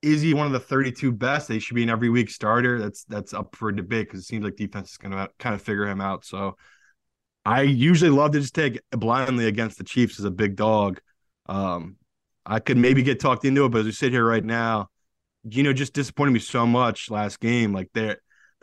Is 0.02 0.20
he 0.20 0.34
one 0.34 0.46
of 0.46 0.52
the 0.52 0.60
32 0.60 1.10
best? 1.12 1.48
They 1.48 1.58
should 1.58 1.74
be 1.74 1.82
an 1.82 1.90
every 1.90 2.10
week 2.10 2.30
starter. 2.30 2.78
That's 2.78 3.04
that's 3.04 3.34
up 3.34 3.56
for 3.56 3.72
debate 3.72 4.06
because 4.06 4.20
it 4.20 4.26
seems 4.26 4.44
like 4.44 4.56
defense 4.56 4.90
is 4.90 4.96
going 4.96 5.12
to 5.12 5.28
kind 5.38 5.54
of 5.54 5.62
figure 5.62 5.86
him 5.88 6.00
out. 6.00 6.24
So 6.24 6.56
I 7.48 7.62
usually 7.62 8.10
love 8.10 8.32
to 8.32 8.40
just 8.40 8.54
take 8.54 8.78
blindly 8.90 9.46
against 9.46 9.78
the 9.78 9.84
Chiefs 9.84 10.18
as 10.18 10.26
a 10.26 10.30
big 10.30 10.54
dog. 10.54 11.00
Um, 11.46 11.96
I 12.44 12.60
could 12.60 12.76
maybe 12.76 13.02
get 13.02 13.20
talked 13.20 13.46
into 13.46 13.64
it, 13.64 13.70
but 13.70 13.78
as 13.78 13.84
we 13.86 13.92
sit 13.92 14.12
here 14.12 14.22
right 14.24 14.44
now, 14.44 14.90
Geno 15.48 15.72
just 15.72 15.94
disappointed 15.94 16.32
me 16.32 16.40
so 16.40 16.66
much 16.66 17.10
last 17.10 17.40
game. 17.40 17.72
Like 17.72 17.88
they 17.94 18.16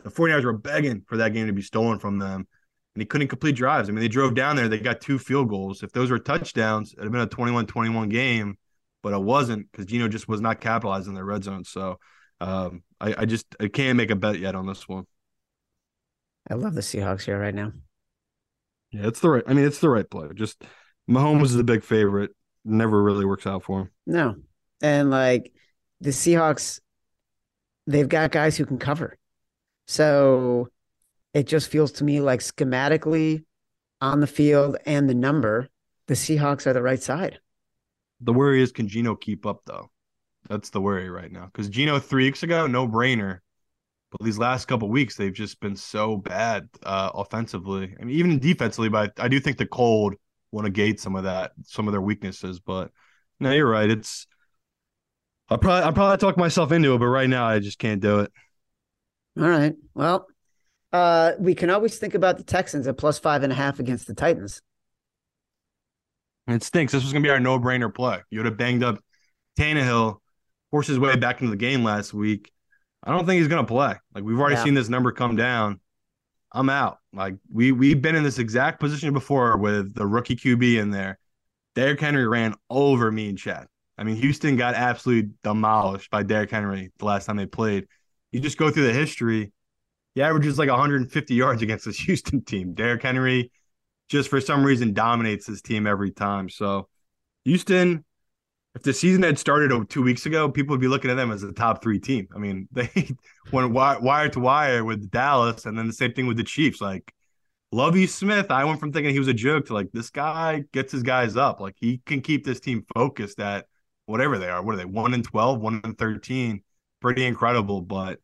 the 0.04 0.10
49ers 0.10 0.44
were 0.44 0.52
begging 0.52 1.02
for 1.08 1.16
that 1.16 1.32
game 1.32 1.48
to 1.48 1.52
be 1.52 1.62
stolen 1.62 1.98
from 1.98 2.20
them 2.20 2.46
and 2.94 3.02
he 3.02 3.06
couldn't 3.06 3.26
complete 3.26 3.56
drives. 3.56 3.88
I 3.88 3.92
mean, 3.92 4.02
they 4.02 4.06
drove 4.06 4.36
down 4.36 4.54
there, 4.54 4.68
they 4.68 4.78
got 4.78 5.00
two 5.00 5.18
field 5.18 5.48
goals. 5.48 5.82
If 5.82 5.90
those 5.90 6.08
were 6.08 6.20
touchdowns, 6.20 6.92
it'd 6.92 7.02
have 7.02 7.12
been 7.12 7.22
a 7.22 7.26
21 7.26 7.66
21 7.66 8.08
game, 8.08 8.56
but 9.02 9.12
it 9.12 9.20
wasn't 9.20 9.68
because 9.72 9.86
Geno 9.86 10.06
just 10.06 10.28
was 10.28 10.40
not 10.40 10.60
capitalizing 10.60 11.14
their 11.14 11.24
red 11.24 11.42
zone. 11.42 11.64
So 11.64 11.98
um, 12.40 12.84
I, 13.00 13.16
I, 13.18 13.24
just 13.24 13.46
I 13.58 13.66
can't 13.66 13.96
make 13.96 14.12
a 14.12 14.16
bet 14.16 14.38
yet 14.38 14.54
on 14.54 14.68
this 14.68 14.86
one. 14.86 15.08
I 16.48 16.54
love 16.54 16.74
the 16.74 16.82
Seahawks 16.82 17.24
here 17.24 17.40
right 17.40 17.54
now. 17.54 17.72
Yeah, 18.92 19.06
it's 19.06 19.20
the 19.20 19.30
right. 19.30 19.44
I 19.46 19.52
mean, 19.52 19.64
it's 19.64 19.80
the 19.80 19.90
right 19.90 20.08
play. 20.08 20.28
Just 20.34 20.62
Mahomes 21.08 21.44
is 21.44 21.54
the 21.54 21.64
big 21.64 21.84
favorite. 21.84 22.30
Never 22.64 23.02
really 23.02 23.24
works 23.24 23.46
out 23.46 23.62
for 23.62 23.82
him. 23.82 23.90
No, 24.06 24.36
and 24.82 25.10
like 25.10 25.52
the 26.00 26.10
Seahawks, 26.10 26.80
they've 27.86 28.08
got 28.08 28.30
guys 28.30 28.56
who 28.56 28.66
can 28.66 28.78
cover. 28.78 29.16
So 29.86 30.68
it 31.34 31.46
just 31.46 31.70
feels 31.70 31.92
to 31.92 32.04
me 32.04 32.20
like 32.20 32.40
schematically 32.40 33.44
on 34.00 34.20
the 34.20 34.26
field 34.26 34.76
and 34.86 35.08
the 35.08 35.14
number, 35.14 35.68
the 36.06 36.14
Seahawks 36.14 36.66
are 36.66 36.72
the 36.72 36.82
right 36.82 37.02
side. 37.02 37.38
The 38.20 38.32
worry 38.32 38.62
is 38.62 38.72
can 38.72 38.88
Geno 38.88 39.14
keep 39.14 39.46
up 39.46 39.62
though? 39.66 39.90
That's 40.48 40.70
the 40.70 40.80
worry 40.80 41.10
right 41.10 41.30
now. 41.30 41.46
Because 41.46 41.68
Geno 41.68 41.98
three 41.98 42.24
weeks 42.24 42.42
ago, 42.42 42.66
no 42.66 42.86
brainer. 42.88 43.40
But 44.18 44.24
these 44.24 44.38
last 44.38 44.66
couple 44.66 44.88
weeks, 44.88 45.16
they've 45.16 45.32
just 45.32 45.60
been 45.60 45.76
so 45.76 46.16
bad 46.16 46.68
uh, 46.82 47.10
offensively. 47.14 47.94
I 48.00 48.04
mean, 48.04 48.16
even 48.16 48.38
defensively, 48.38 48.88
but 48.88 49.12
I 49.18 49.28
do 49.28 49.40
think 49.40 49.58
the 49.58 49.66
cold 49.66 50.14
will 50.52 50.62
negate 50.62 51.00
some 51.00 51.16
of 51.16 51.24
that, 51.24 51.52
some 51.64 51.86
of 51.88 51.92
their 51.92 52.00
weaknesses. 52.00 52.60
But 52.60 52.90
no, 53.40 53.52
you're 53.52 53.68
right. 53.68 53.90
It's 53.90 54.26
I'll 55.48 55.58
probably 55.58 55.84
I'll 55.84 55.92
probably 55.92 56.16
talk 56.16 56.36
myself 56.36 56.72
into 56.72 56.94
it, 56.94 56.98
but 56.98 57.06
right 57.06 57.28
now 57.28 57.46
I 57.46 57.58
just 57.58 57.78
can't 57.78 58.00
do 58.00 58.20
it. 58.20 58.32
All 59.38 59.48
right. 59.48 59.74
Well, 59.94 60.26
uh, 60.92 61.32
we 61.38 61.54
can 61.54 61.68
always 61.68 61.98
think 61.98 62.14
about 62.14 62.38
the 62.38 62.44
Texans 62.44 62.86
at 62.86 62.96
plus 62.96 63.18
five 63.18 63.42
and 63.42 63.52
a 63.52 63.56
half 63.56 63.78
against 63.78 64.06
the 64.06 64.14
Titans. 64.14 64.62
It 66.48 66.62
stinks. 66.62 66.92
This 66.92 67.02
was 67.02 67.12
gonna 67.12 67.22
be 67.22 67.30
our 67.30 67.40
no-brainer 67.40 67.92
play. 67.94 68.22
You 68.30 68.38
would 68.38 68.46
have 68.46 68.56
banged 68.56 68.82
up 68.82 68.98
Tannehill, 69.58 70.18
forced 70.70 70.88
his 70.88 70.98
way 70.98 71.16
back 71.16 71.40
into 71.40 71.50
the 71.50 71.56
game 71.56 71.84
last 71.84 72.14
week. 72.14 72.50
I 73.02 73.12
don't 73.12 73.26
think 73.26 73.38
he's 73.38 73.48
gonna 73.48 73.64
play. 73.66 73.94
Like 74.14 74.24
we've 74.24 74.38
already 74.38 74.56
Yeah. 74.56 74.64
seen 74.64 74.74
this 74.74 74.88
number 74.88 75.12
come 75.12 75.36
down. 75.36 75.80
I'm 76.52 76.70
out. 76.70 76.98
Like 77.12 77.36
we 77.52 77.72
we've 77.72 78.00
been 78.00 78.16
in 78.16 78.22
this 78.22 78.38
exact 78.38 78.80
position 78.80 79.12
before 79.12 79.56
with 79.58 79.94
the 79.94 80.06
rookie 80.06 80.36
QB 80.36 80.78
in 80.78 80.90
there. 80.90 81.18
Derrick 81.74 82.00
Henry 82.00 82.26
ran 82.26 82.54
over 82.70 83.12
me 83.12 83.28
and 83.28 83.36
Chad. 83.38 83.66
I 83.98 84.04
mean, 84.04 84.16
Houston 84.16 84.56
got 84.56 84.74
absolutely 84.74 85.32
demolished 85.42 86.10
by 86.10 86.22
Derrick 86.22 86.50
Henry 86.50 86.90
the 86.98 87.04
last 87.04 87.26
time 87.26 87.36
they 87.36 87.46
played. 87.46 87.86
You 88.32 88.40
just 88.40 88.58
go 88.58 88.70
through 88.70 88.86
the 88.86 88.92
history. 88.92 89.52
He 90.14 90.22
averages 90.22 90.58
like 90.58 90.70
150 90.70 91.34
yards 91.34 91.60
against 91.62 91.84
this 91.84 91.98
Houston 92.06 92.42
team. 92.42 92.72
Derrick 92.74 93.02
Henry 93.02 93.50
just 94.08 94.30
for 94.30 94.40
some 94.40 94.64
reason 94.64 94.94
dominates 94.94 95.46
his 95.46 95.60
team 95.60 95.86
every 95.86 96.10
time. 96.12 96.48
So 96.48 96.88
Houston, 97.44 98.04
if 98.76 98.82
the 98.82 98.92
season 98.92 99.22
had 99.22 99.38
started 99.38 99.88
two 99.88 100.02
weeks 100.02 100.26
ago, 100.26 100.50
people 100.50 100.74
would 100.74 100.82
be 100.82 100.86
looking 100.86 101.10
at 101.10 101.14
them 101.14 101.32
as 101.32 101.42
a 101.42 101.50
top 101.50 101.82
three 101.82 101.98
team. 101.98 102.28
I 102.34 102.38
mean, 102.38 102.68
they 102.72 102.90
went 103.50 103.72
wi- 103.72 103.98
wire 103.98 104.28
to 104.28 104.38
wire 104.40 104.84
with 104.84 105.10
Dallas, 105.10 105.64
and 105.64 105.78
then 105.78 105.86
the 105.86 105.94
same 105.94 106.12
thing 106.12 106.26
with 106.26 106.36
the 106.36 106.44
Chiefs. 106.44 106.80
Like 106.82 107.12
Lovie 107.72 108.06
Smith, 108.06 108.50
I 108.50 108.64
went 108.64 108.78
from 108.78 108.92
thinking 108.92 109.12
he 109.12 109.18
was 109.18 109.28
a 109.28 109.34
joke 109.34 109.66
to 109.66 109.74
like 109.74 109.90
this 109.92 110.10
guy 110.10 110.64
gets 110.72 110.92
his 110.92 111.02
guys 111.02 111.36
up. 111.36 111.58
Like 111.58 111.74
he 111.80 112.02
can 112.04 112.20
keep 112.20 112.44
this 112.44 112.60
team 112.60 112.84
focused 112.94 113.40
at 113.40 113.66
whatever 114.04 114.36
they 114.36 114.50
are. 114.50 114.62
What 114.62 114.74
are 114.74 114.78
they? 114.78 114.84
One 114.84 115.14
and 115.14 115.24
12, 115.24 115.58
one 115.58 115.80
and 115.82 115.96
13. 115.96 116.62
Pretty 117.00 117.24
incredible, 117.24 117.80
but 117.80 118.18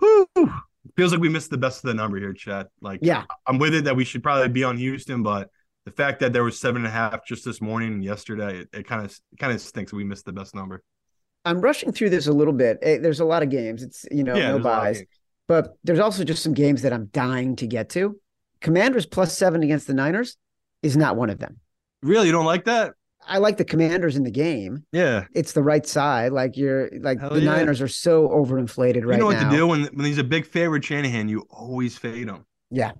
whew, 0.00 0.26
feels 0.96 1.12
like 1.12 1.20
we 1.20 1.28
missed 1.28 1.50
the 1.50 1.58
best 1.58 1.84
of 1.84 1.88
the 1.88 1.94
number 1.94 2.18
here, 2.18 2.32
Chad. 2.32 2.66
Like, 2.80 3.00
Yeah. 3.02 3.24
I'm 3.46 3.58
with 3.58 3.74
it 3.74 3.84
that 3.84 3.94
we 3.96 4.04
should 4.04 4.22
probably 4.22 4.48
be 4.48 4.64
on 4.64 4.76
Houston, 4.76 5.22
but 5.22 5.48
the 5.90 6.02
fact 6.02 6.20
that 6.20 6.32
there 6.32 6.44
was 6.44 6.58
seven 6.58 6.82
and 6.82 6.86
a 6.86 6.90
half 6.90 7.26
just 7.26 7.44
this 7.44 7.60
morning 7.60 7.94
and 7.94 8.04
yesterday, 8.04 8.64
it 8.72 8.86
kind 8.86 9.04
of 9.04 9.18
kind 9.38 9.52
of 9.52 9.60
stinks 9.60 9.92
we 9.92 10.04
missed 10.04 10.24
the 10.24 10.32
best 10.32 10.54
number. 10.54 10.82
I'm 11.44 11.60
rushing 11.60 11.92
through 11.92 12.10
this 12.10 12.26
a 12.26 12.32
little 12.32 12.52
bit. 12.52 12.78
Eh, 12.82 12.98
There's 12.98 13.20
a 13.20 13.24
lot 13.24 13.42
of 13.42 13.50
games. 13.50 13.82
It's 13.82 14.06
you 14.10 14.24
know 14.24 14.34
yeah, 14.36 14.48
no 14.48 14.52
there's 14.54 14.64
a 14.64 14.68
lot 14.68 14.78
of 14.78 14.84
buys, 14.84 15.02
but 15.48 15.76
there's 15.84 15.98
also 15.98 16.24
just 16.24 16.42
some 16.42 16.54
games 16.54 16.82
that 16.82 16.92
I'm 16.92 17.06
dying 17.06 17.56
to 17.56 17.66
get 17.66 17.88
to. 17.90 18.20
Commanders 18.60 19.06
plus 19.06 19.36
seven 19.36 19.62
against 19.62 19.86
the 19.86 19.94
Niners 19.94 20.36
is 20.82 20.96
not 20.96 21.16
one 21.16 21.30
of 21.30 21.38
them. 21.38 21.58
Really, 22.02 22.26
you 22.26 22.32
don't 22.32 22.44
like 22.44 22.64
that? 22.66 22.92
I 23.26 23.38
like 23.38 23.58
the 23.58 23.64
Commanders 23.64 24.16
in 24.16 24.22
the 24.22 24.30
game. 24.30 24.84
Yeah. 24.92 25.26
It's 25.34 25.52
the 25.52 25.62
right 25.62 25.86
side. 25.86 26.32
Like 26.32 26.56
you're 26.56 26.90
like 27.00 27.20
Hell 27.20 27.30
the 27.30 27.40
yeah. 27.40 27.52
Niners 27.52 27.80
are 27.80 27.88
so 27.88 28.28
overinflated 28.28 29.04
right 29.04 29.06
now. 29.06 29.12
you 29.12 29.18
know 29.18 29.26
what 29.26 29.36
now. 29.36 29.50
to 29.50 29.56
do 29.56 29.66
when 29.66 29.84
when 29.94 30.06
he's 30.06 30.18
a 30.18 30.24
big 30.24 30.46
favorite, 30.46 30.84
Shanahan. 30.84 31.28
You 31.28 31.46
always 31.50 31.96
fade 31.98 32.28
him. 32.28 32.44
Yeah. 32.70 32.92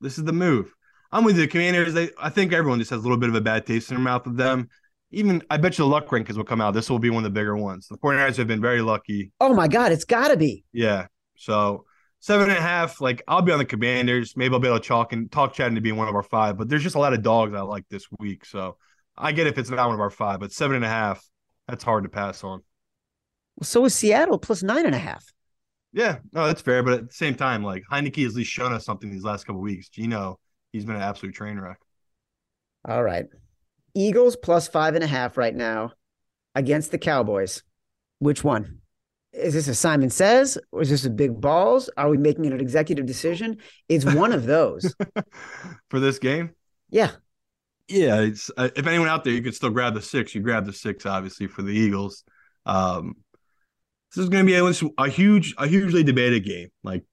This 0.00 0.18
is 0.18 0.24
the 0.24 0.32
move. 0.32 0.72
I'm 1.14 1.22
with 1.22 1.36
the 1.36 1.46
Commanders. 1.46 1.94
They, 1.94 2.10
I 2.18 2.28
think 2.28 2.52
everyone 2.52 2.80
just 2.80 2.90
has 2.90 2.98
a 2.98 3.02
little 3.02 3.16
bit 3.16 3.28
of 3.28 3.36
a 3.36 3.40
bad 3.40 3.64
taste 3.64 3.88
in 3.88 3.96
their 3.96 4.02
mouth 4.02 4.26
with 4.26 4.36
them. 4.36 4.68
Even 5.12 5.44
I 5.48 5.58
bet 5.58 5.78
you 5.78 5.84
the 5.84 5.88
luck 5.88 6.08
rankings 6.08 6.36
will 6.36 6.42
come 6.42 6.60
out. 6.60 6.74
This 6.74 6.90
will 6.90 6.98
be 6.98 7.08
one 7.08 7.24
of 7.24 7.32
the 7.32 7.38
bigger 7.38 7.56
ones. 7.56 7.86
The 7.86 7.96
49ers 7.98 8.36
have 8.36 8.48
been 8.48 8.60
very 8.60 8.82
lucky. 8.82 9.30
Oh 9.40 9.54
my 9.54 9.68
God, 9.68 9.92
it's 9.92 10.04
got 10.04 10.28
to 10.28 10.36
be. 10.36 10.64
Yeah. 10.72 11.06
So 11.36 11.84
seven 12.18 12.50
and 12.50 12.58
a 12.58 12.60
half. 12.60 13.00
Like 13.00 13.22
I'll 13.28 13.42
be 13.42 13.52
on 13.52 13.58
the 13.58 13.64
Commanders. 13.64 14.36
Maybe 14.36 14.54
I'll 14.54 14.60
be 14.60 14.66
able 14.66 14.80
to 14.80 14.84
chalk 14.84 15.12
and 15.12 15.30
talk 15.30 15.54
Chad 15.54 15.68
into 15.68 15.80
being 15.80 15.94
one 15.94 16.08
of 16.08 16.16
our 16.16 16.24
five. 16.24 16.58
But 16.58 16.68
there's 16.68 16.82
just 16.82 16.96
a 16.96 16.98
lot 16.98 17.12
of 17.12 17.22
dogs 17.22 17.54
I 17.54 17.60
like 17.60 17.84
this 17.88 18.06
week. 18.18 18.44
So 18.44 18.76
I 19.16 19.30
get 19.30 19.46
if 19.46 19.56
it's 19.56 19.70
not 19.70 19.86
one 19.86 19.94
of 19.94 20.00
our 20.00 20.10
five, 20.10 20.40
but 20.40 20.50
seven 20.50 20.74
and 20.74 20.84
a 20.84 20.88
half. 20.88 21.24
That's 21.68 21.84
hard 21.84 22.02
to 22.02 22.10
pass 22.10 22.42
on. 22.42 22.60
Well, 23.54 23.64
so 23.64 23.84
is 23.84 23.94
Seattle 23.94 24.38
plus 24.38 24.64
nine 24.64 24.84
and 24.84 24.96
a 24.96 24.98
half. 24.98 25.24
Yeah, 25.92 26.18
no, 26.32 26.48
that's 26.48 26.60
fair. 26.60 26.82
But 26.82 26.94
at 26.94 27.08
the 27.08 27.14
same 27.14 27.36
time, 27.36 27.62
like 27.62 27.84
Heinicke 27.88 28.24
has 28.24 28.32
at 28.32 28.38
least 28.38 28.50
shown 28.50 28.72
us 28.72 28.84
something 28.84 29.12
these 29.12 29.22
last 29.22 29.46
couple 29.46 29.62
weeks. 29.62 29.88
Geno, 29.88 30.40
he's 30.74 30.84
been 30.84 30.96
an 30.96 31.02
absolute 31.02 31.34
train 31.34 31.58
wreck. 31.58 31.78
All 32.86 33.02
right. 33.02 33.26
Eagles 33.94 34.34
plus 34.34 34.66
five 34.66 34.96
and 34.96 35.04
a 35.04 35.06
half 35.06 35.36
right 35.36 35.54
now 35.54 35.92
against 36.56 36.90
the 36.90 36.98
Cowboys. 36.98 37.62
Which 38.18 38.42
one? 38.42 38.80
Is 39.32 39.54
this 39.54 39.68
a 39.68 39.74
Simon 39.74 40.10
Says 40.10 40.58
or 40.72 40.82
is 40.82 40.90
this 40.90 41.04
a 41.04 41.10
big 41.10 41.40
balls? 41.40 41.88
Are 41.96 42.08
we 42.08 42.18
making 42.18 42.46
an 42.46 42.60
executive 42.60 43.06
decision? 43.06 43.58
It's 43.88 44.04
one 44.04 44.32
of 44.32 44.46
those. 44.46 44.94
For 45.90 46.00
this 46.00 46.18
game, 46.18 46.50
yeah. 46.90 47.12
yeah, 47.88 48.20
it's 48.20 48.50
uh, 48.56 48.70
if 48.74 48.86
anyone 48.86 49.08
out 49.08 49.22
there, 49.22 49.32
you 49.32 49.42
could 49.42 49.54
still 49.54 49.70
grab 49.70 49.94
the 49.94 50.02
six. 50.02 50.34
You 50.34 50.40
grab 50.40 50.66
the 50.66 50.72
six, 50.72 51.06
obviously, 51.06 51.46
for 51.46 51.62
the 51.62 51.72
Eagles. 51.72 52.24
Um, 52.66 53.14
this 54.12 54.22
is 54.22 54.28
going 54.28 54.46
to 54.46 54.50
be 54.50 54.56
a, 54.56 55.02
a 55.02 55.08
huge, 55.08 55.54
a 55.58 55.66
hugely 55.66 56.02
debated 56.02 56.44
game. 56.44 56.68
Like 56.82 57.04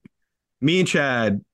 me 0.60 0.80
and 0.80 0.88
Chad, 0.88 1.44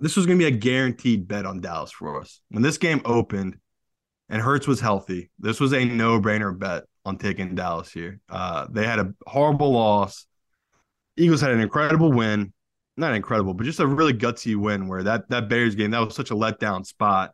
this 0.00 0.16
was 0.16 0.26
going 0.26 0.38
to 0.38 0.44
be 0.44 0.54
a 0.54 0.58
guaranteed 0.58 1.28
bet 1.28 1.46
on 1.46 1.60
Dallas 1.60 1.90
for 1.90 2.20
us. 2.20 2.40
When 2.50 2.62
this 2.62 2.78
game 2.78 3.00
opened 3.04 3.56
and 4.28 4.42
Hurts 4.42 4.66
was 4.66 4.80
healthy, 4.80 5.30
this 5.38 5.60
was 5.60 5.72
a 5.72 5.84
no-brainer 5.84 6.58
bet 6.58 6.84
on 7.04 7.18
taking 7.18 7.54
Dallas 7.54 7.92
here. 7.92 8.20
Uh, 8.28 8.66
they 8.70 8.86
had 8.86 8.98
a 8.98 9.14
horrible 9.26 9.72
loss. 9.72 10.26
Eagles 11.16 11.40
had 11.40 11.52
an 11.52 11.60
incredible 11.60 12.12
win. 12.12 12.52
Not 12.96 13.14
incredible, 13.14 13.54
but 13.54 13.64
just 13.64 13.80
a 13.80 13.86
really 13.86 14.12
gutsy 14.12 14.54
win 14.54 14.86
where 14.86 15.02
that 15.02 15.28
that 15.30 15.48
Bears 15.48 15.74
game, 15.74 15.90
that 15.90 15.98
was 15.98 16.14
such 16.14 16.30
a 16.30 16.34
letdown 16.34 16.86
spot 16.86 17.32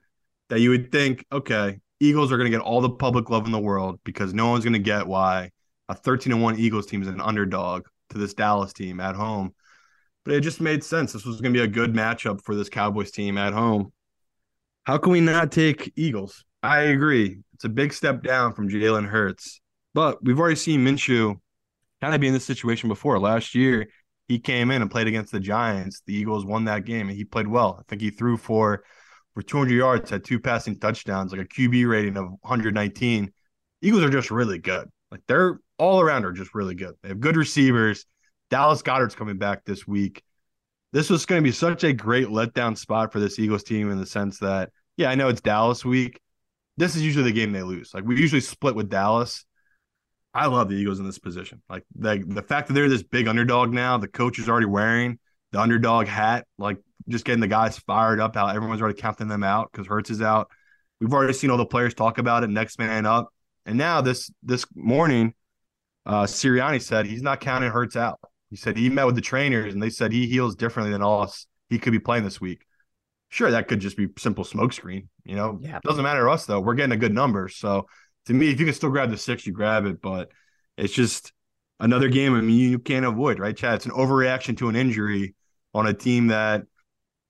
that 0.49 0.61
you 0.61 0.71
would 0.71 0.91
think, 0.91 1.27
okay, 1.31 1.81
Eagles 2.01 2.33
are 2.33 2.39
going 2.39 2.51
to 2.51 2.57
get 2.57 2.65
all 2.65 2.81
the 2.81 2.91
public 2.91 3.29
love 3.29 3.45
in 3.45 3.53
the 3.53 3.59
world 3.59 4.01
because 4.05 4.33
no 4.33 4.49
one's 4.49 4.65
going 4.65 4.73
to 4.73 4.79
get 4.79 5.07
why 5.07 5.51
a 5.89 5.95
13 5.95 6.41
1 6.41 6.59
Eagles 6.59 6.87
team 6.87 7.03
is 7.03 7.09
an 7.09 7.21
underdog 7.21 7.85
to 8.11 8.19
this 8.19 8.33
Dallas 8.33 8.73
team 8.73 9.01
at 9.01 9.15
home. 9.15 9.55
But 10.25 10.35
it 10.35 10.41
just 10.41 10.61
made 10.61 10.85
sense. 10.85 11.13
This 11.13 11.25
was 11.25 11.41
going 11.41 11.55
to 11.55 11.59
be 11.59 11.65
a 11.65 11.69
good 11.69 11.95
matchup 11.95 12.43
for 12.43 12.55
this 12.55 12.69
Cowboys 12.69 13.11
team 13.11 13.39
at 13.39 13.53
home. 13.53 13.93
How 14.85 14.99
can 14.99 15.13
we 15.13 15.21
not 15.21 15.53
take 15.53 15.93
Eagles? 15.97 16.45
I 16.63 16.81
agree. 16.81 17.39
It's 17.55 17.65
a 17.65 17.69
big 17.69 17.93
step 17.93 18.23
down 18.23 18.53
from 18.53 18.69
Jalen 18.69 19.07
Hurts, 19.07 19.61
but 19.95 20.23
we've 20.23 20.39
already 20.39 20.57
seen 20.57 20.85
Minshew 20.85 21.37
kind 22.01 22.15
of 22.15 22.21
be 22.21 22.29
in 22.29 22.35
this 22.35 22.45
situation 22.45 22.89
before. 22.89 23.19
Last 23.19 23.55
year, 23.55 23.89
he 24.29 24.39
came 24.39 24.71
in 24.71 24.83
and 24.83 24.91
played 24.91 25.07
against 25.07 25.33
the 25.33 25.41
Giants. 25.41 26.03
The 26.07 26.15
Eagles 26.15 26.45
won 26.45 26.65
that 26.65 26.85
game, 26.85 27.09
and 27.09 27.17
he 27.17 27.25
played 27.25 27.49
well. 27.49 27.79
I 27.79 27.83
think 27.89 28.03
he 28.03 28.11
threw 28.11 28.37
for 28.37 28.85
for 29.35 29.43
200 29.43 29.73
yards, 29.73 30.11
had 30.11 30.25
two 30.25 30.41
passing 30.41 30.79
touchdowns, 30.79 31.33
like 31.33 31.41
a 31.41 31.45
QB 31.45 31.89
rating 31.89 32.17
of 32.17 32.31
119. 32.43 33.33
Eagles 33.83 34.03
are 34.03 34.11
just 34.11 34.31
really 34.31 34.59
good. 34.59 34.89
Like 35.11 35.23
they're 35.27 35.61
all 35.79 36.01
around 36.01 36.25
are 36.25 36.33
just 36.33 36.55
really 36.55 36.75
good. 36.75 36.95
They 37.03 37.09
have 37.09 37.21
good 37.21 37.37
receivers. 37.37 38.07
Dallas 38.51 38.83
Goedert's 38.83 39.15
coming 39.15 39.39
back 39.39 39.65
this 39.65 39.87
week. 39.87 40.23
This 40.93 41.09
was 41.09 41.25
going 41.25 41.41
to 41.41 41.49
be 41.49 41.53
such 41.53 41.85
a 41.85 41.93
great 41.93 42.27
letdown 42.27 42.77
spot 42.77 43.13
for 43.13 43.21
this 43.21 43.39
Eagles 43.39 43.63
team 43.63 43.91
in 43.91 43.99
the 43.99 44.07
sense 44.07 44.39
that, 44.41 44.71
yeah, 44.97 45.09
I 45.09 45.15
know 45.15 45.29
it's 45.29 45.41
Dallas 45.41 45.85
week. 45.85 46.21
This 46.77 46.97
is 46.97 47.03
usually 47.03 47.25
the 47.25 47.33
game 47.33 47.53
they 47.53 47.63
lose. 47.63 47.95
Like 47.95 48.05
we 48.05 48.19
usually 48.19 48.41
split 48.41 48.75
with 48.75 48.91
Dallas. 48.91 49.45
I 50.33 50.47
love 50.47 50.69
the 50.69 50.77
Eagles 50.77 50.99
in 50.99 51.07
this 51.07 51.19
position. 51.19 51.63
Like 51.69 51.85
the 51.95 52.25
the 52.27 52.43
fact 52.43 52.69
that 52.69 52.75
they're 52.75 52.89
this 52.89 53.03
big 53.03 53.29
underdog 53.29 53.73
now, 53.73 53.99
the 53.99 54.09
coach 54.09 54.39
is 54.39 54.49
already 54.49 54.67
wearing 54.67 55.19
the 55.53 55.61
underdog 55.61 56.07
hat, 56.07 56.47
like 56.59 56.79
just 57.09 57.25
getting 57.25 57.41
the 57.41 57.49
guys 57.49 57.79
fired 57.79 58.21
up. 58.21 58.35
How 58.35 58.47
everyone's 58.47 58.81
already 58.81 59.01
counting 59.01 59.29
them 59.29 59.43
out 59.43 59.71
because 59.71 59.87
Hurts 59.87 60.11
is 60.11 60.23
out. 60.23 60.49
We've 61.01 61.13
already 61.13 61.33
seen 61.33 61.51
all 61.51 61.57
the 61.57 61.67
players 61.67 61.95
talk 61.95 62.19
about 62.19 62.45
it. 62.45 62.51
Next 62.51 62.79
man 62.79 63.07
up, 63.07 63.33
and 63.67 63.77
now 63.77 64.01
this 64.01 64.31
this 64.43 64.65
morning, 64.75 65.35
uh, 66.07 66.25
Sirianni 66.25 66.81
said 66.81 67.07
he's 67.07 67.23
not 67.23 67.41
counting 67.41 67.71
Hurts 67.71 67.97
out. 67.97 68.21
He 68.51 68.57
said 68.57 68.77
he 68.77 68.91
met 68.91 69.07
with 69.07 69.15
the 69.15 69.21
trainers 69.21 69.73
and 69.73 69.83
they 69.83 69.91
said 69.91 70.13
he 70.13 70.27
heals 70.27 70.57
differently 70.57 70.93
than 70.93 71.03
us. 71.03 71.47
He 71.69 71.79
could 71.79 71.93
be 71.93 72.01
playing 72.01 72.25
this 72.25 72.41
week. 72.41 72.67
Sure, 73.29 73.51
that 73.53 73.69
could 73.69 73.79
just 73.81 73.97
be 73.97 74.09
simple 74.19 74.45
smokescreen. 74.45 75.07
You 75.25 75.37
know, 75.37 75.61
Yeah. 75.63 75.79
doesn't 75.85 76.03
matter 76.03 76.25
to 76.25 76.31
us 76.31 76.47
though. 76.47 76.61
We're 76.61 76.75
getting 76.75 76.93
a 76.93 76.97
good 76.97 77.15
number. 77.15 77.49
So 77.49 77.87
to 78.27 78.35
me, 78.35 78.51
if 78.51 78.59
you 78.59 78.67
can 78.67 78.75
still 78.75 78.91
grab 78.91 79.11
the 79.11 79.17
six, 79.17 79.47
you 79.47 79.53
grab 79.53 79.87
it. 79.87 80.03
But 80.03 80.31
it's 80.77 80.93
just 80.93 81.33
another 81.79 82.09
game. 82.09 82.35
I 82.35 82.41
mean, 82.41 82.59
you, 82.59 82.79
can't 82.81 83.07
avoid, 83.07 83.39
right, 83.39 83.57
Chad? 83.57 83.77
It's 83.77 83.87
an 83.87 83.93
overreaction 83.93 84.57
to 84.59 84.69
an 84.69 84.75
injury 84.77 85.35
on 85.73 85.87
a 85.87 85.95
team 85.95 86.27
that 86.27 86.63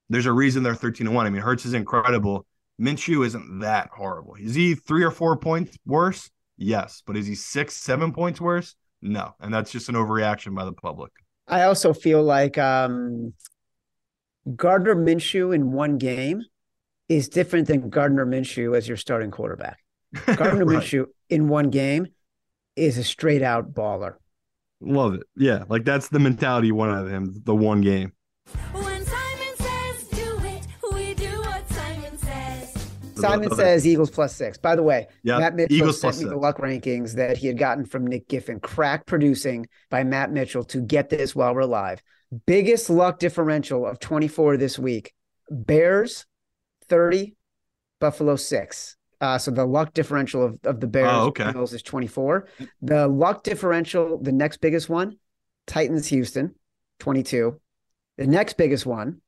there's 0.09 0.27
a 0.27 0.33
reason 0.33 0.63
they're 0.63 0.75
13 0.75 1.07
to 1.07 1.13
1. 1.13 1.27
I 1.27 1.31
mean, 1.31 1.43
Hurts 1.43 1.67
is 1.67 1.75
incredible. 1.75 2.47
Minshew 2.81 3.27
isn't 3.27 3.61
that 3.61 3.91
horrible. 3.95 4.37
Is 4.37 4.55
he 4.55 4.75
three 4.75 5.05
or 5.05 5.11
four 5.11 5.37
points 5.37 5.77
worse? 5.85 6.31
Yes. 6.57 7.03
But 7.07 7.19
is 7.19 7.27
he 7.27 7.35
six, 7.35 7.77
seven 7.77 8.13
points 8.13 8.41
worse? 8.41 8.75
No. 9.03 9.35
And 9.41 9.53
that's 9.53 9.71
just 9.71 9.89
an 9.89 9.95
overreaction 9.95 10.55
by 10.55 10.65
the 10.65 10.73
public. 10.73 11.13
I 11.47 11.63
also 11.63 11.93
feel 11.93 12.23
like 12.23 12.59
um, 12.59 13.35
Gardner 14.57 14.95
Minshew 14.95 15.55
in 15.55 15.73
one 15.73 15.99
game 15.99 16.43
is 17.09 17.29
different 17.29 17.67
than 17.67 17.91
Gardner 17.91 18.25
Minshew 18.27 18.77
as 18.77 18.87
your 18.87 18.97
starting 18.97 19.31
quarterback. 19.31 19.79
Gardner 20.27 20.65
Right. 20.65 20.83
Minshew 20.83 21.07
in 21.29 21.49
one 21.49 21.71
game 21.71 22.09
is 22.77 22.99
a 22.99 23.05
straight 23.05 23.43
out 23.43 23.73
baller. 23.75 24.15
Love 24.81 25.15
it. 25.15 25.23
Yeah. 25.37 25.65
Like 25.69 25.85
that's 25.85 26.09
the 26.09 26.19
mentality 26.19 26.69
you 26.69 26.75
want 26.75 26.93
out 26.93 27.05
of 27.07 27.11
him, 27.11 27.43
the 27.45 27.55
one 27.55 27.81
game. 27.81 28.13
Simon 33.21 33.51
says 33.55 33.87
Eagles 33.87 34.11
plus 34.11 34.35
six. 34.35 34.59
By 34.59 34.77
the 34.77 34.83
way, 34.83 35.07
Yeah, 35.23 35.39
Matt 35.39 35.55
Mitchell 35.57 35.77
Eagles 35.77 36.01
sent 36.01 36.19
me 36.19 36.25
the 36.25 36.37
luck 36.37 36.59
rankings 36.59 37.15
that 37.15 37.37
he 37.37 37.47
had 37.47 37.59
gotten 37.59 37.85
from 37.85 38.07
Nick 38.07 38.29
Giffen, 38.29 38.61
crack 38.61 39.07
producing 39.07 39.67
by 39.91 40.05
Matt 40.05 40.33
Mitchell 40.33 40.65
to 40.65 40.81
get 40.81 41.09
this 41.09 41.35
while 41.35 41.55
we're 41.55 41.65
live. 41.65 42.03
Biggest 42.47 42.91
luck 42.91 43.19
differential 43.19 43.87
of 43.87 43.99
24 43.99 44.57
this 44.57 44.79
week. 44.79 45.13
Bears 45.51 46.27
30, 46.89 47.35
Buffalo 48.01 48.37
6. 48.37 48.97
Uh, 49.21 49.37
so 49.37 49.51
the 49.51 49.67
luck 49.67 49.93
differential 49.93 50.43
of, 50.45 50.59
of 50.65 50.81
the 50.81 50.87
Bears 50.87 51.11
Oh, 51.13 51.27
okay. 51.27 51.53
Bills 51.53 51.75
is 51.75 51.83
24. 51.83 52.49
The 52.81 53.07
luck 53.07 53.43
differential, 53.43 54.19
the 54.19 54.33
next 54.33 54.63
biggest 54.63 54.89
one, 54.89 55.19
Titans 55.67 56.07
Houston 56.07 56.55
22. 57.01 57.61
The 58.17 58.27
next 58.27 58.57
biggest 58.57 58.87
one, 58.87 59.21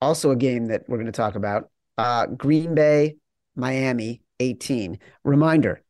also 0.00 0.30
a 0.30 0.36
game 0.36 0.66
that 0.66 0.84
we're 0.88 0.96
going 0.96 1.06
to 1.06 1.12
talk 1.12 1.34
about, 1.34 1.68
uh, 1.98 2.26
Green 2.26 2.74
Bay, 2.74 3.16
Miami 3.58 4.22
18. 4.40 4.98
Reminder 5.24 5.82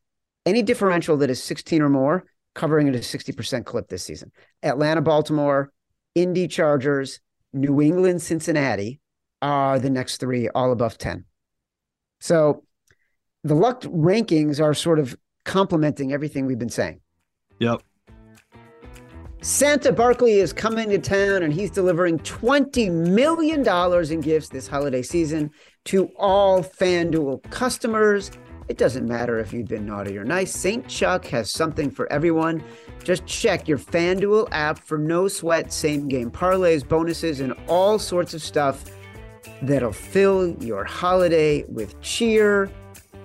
any 0.47 0.62
differential 0.62 1.16
that 1.19 1.31
is 1.31 1.43
16 1.43 1.83
or 1.83 1.91
more, 1.91 2.25
covering 2.55 2.89
at 2.89 2.95
a 2.95 2.99
60% 2.99 3.64
clip 3.66 3.89
this 3.89 4.03
season. 4.03 4.33
Atlanta, 4.62 5.03
Baltimore, 5.03 5.71
Indy 6.14 6.49
Chargers, 6.49 7.21
New 7.53 7.81
England, 7.81 8.23
Cincinnati 8.23 9.01
are 9.43 9.79
the 9.79 9.91
next 9.91 10.16
three, 10.16 10.49
all 10.49 10.73
above 10.73 10.99
10. 10.99 11.25
So 12.21 12.64
the 13.45 13.55
luck 13.55 13.83
rankings 13.83 14.61
are 14.62 14.75
sort 14.75 14.99
of 14.99 15.16
complementing 15.45 16.12
everything 16.12 16.47
we've 16.47 16.59
been 16.59 16.69
saying. 16.69 17.01
Yep. 17.59 17.83
Santa 19.41 19.93
Barkley 19.93 20.41
is 20.41 20.53
coming 20.53 20.89
to 20.91 20.99
town 20.99 21.45
and 21.45 21.53
he's 21.53 21.71
delivering 21.71 22.19
$20 22.21 22.91
million 22.91 24.12
in 24.12 24.21
gifts 24.21 24.49
this 24.49 24.66
holiday 24.66 25.03
season 25.03 25.51
to 25.89 26.05
all 26.18 26.62
FanDuel 26.62 27.43
customers. 27.51 28.30
It 28.68 28.76
doesn't 28.76 29.09
matter 29.09 29.39
if 29.39 29.55
you've 29.55 29.68
been 29.68 29.86
naughty 29.86 30.18
or 30.18 30.24
nice, 30.24 30.55
St. 30.55 30.86
Chuck 30.86 31.24
has 31.28 31.51
something 31.51 31.91
for 31.91 32.12
everyone. 32.12 32.62
Just 33.05 33.24
check 33.24 33.66
your 33.66 33.78
FanDuel 33.78 34.49
app 34.53 34.78
for 34.80 34.99
no 34.99 35.28
sweat, 35.28 35.72
same 35.72 36.07
game 36.07 36.30
parlays, 36.30 36.86
bonuses, 36.86 37.41
and 37.41 37.55
all 37.68 37.99
sorts 37.99 38.34
of 38.34 38.43
stuff 38.43 38.84
that'll 39.62 39.91
fill 39.91 40.62
your 40.62 40.84
holiday 40.84 41.64
with 41.68 41.99
cheer. 42.03 42.70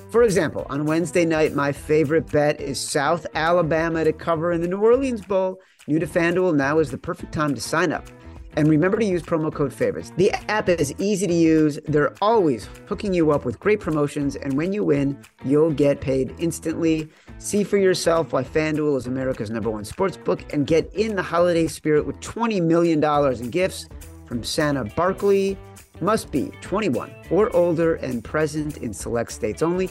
For 0.10 0.24
example, 0.24 0.66
on 0.70 0.86
Wednesday 0.86 1.26
night, 1.26 1.54
my 1.54 1.74
favorite 1.74 2.32
bet 2.32 2.62
is 2.62 2.80
South 2.80 3.28
Alabama 3.36 4.06
to 4.06 4.14
cover 4.14 4.54
in 4.54 4.62
the 4.62 4.70
New 4.70 4.80
Orleans 4.80 5.22
Bowl. 5.22 5.60
New 5.86 6.00
to 6.00 6.08
FanDuel, 6.08 6.56
now 6.56 6.80
is 6.80 6.92
the 6.92 6.98
perfect 6.98 7.34
time 7.34 7.54
to 7.56 7.60
sign 7.60 7.92
up. 7.92 8.08
And 8.56 8.68
remember 8.68 8.98
to 8.98 9.06
use 9.06 9.24
promo 9.24 9.54
code 9.54 9.74
favorites. 9.74 10.12
The 10.16 10.32
app 10.50 10.70
is 10.70 10.94
easy 11.00 11.28
to 11.28 11.34
use. 11.34 11.80
They're 11.88 12.14
always 12.22 12.70
hooking 12.88 13.14
you 13.14 13.32
up 13.32 13.46
with 13.46 13.60
great 13.60 13.80
promotions. 13.80 14.36
And 14.36 14.54
when 14.54 14.74
you 14.74 14.84
win, 14.84 15.18
you'll 15.44 15.72
get 15.72 16.02
paid 16.02 16.36
instantly. 16.38 17.10
See 17.40 17.64
for 17.64 17.78
yourself 17.78 18.32
why 18.32 18.44
FanDuel 18.44 18.98
is 18.98 19.08
America's 19.08 19.50
number 19.50 19.70
one 19.70 19.86
sports 19.86 20.18
book 20.18 20.54
and 20.54 20.68
get 20.68 20.94
in 20.94 21.16
the 21.16 21.24
holiday 21.24 21.68
spirit 21.68 22.06
with 22.06 22.20
$20 22.20 22.62
million 22.62 23.04
in 23.04 23.50
gifts 23.50 23.88
from 24.26 24.44
Santa 24.44 24.86
Barkley. 24.86 25.58
Must 26.02 26.32
be 26.32 26.52
21 26.62 27.14
or 27.30 27.56
older 27.56 27.96
and 27.96 28.24
present 28.24 28.78
in 28.78 28.94
select 28.94 29.32
states 29.32 29.62
only. 29.62 29.90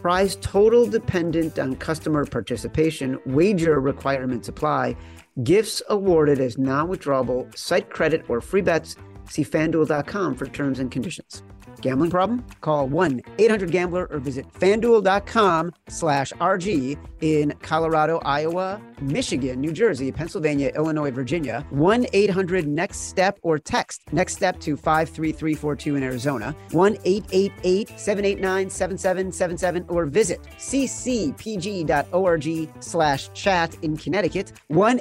Prize 0.00 0.36
total 0.36 0.86
dependent 0.86 1.58
on 1.58 1.76
customer 1.76 2.26
participation. 2.26 3.18
Wager 3.24 3.80
requirements 3.80 4.48
apply. 4.48 4.96
Gifts 5.42 5.82
awarded 5.88 6.40
as 6.40 6.58
non 6.58 6.88
withdrawable 6.88 7.56
site 7.58 7.90
credit 7.90 8.22
or 8.28 8.40
free 8.40 8.62
bets. 8.62 8.96
See 9.28 9.44
fanduel.com 9.44 10.36
for 10.36 10.46
terms 10.46 10.78
and 10.78 10.92
conditions. 10.92 11.42
Gambling 11.80 12.10
problem? 12.10 12.44
Call 12.60 12.88
1 12.88 13.22
800 13.38 13.70
Gambler 13.70 14.06
or 14.10 14.18
visit 14.18 14.50
fanduel.com 14.52 15.72
slash 15.88 16.32
RG 16.34 16.98
in 17.20 17.54
Colorado, 17.62 18.18
Iowa, 18.24 18.80
Michigan, 19.00 19.60
New 19.60 19.72
Jersey, 19.72 20.12
Pennsylvania, 20.12 20.70
Illinois, 20.74 21.10
Virginia. 21.10 21.66
1 21.70 22.06
800 22.12 22.66
Next 22.66 23.00
Step 23.08 23.38
or 23.42 23.58
text 23.58 24.02
Next 24.12 24.34
Step 24.34 24.60
to 24.60 24.76
53342 24.76 25.96
in 25.96 26.02
Arizona. 26.02 26.54
1 26.72 26.96
888 27.04 27.88
789 27.98 28.70
7777 28.70 29.84
or 29.88 30.06
visit 30.06 30.42
ccpg.org 30.58 32.04
slash 32.80 33.32
chat 33.32 33.74
in 33.82 33.96
Connecticut. 33.96 34.52
1 34.68 35.00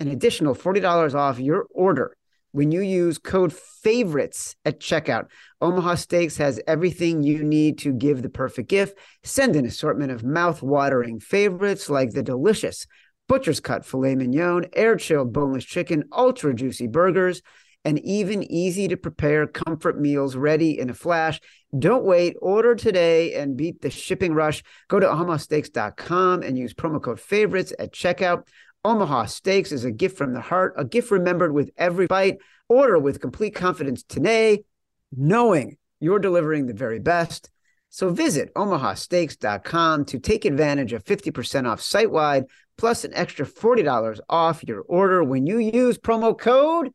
an 0.00 0.08
additional 0.08 0.54
$40 0.54 1.14
off 1.14 1.38
your 1.38 1.66
order 1.70 2.16
when 2.52 2.72
you 2.72 2.80
use 2.80 3.18
code 3.18 3.52
favorites 3.52 4.56
at 4.64 4.80
checkout. 4.80 5.26
Omaha 5.60 5.96
Steaks 5.96 6.36
has 6.38 6.60
everything 6.66 7.22
you 7.22 7.42
need 7.42 7.78
to 7.78 7.92
give 7.92 8.22
the 8.22 8.28
perfect 8.28 8.68
gift. 8.68 8.96
Send 9.22 9.56
an 9.56 9.66
assortment 9.66 10.12
of 10.12 10.24
mouth-watering 10.24 11.20
favorites 11.20 11.90
like 11.90 12.10
the 12.10 12.22
delicious 12.22 12.86
butcher's 13.28 13.60
cut 13.60 13.84
filet 13.84 14.14
mignon, 14.14 14.66
air 14.72 14.96
chilled 14.96 15.32
boneless 15.32 15.64
chicken, 15.64 16.04
ultra 16.12 16.54
juicy 16.54 16.86
burgers, 16.86 17.42
and 17.84 17.98
even 18.00 18.42
easy 18.50 18.88
to 18.88 18.96
prepare 18.96 19.46
comfort 19.46 20.00
meals 20.00 20.34
ready 20.34 20.78
in 20.78 20.90
a 20.90 20.94
flash. 20.94 21.40
Don't 21.78 22.04
wait. 22.04 22.34
Order 22.40 22.74
today 22.74 23.34
and 23.34 23.56
beat 23.56 23.82
the 23.82 23.90
shipping 23.90 24.32
rush. 24.34 24.62
Go 24.88 24.98
to 24.98 25.06
omahasteaks.com 25.06 26.42
and 26.42 26.58
use 26.58 26.74
promo 26.74 27.00
code 27.00 27.20
favorites 27.20 27.72
at 27.78 27.92
checkout. 27.92 28.48
Omaha 28.84 29.26
Steaks 29.26 29.72
is 29.72 29.84
a 29.84 29.90
gift 29.90 30.16
from 30.16 30.32
the 30.32 30.40
heart, 30.40 30.74
a 30.76 30.84
gift 30.84 31.10
remembered 31.10 31.52
with 31.52 31.70
every 31.76 32.06
bite. 32.06 32.38
Order 32.68 32.98
with 32.98 33.20
complete 33.20 33.54
confidence 33.54 34.02
today, 34.02 34.64
knowing 35.10 35.78
you're 36.00 36.18
delivering 36.18 36.66
the 36.66 36.74
very 36.74 36.98
best. 36.98 37.50
So 37.90 38.10
visit 38.10 38.52
omahasteaks.com 38.54 40.04
to 40.06 40.18
take 40.18 40.44
advantage 40.44 40.92
of 40.92 41.04
50% 41.04 41.66
off 41.66 41.80
site 41.80 42.10
wide, 42.10 42.44
plus 42.76 43.04
an 43.04 43.14
extra 43.14 43.46
$40 43.46 44.20
off 44.28 44.62
your 44.64 44.82
order 44.82 45.24
when 45.24 45.46
you 45.46 45.58
use 45.58 45.98
promo 45.98 46.38
code 46.38 46.90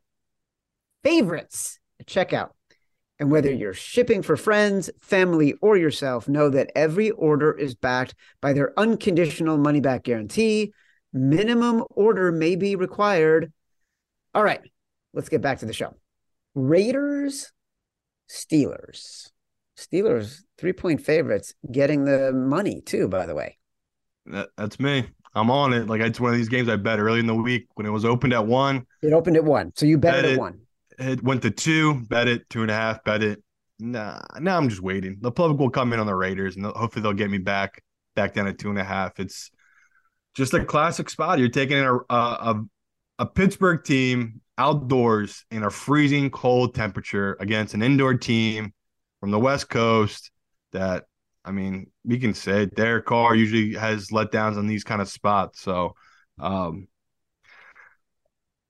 favorites 1.03 1.79
at 1.99 2.05
checkout. 2.05 2.51
And 3.19 3.31
whether 3.31 3.51
you're 3.51 3.73
shipping 3.73 4.21
for 4.21 4.35
friends, 4.37 4.89
family, 5.01 5.53
or 5.61 5.77
yourself, 5.77 6.27
know 6.27 6.49
that 6.49 6.71
every 6.75 7.11
order 7.11 7.51
is 7.51 7.75
backed 7.75 8.15
by 8.41 8.53
their 8.53 8.77
unconditional 8.77 9.57
money 9.57 9.79
back 9.79 10.03
guarantee. 10.03 10.73
Minimum 11.13 11.83
order 11.91 12.31
may 12.31 12.55
be 12.55 12.75
required. 12.75 13.53
All 14.33 14.43
right, 14.43 14.61
let's 15.13 15.29
get 15.29 15.41
back 15.41 15.59
to 15.59 15.65
the 15.65 15.73
show. 15.73 15.95
Raiders, 16.55 17.51
Steelers. 18.29 19.29
Steelers, 19.77 20.41
three 20.57 20.73
point 20.73 21.01
favorites, 21.01 21.53
getting 21.71 22.05
the 22.05 22.31
money 22.31 22.81
too, 22.81 23.07
by 23.07 23.25
the 23.25 23.35
way. 23.35 23.57
That, 24.25 24.49
that's 24.57 24.79
me. 24.79 25.05
I'm 25.35 25.49
on 25.49 25.73
it. 25.73 25.87
Like 25.87 26.01
it's 26.01 26.19
one 26.19 26.31
of 26.31 26.37
these 26.37 26.49
games 26.49 26.69
I 26.69 26.75
bet 26.75 26.99
early 26.99 27.19
in 27.19 27.27
the 27.27 27.35
week 27.35 27.67
when 27.75 27.85
it 27.85 27.89
was 27.89 28.05
opened 28.05 28.33
at 28.33 28.45
one. 28.45 28.85
It 29.01 29.13
opened 29.13 29.35
at 29.35 29.43
one. 29.43 29.71
So 29.75 29.85
you 29.85 29.97
bet, 29.97 30.13
Bet 30.13 30.25
it 30.25 30.33
at 30.33 30.39
one. 30.39 30.59
It 30.99 31.23
went 31.23 31.41
to 31.41 31.51
two, 31.51 32.01
bet 32.07 32.27
it, 32.27 32.47
two 32.49 32.61
and 32.61 32.69
a 32.69 32.75
half, 32.75 33.03
bet 33.03 33.23
it. 33.23 33.43
Nah, 33.79 34.21
now 34.39 34.57
I'm 34.57 34.69
just 34.69 34.81
waiting. 34.81 35.17
The 35.21 35.31
public 35.31 35.59
will 35.59 35.71
come 35.71 35.91
in 35.91 35.99
on 35.99 36.05
the 36.05 36.15
Raiders 36.15 36.55
and 36.55 36.65
hopefully 36.65 37.01
they'll 37.01 37.13
get 37.13 37.31
me 37.31 37.39
back 37.39 37.81
back 38.15 38.35
down 38.35 38.47
at 38.47 38.59
two 38.59 38.69
and 38.69 38.77
a 38.77 38.83
half. 38.83 39.19
It's 39.19 39.49
just 40.33 40.53
a 40.53 40.63
classic 40.63 41.09
spot. 41.09 41.39
You're 41.39 41.49
taking 41.49 41.77
in 41.77 41.85
a 41.85 41.99
a, 42.09 42.63
a, 43.19 43.25
Pittsburgh 43.25 43.83
team 43.83 44.41
outdoors 44.57 45.45
in 45.51 45.63
a 45.63 45.69
freezing 45.69 46.29
cold 46.29 46.75
temperature 46.75 47.37
against 47.39 47.73
an 47.73 47.81
indoor 47.81 48.15
team 48.15 48.73
from 49.19 49.31
the 49.31 49.39
West 49.39 49.69
Coast 49.69 50.31
that 50.71 51.05
I 51.45 51.51
mean, 51.51 51.91
we 52.05 52.19
can 52.19 52.33
say 52.33 52.65
Derek 52.65 53.05
Carr 53.05 53.35
usually 53.35 53.73
has 53.73 54.07
letdowns 54.07 54.57
on 54.57 54.67
these 54.67 54.83
kind 54.83 55.01
of 55.01 55.09
spots. 55.09 55.61
So 55.61 55.95
um 56.39 56.87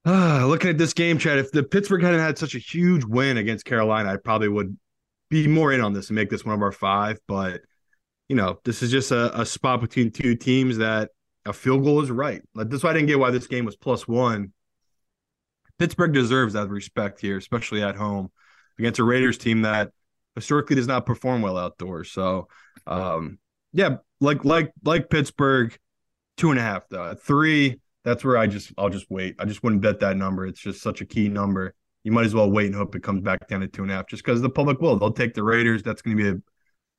Ah, 0.04 0.44
looking 0.46 0.70
at 0.70 0.78
this 0.78 0.92
game, 0.92 1.18
Chad, 1.18 1.38
if 1.38 1.50
the 1.50 1.62
Pittsburgh 1.62 2.02
hadn't 2.02 2.20
had 2.20 2.38
such 2.38 2.54
a 2.54 2.58
huge 2.58 3.04
win 3.04 3.38
against 3.38 3.64
Carolina, 3.64 4.12
I 4.12 4.16
probably 4.16 4.48
would 4.48 4.76
be 5.30 5.48
more 5.48 5.72
in 5.72 5.80
on 5.80 5.92
this 5.94 6.08
and 6.08 6.16
make 6.16 6.30
this 6.30 6.44
one 6.44 6.54
of 6.54 6.62
our 6.62 6.72
five. 6.72 7.18
But 7.26 7.62
you 8.28 8.36
know, 8.36 8.58
this 8.64 8.82
is 8.82 8.90
just 8.90 9.10
a, 9.10 9.40
a 9.40 9.46
spot 9.46 9.80
between 9.80 10.10
two 10.10 10.34
teams 10.34 10.78
that 10.78 11.10
a 11.46 11.52
field 11.52 11.84
goal 11.84 12.00
is 12.02 12.10
right. 12.10 12.42
Like 12.54 12.70
that's 12.70 12.82
why 12.82 12.90
I 12.90 12.92
didn't 12.94 13.08
get 13.08 13.18
why 13.18 13.30
this 13.30 13.46
game 13.46 13.64
was 13.64 13.76
plus 13.76 14.08
one. 14.08 14.52
Pittsburgh 15.78 16.12
deserves 16.12 16.54
that 16.54 16.68
respect 16.68 17.20
here, 17.20 17.36
especially 17.36 17.82
at 17.82 17.96
home 17.96 18.30
against 18.78 19.00
a 19.00 19.04
Raiders 19.04 19.38
team 19.38 19.62
that 19.62 19.90
historically 20.34 20.76
does 20.76 20.86
not 20.86 21.06
perform 21.06 21.42
well 21.42 21.58
outdoors. 21.58 22.10
So, 22.10 22.48
um, 22.86 23.38
yeah, 23.72 23.96
like 24.20 24.44
like 24.44 24.72
like 24.84 25.10
Pittsburgh, 25.10 25.76
two 26.36 26.50
and 26.50 26.58
a 26.58 26.62
half 26.62 26.88
though. 26.88 27.14
Three, 27.14 27.80
that's 28.04 28.24
where 28.24 28.36
I 28.36 28.46
just 28.46 28.72
I'll 28.78 28.90
just 28.90 29.10
wait. 29.10 29.36
I 29.38 29.44
just 29.44 29.62
wouldn't 29.62 29.82
bet 29.82 30.00
that 30.00 30.16
number. 30.16 30.46
It's 30.46 30.60
just 30.60 30.82
such 30.82 31.00
a 31.00 31.06
key 31.06 31.28
number. 31.28 31.74
You 32.04 32.12
might 32.12 32.26
as 32.26 32.34
well 32.34 32.50
wait 32.50 32.66
and 32.66 32.74
hope 32.74 32.94
it 32.94 33.02
comes 33.02 33.22
back 33.22 33.48
down 33.48 33.60
to 33.60 33.68
two 33.68 33.82
and 33.82 33.90
a 33.90 33.94
half, 33.94 34.08
just 34.08 34.24
because 34.24 34.42
the 34.42 34.50
public 34.50 34.80
will. 34.80 34.96
They'll 34.98 35.12
take 35.12 35.34
the 35.34 35.42
Raiders. 35.42 35.82
That's 35.82 36.02
going 36.02 36.16
to 36.16 36.22
be 36.22 36.40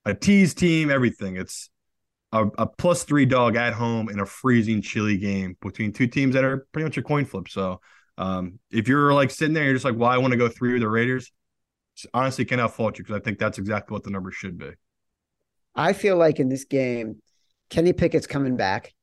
a, 0.05 0.11
a 0.11 0.13
tease 0.15 0.53
team. 0.53 0.89
Everything. 0.89 1.37
It's 1.37 1.69
a, 2.35 2.47
a 2.57 2.67
plus 2.67 3.03
three 3.03 3.25
dog 3.25 3.55
at 3.55 3.73
home 3.73 4.09
in 4.09 4.19
a 4.19 4.25
freezing, 4.25 4.81
chilly 4.81 5.17
game 5.17 5.55
between 5.61 5.93
two 5.93 6.07
teams 6.07 6.33
that 6.33 6.43
are 6.43 6.67
pretty 6.73 6.83
much 6.83 6.97
a 6.97 7.01
coin 7.01 7.23
flip. 7.23 7.47
So, 7.47 7.79
um, 8.17 8.59
if 8.71 8.87
you're 8.87 9.13
like 9.13 9.31
sitting 9.31 9.53
there, 9.53 9.63
you're 9.63 9.73
just 9.73 9.85
like, 9.85 9.95
well, 9.95 10.09
I 10.09 10.17
want 10.17 10.31
to 10.31 10.37
go 10.37 10.49
three 10.49 10.73
with 10.73 10.81
the 10.81 10.89
Raiders. 10.89 11.31
Honestly, 12.13 12.43
cannot 12.43 12.75
fault 12.75 12.97
you 12.97 13.05
because 13.05 13.17
I 13.17 13.23
think 13.23 13.39
that's 13.39 13.57
exactly 13.57 13.93
what 13.93 14.03
the 14.03 14.09
number 14.09 14.31
should 14.31 14.57
be. 14.57 14.71
I 15.75 15.93
feel 15.93 16.17
like 16.17 16.39
in 16.39 16.49
this 16.49 16.65
game, 16.65 17.21
Kenny 17.69 17.93
Pickett's 17.93 18.27
coming 18.27 18.57
back. 18.57 18.93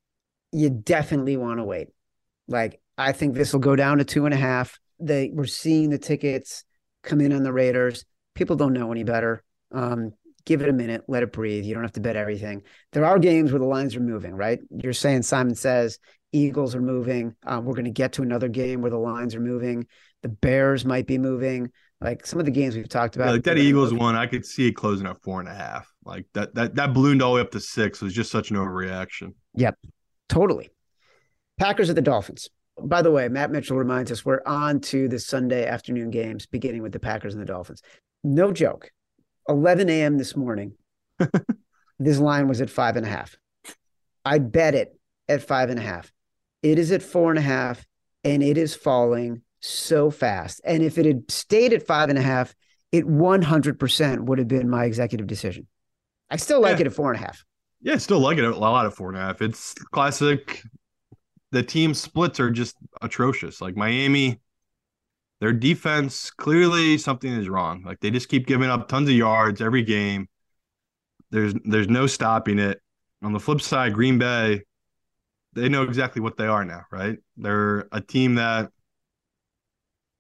You 0.53 0.69
definitely 0.69 1.39
want 1.39 1.59
to 1.59 1.65
wait. 1.65 1.89
Like, 2.49 2.81
I 2.99 3.13
think 3.13 3.35
this 3.35 3.55
will 3.55 3.61
go 3.61 3.77
down 3.77 3.99
to 3.99 4.05
two 4.05 4.27
and 4.27 4.35
a 4.35 4.39
half. 4.39 4.79
They 5.01 5.31
we're 5.33 5.47
seeing 5.47 5.89
the 5.89 5.99
tickets 5.99 6.65
come 7.03 7.23
in 7.23 7.33
on 7.33 7.43
the 7.43 7.53
Raiders. 7.53 8.05
People 8.35 8.57
don't 8.57 8.75
know 8.75 8.93
any 8.93 9.05
better. 9.05 9.43
Um, 9.73 10.13
give 10.45 10.63
it 10.63 10.69
a 10.69 10.73
minute, 10.73 11.03
let 11.09 11.23
it 11.23 11.33
breathe. 11.33 11.65
You 11.65 11.75
don't 11.75 11.83
have 11.83 11.93
to 11.93 12.01
bet 12.01 12.17
everything. 12.17 12.63
There 12.93 13.05
are 13.05 13.19
games 13.19 13.53
where 13.53 13.59
the 13.59 13.67
lines 13.67 13.97
are 13.97 14.01
moving, 14.01 14.35
right? 14.35 14.59
You're 14.71 14.93
saying 14.93 15.23
Simon 15.23 15.55
says 15.55 15.99
Eagles 16.33 16.75
are 16.75 16.83
moving. 16.83 17.35
Um, 17.45 17.65
we're 17.65 17.75
going 17.75 17.85
to 17.85 17.91
get 17.91 18.13
to 18.15 18.23
another 18.23 18.49
game 18.49 18.81
where 18.81 18.91
the 18.91 18.99
lines 18.99 19.35
are 19.35 19.41
moving. 19.41 19.87
The 20.23 20.29
Bears 20.29 20.85
might 20.85 21.07
be 21.07 21.19
moving. 21.19 21.71
Like 22.01 22.27
some 22.27 22.41
of 22.41 22.47
the 22.47 22.51
games 22.51 22.75
we've 22.75 22.89
talked 22.89 23.15
about. 23.15 23.27
Yeah, 23.27 23.33
like 23.33 23.45
that 23.45 23.59
Eagles 23.59 23.95
one, 23.95 24.17
I 24.17 24.27
could 24.27 24.45
see 24.45 24.67
it 24.67 24.73
closing 24.73 25.07
at 25.07 25.23
four 25.23 25.39
and 25.39 25.49
a 25.49 25.55
half. 25.55 25.89
Like 26.05 26.27
that 26.35 26.53
that 26.57 26.75
that 26.75 26.95
ballooned 26.95 27.23
all 27.23 27.33
the 27.33 27.37
way 27.37 27.41
up 27.43 27.53
to 27.53 27.61
six 27.61 28.03
it 28.03 28.05
was 28.05 28.15
just 28.15 28.31
such 28.33 28.51
an 28.51 28.57
overreaction. 28.57 29.35
Yep, 29.55 29.77
totally. 30.29 30.71
Packers 31.59 31.91
at 31.91 31.97
the 31.97 32.03
Dolphins. 32.03 32.49
By 32.83 33.03
the 33.03 33.11
way, 33.13 33.29
Matt 33.29 33.53
Mitchell 33.53 33.77
reminds 33.77 34.11
us 34.11 34.25
we're 34.25 34.43
on 34.47 34.81
to 34.81 35.07
the 35.07 35.21
Sunday 35.21 35.67
afternoon 35.67 36.11
games, 36.11 36.47
beginning 36.47 36.83
with 36.83 36.93
the 36.93 36.99
Packers 36.99 37.35
and 37.35 37.43
the 37.43 37.47
Dolphins. 37.47 37.83
No 38.25 38.51
joke. 38.51 38.91
11 39.49 39.89
a.m. 39.89 40.19
this 40.19 40.37
morning, 40.37 40.73
this 41.99 42.19
line 42.19 42.49
was 42.49 42.61
at 42.61 42.71
five 42.71 42.97
and 42.97 43.07
a 43.07 43.09
half. 43.09 43.37
I 44.25 44.39
bet 44.39 44.75
it 44.75 44.99
at 45.29 45.43
five 45.43 45.71
and 45.71 45.79
a 45.79 45.83
half. 45.83 46.13
It 46.63 46.79
is 46.79 46.93
at 46.93 47.03
four 47.03 47.31
and 47.31 47.39
a 47.39 47.43
half, 47.43 47.85
and 48.25 48.43
it 48.43 48.57
is 48.57 48.75
falling 48.75 49.43
so 49.61 50.11
fast. 50.11 50.61
And 50.65 50.83
if 50.83 50.99
it 50.99 51.07
had 51.07 51.31
stayed 51.31 51.73
at 51.73 51.87
five 51.87 52.09
and 52.09 52.19
a 52.19 52.23
half, 52.23 52.55
it 52.93 53.05
100% 53.07 54.21
would 54.21 54.39
have 54.39 54.49
been 54.49 54.69
my 54.69 54.85
executive 54.85 55.27
decision. 55.27 55.67
I 56.31 56.37
still 56.37 56.61
like 56.61 56.77
Yeah. 56.79 56.83
it 56.83 56.87
at 56.89 56.93
four 56.95 57.13
and 57.13 57.21
a 57.23 57.25
half. 57.27 57.45
Yeah, 57.81 57.97
still 57.97 58.21
like 58.21 58.39
it 58.39 58.45
a 58.45 58.57
lot 58.57 58.87
at 58.87 58.95
four 58.95 59.09
and 59.09 59.19
a 59.19 59.21
half. 59.21 59.43
It's 59.43 59.75
classic. 59.93 60.63
The 61.51 61.63
team 61.63 61.95
splits 61.95 62.39
are 62.39 62.51
just 62.51 62.77
atrocious. 63.03 63.61
Like 63.61 63.77
Miami, 63.77 64.41
their 65.43 65.53
defense 65.53 66.31
clearly 66.31 66.97
something 66.97 67.33
is 67.33 67.49
wrong. 67.49 67.83
Like 67.85 67.99
they 67.99 68.13
just 68.13 68.29
keep 68.29 68.47
giving 68.47 68.71
up 68.71 68.87
tons 68.87 69.09
of 69.09 69.15
yards 69.17 69.61
every 69.61 69.83
game. 69.83 70.29
There's 71.33 71.53
there's 71.65 71.89
no 71.89 72.07
stopping 72.07 72.61
it. 72.61 72.81
On 73.25 73.33
the 73.33 73.41
flip 73.41 73.61
side, 73.61 73.93
Green 73.93 74.19
Bay, 74.19 74.63
they 75.55 75.69
know 75.69 75.83
exactly 75.83 76.23
what 76.23 76.37
they 76.37 76.47
are 76.47 76.65
now, 76.65 76.83
right? 76.93 77.19
They're 77.37 77.89
a 77.91 78.01
team 78.01 78.37
that 78.37 78.71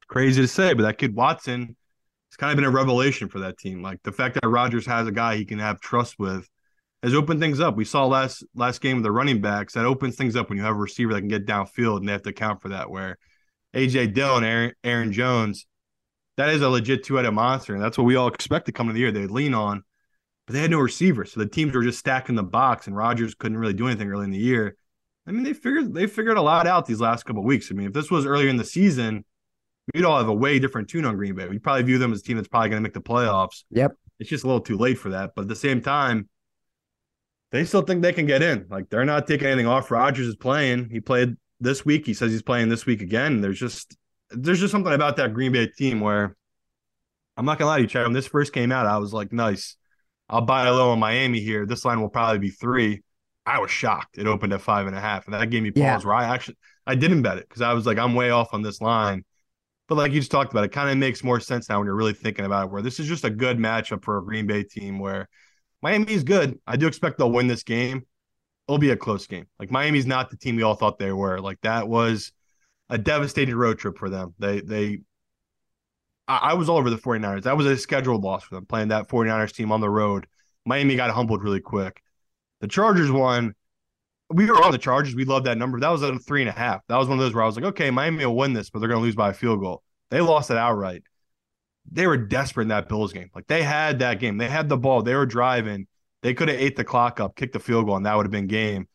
crazy 0.09 0.43
to 0.43 0.49
say, 0.49 0.75
but 0.75 0.83
that 0.83 0.99
kid 0.99 1.15
Watson 1.15 1.77
has 2.31 2.37
kind 2.37 2.51
of 2.51 2.57
been 2.57 2.65
a 2.65 2.71
revelation 2.71 3.29
for 3.29 3.39
that 3.39 3.59
team. 3.59 3.81
Like 3.81 4.03
the 4.03 4.11
fact 4.11 4.35
that 4.35 4.49
Rodgers 4.49 4.87
has 4.87 5.07
a 5.07 5.13
guy 5.13 5.37
he 5.37 5.45
can 5.45 5.61
have 5.61 5.81
trust 5.81 6.19
with 6.19 6.49
has 7.05 7.15
opened 7.15 7.39
things 7.39 7.61
up. 7.61 7.77
We 7.77 7.85
saw 7.85 8.07
last 8.07 8.45
last 8.57 8.81
game 8.81 8.97
with 8.97 9.05
the 9.05 9.13
running 9.13 9.41
backs 9.41 9.75
that 9.75 9.85
opens 9.85 10.17
things 10.17 10.35
up 10.35 10.49
when 10.49 10.59
you 10.59 10.65
have 10.65 10.75
a 10.75 10.81
receiver 10.81 11.13
that 11.13 11.21
can 11.21 11.29
get 11.29 11.47
downfield 11.47 11.99
and 11.99 12.09
they 12.09 12.13
have 12.13 12.23
to 12.23 12.31
account 12.31 12.61
for 12.61 12.71
that. 12.71 12.91
Where 12.91 13.19
AJ 13.75 14.15
Dillon, 14.15 14.45
Aaron, 14.45 14.73
Aaron 14.85 15.13
Jones, 15.13 15.67
that 16.37 16.51
is 16.51 16.63
a 16.63 16.69
legit 16.69 17.05
two-headed 17.05 17.33
monster, 17.33 17.75
and 17.75 17.83
that's 17.83 17.99
what 17.99 18.05
we 18.05 18.17
all 18.17 18.29
expect 18.29 18.67
to 18.67 18.73
come 18.73 18.89
into 18.89 18.95
the 18.95 19.01
year. 19.01 19.13
They'd 19.13 19.31
lean 19.31 19.55
on, 19.55 19.83
but 20.47 20.55
they 20.55 20.61
had 20.61 20.71
no 20.71 20.81
receivers. 20.81 21.33
so 21.33 21.41
the 21.41 21.47
teams 21.47 21.75
were 21.75 21.83
just 21.83 21.99
stacking 21.99 22.35
the 22.35 22.43
box, 22.43 22.87
and 22.87 22.97
Rodgers 22.97 23.35
couldn't 23.35 23.59
really 23.59 23.75
do 23.75 23.87
anything 23.87 24.11
early 24.11 24.25
in 24.25 24.31
the 24.31 24.39
year. 24.39 24.77
I 25.27 25.31
mean, 25.31 25.45
they 25.45 25.53
figured 25.53 25.95
they 25.95 26.07
figured 26.07 26.37
a 26.37 26.43
lot 26.43 26.67
out 26.67 26.87
these 26.87 27.01
last 27.01 27.25
couple 27.25 27.43
of 27.43 27.47
weeks. 27.47 27.71
I 27.71 27.75
mean, 27.75 27.87
if 27.87 27.93
this 27.93 28.11
was 28.11 28.27
earlier 28.27 28.49
in 28.49 28.57
the 28.57 28.65
season, 28.65 29.25
we'd 29.95 30.05
all 30.05 30.19
have 30.19 30.29
a 30.29 30.35
way 30.35 30.59
different 30.59 30.89
tune 30.89 31.05
on 31.05 31.17
Green 31.17 31.35
Bay. 31.35 31.49
We'd 31.49 31.63
probably 31.63 31.85
view 31.85 31.99
them 31.99 32.13
as 32.13 32.21
a 32.21 32.23
team 32.23 32.37
that's 32.37 32.49
probably 32.49 32.71
going 32.71 32.83
to 32.83 32.83
make 32.83 32.95
the 32.95 33.01
playoffs. 33.01 33.65
Yep. 33.71 33.93
It's 34.19 34.31
just 34.31 34.45
a 34.45 34.47
little 34.47 34.61
too 34.61 34.77
late 34.77 34.99
for 34.99 35.11
that. 35.11 35.33
But 35.37 35.43
at 35.43 35.49
the 35.49 35.57
same 35.57 35.81
time, 35.81 36.29
they 37.53 37.65
still 37.65 37.83
think 37.83 38.03
they 38.03 38.13
can 38.13 38.27
get 38.27 38.43
in. 38.43 38.67
Like 38.69 38.89
they're 38.89 39.05
not 39.05 39.27
taking 39.27 39.47
anything 39.47 39.67
off. 39.67 39.91
Rodgers 39.91 40.27
is 40.27 40.37
playing. 40.37 40.89
He 40.91 41.01
played 41.01 41.37
this 41.63 41.85
week. 41.85 42.05
He 42.05 42.15
says 42.15 42.33
he's 42.33 42.43
playing 42.43 42.69
this 42.69 42.87
week 42.87 43.01
again. 43.01 43.41
There's 43.41 43.59
just 43.59 43.97
there's 44.31 44.61
just 44.61 44.73
something 44.73 44.93
about 44.93 45.17
that 45.17 45.35
Green 45.35 45.53
Bay 45.53 45.67
team 45.67 46.01
where 46.01 46.37
I'm 47.37 47.45
not 47.45 47.59
gonna 47.59 47.71
lie 47.71 47.77
to 47.79 47.83
you, 47.83 47.89
Chad. 47.89 48.05
When 48.05 48.13
this 48.13 48.27
first 48.27 48.53
came 48.53 48.73
out, 48.73 48.87
I 48.87 48.99
was 48.99 49.13
like, 49.13 49.33
nice. 49.33 49.77
I'll 50.29 50.43
buy 50.43 50.67
a 50.67 50.73
low 50.73 50.91
on 50.91 50.99
Miami 50.99 51.41
here. 51.41 51.67
This 51.67 51.85
line 51.85 52.01
will 52.01 52.09
probably 52.09 52.39
be 52.39 52.51
three. 52.51 53.03
I 53.45 53.59
was 53.59 53.71
shocked. 53.71 54.19
It 54.19 54.27
opened 54.27 54.53
at 54.53 54.61
five 54.61 54.87
and 54.87 54.97
a 54.97 55.01
half, 55.01 55.27
and 55.27 55.35
that 55.35 55.51
gave 55.51 55.63
me 55.63 55.71
pause. 55.71 55.81
Yeah. 55.81 55.99
Where 55.99 56.15
I 56.15 56.25
actually 56.25 56.57
I 56.87 56.95
didn't 56.95 57.23
bet 57.23 57.39
it 57.39 57.49
because 57.49 57.63
I 57.63 57.73
was 57.75 57.87
like, 57.87 57.99
I'm 57.99 58.15
way 58.15 58.31
off 58.31 58.53
on 58.53 58.63
this 58.63 58.81
line. 58.81 59.25
But 59.89 59.97
like 59.97 60.13
you 60.13 60.21
just 60.21 60.31
talked 60.31 60.53
about, 60.53 60.65
it 60.65 60.73
kind 60.73 60.91
of 60.91 60.97
makes 60.97 61.23
more 61.23 61.41
sense 61.41 61.69
now 61.69 61.79
when 61.79 61.87
you're 61.87 61.95
really 61.95 62.15
thinking 62.15 62.45
about 62.45 62.67
it. 62.67 62.71
Where 62.71 62.83
this 62.83 62.99
is 62.99 63.07
just 63.07 63.25
a 63.25 63.31
good 63.31 63.59
matchup 63.59 64.05
for 64.05 64.19
a 64.19 64.25
Green 64.25 64.47
Bay 64.47 64.63
team 64.63 64.99
where 64.99 65.29
Miami 65.83 66.13
is 66.13 66.25
good. 66.25 66.59
I 66.67 66.77
do 66.77 66.87
expect 66.87 67.19
they'll 67.19 67.31
win 67.31 67.49
this 67.49 67.63
game. 67.63 68.07
It'll 68.69 68.79
be 68.79 68.91
a 68.91 68.97
close 68.97 69.27
game. 69.27 69.47
Like 69.59 69.71
Miami's 69.71 70.07
not 70.07 70.31
the 70.31 70.37
team 70.37 70.57
we 70.57 70.63
all 70.63 70.75
thought 70.75 70.99
they 70.99 71.13
were. 71.13 71.41
Like 71.41 71.61
that 71.63 71.89
was 71.89 72.33
a 72.89 72.99
devastating 72.99 73.57
road 73.57 73.79
trip 73.79 73.99
for 73.99 74.09
them. 74.09 74.35
They 74.39 74.61
they 74.61 75.01
I, 76.29 76.37
I 76.37 76.55
was 76.55 76.69
all 76.69 76.79
over 76.79 76.91
the 76.91 76.97
49ers. 76.97 77.43
That 77.43 77.57
was 77.57 77.67
a 77.67 77.77
scheduled 77.77 78.23
loss 78.23 78.45
for 78.45 78.55
them 78.55 78.67
playing 78.67 78.89
that 78.89 79.09
49ers 79.09 79.53
team 79.53 79.73
on 79.73 79.81
the 79.81 79.91
road. 79.91 80.27
Miami 80.65 80.97
got 80.97 81.11
humbled 81.11 81.43
really 81.43 81.61
quick. 81.61 82.03
The 82.61 82.69
Chargers 82.69 83.11
won. 83.11 83.55
We 84.31 84.47
were 84.47 84.65
on 84.65 84.73
the 84.73 84.79
Chargers. 84.79 85.15
We 85.15 85.25
loved 85.25 85.47
that 85.47 85.59
number. 85.59 85.79
That 85.81 85.91
was 85.91 86.03
a 86.03 86.19
three 86.19 86.41
and 86.41 86.49
a 86.49 86.53
half. 86.53 86.81
That 86.89 86.97
was 86.97 87.09
one 87.09 87.19
of 87.19 87.25
those 87.25 87.35
where 87.35 87.43
I 87.43 87.47
was 87.47 87.57
like, 87.57 87.65
okay, 87.67 87.91
Miami 87.91 88.25
will 88.25 88.37
win 88.37 88.53
this, 88.53 88.71
but 88.71 88.79
they're 88.79 88.89
going 88.89 89.01
to 89.01 89.05
lose 89.05 89.17
by 89.17 89.31
a 89.31 89.35
field 89.35 89.61
goal. 89.61 89.83
They 90.11 90.21
lost 90.21 90.51
it 90.51 90.57
outright. 90.57 91.03
They 91.91 92.07
were 92.07 92.17
desperate 92.17 92.63
in 92.63 92.69
that 92.69 92.89
Bills 92.89 93.13
game. 93.13 93.31
Like 93.35 93.47
they 93.49 93.63
had 93.63 93.99
that 93.99 94.21
game. 94.21 94.39
They 94.39 94.49
had 94.49 94.69
the 94.69 94.77
ball. 94.77 95.03
They 95.03 95.15
were 95.15 95.27
driving. 95.27 95.87
They 96.23 96.35
could 96.35 96.49
have 96.49 96.61
ate 96.61 96.77
the 96.77 96.85
clock 96.85 97.21
up, 97.21 97.37
kicked 97.37 97.53
the 97.53 97.61
field 97.61 97.87
goal, 97.87 97.97
and 97.97 98.07
that 98.07 98.17
would 98.17 98.27
have 98.27 98.31
been 98.31 98.47
game. 98.47 98.89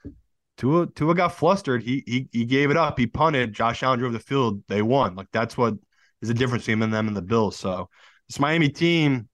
Tua, 0.58 0.88
Tua 0.88 1.14
got 1.14 1.36
flustered. 1.36 1.84
He 1.84 2.04
he 2.08 2.28
he 2.32 2.46
gave 2.46 2.72
it 2.72 2.78
up. 2.78 2.98
He 2.98 3.06
punted. 3.06 3.54
Josh 3.54 3.84
Allen 3.84 4.00
drove 4.00 4.14
the 4.14 4.20
field. 4.20 4.64
They 4.68 4.82
won. 4.82 5.16
Like 5.16 5.28
that's 5.32 5.58
what 5.58 5.76
is 6.22 6.30
the 6.30 6.34
difference 6.34 6.66
between 6.66 6.90
them 6.90 7.08
and 7.08 7.16
the 7.16 7.22
Bills. 7.22 7.58
So 7.58 7.90
this 8.28 8.40
Miami 8.40 8.70
team, 8.70 9.30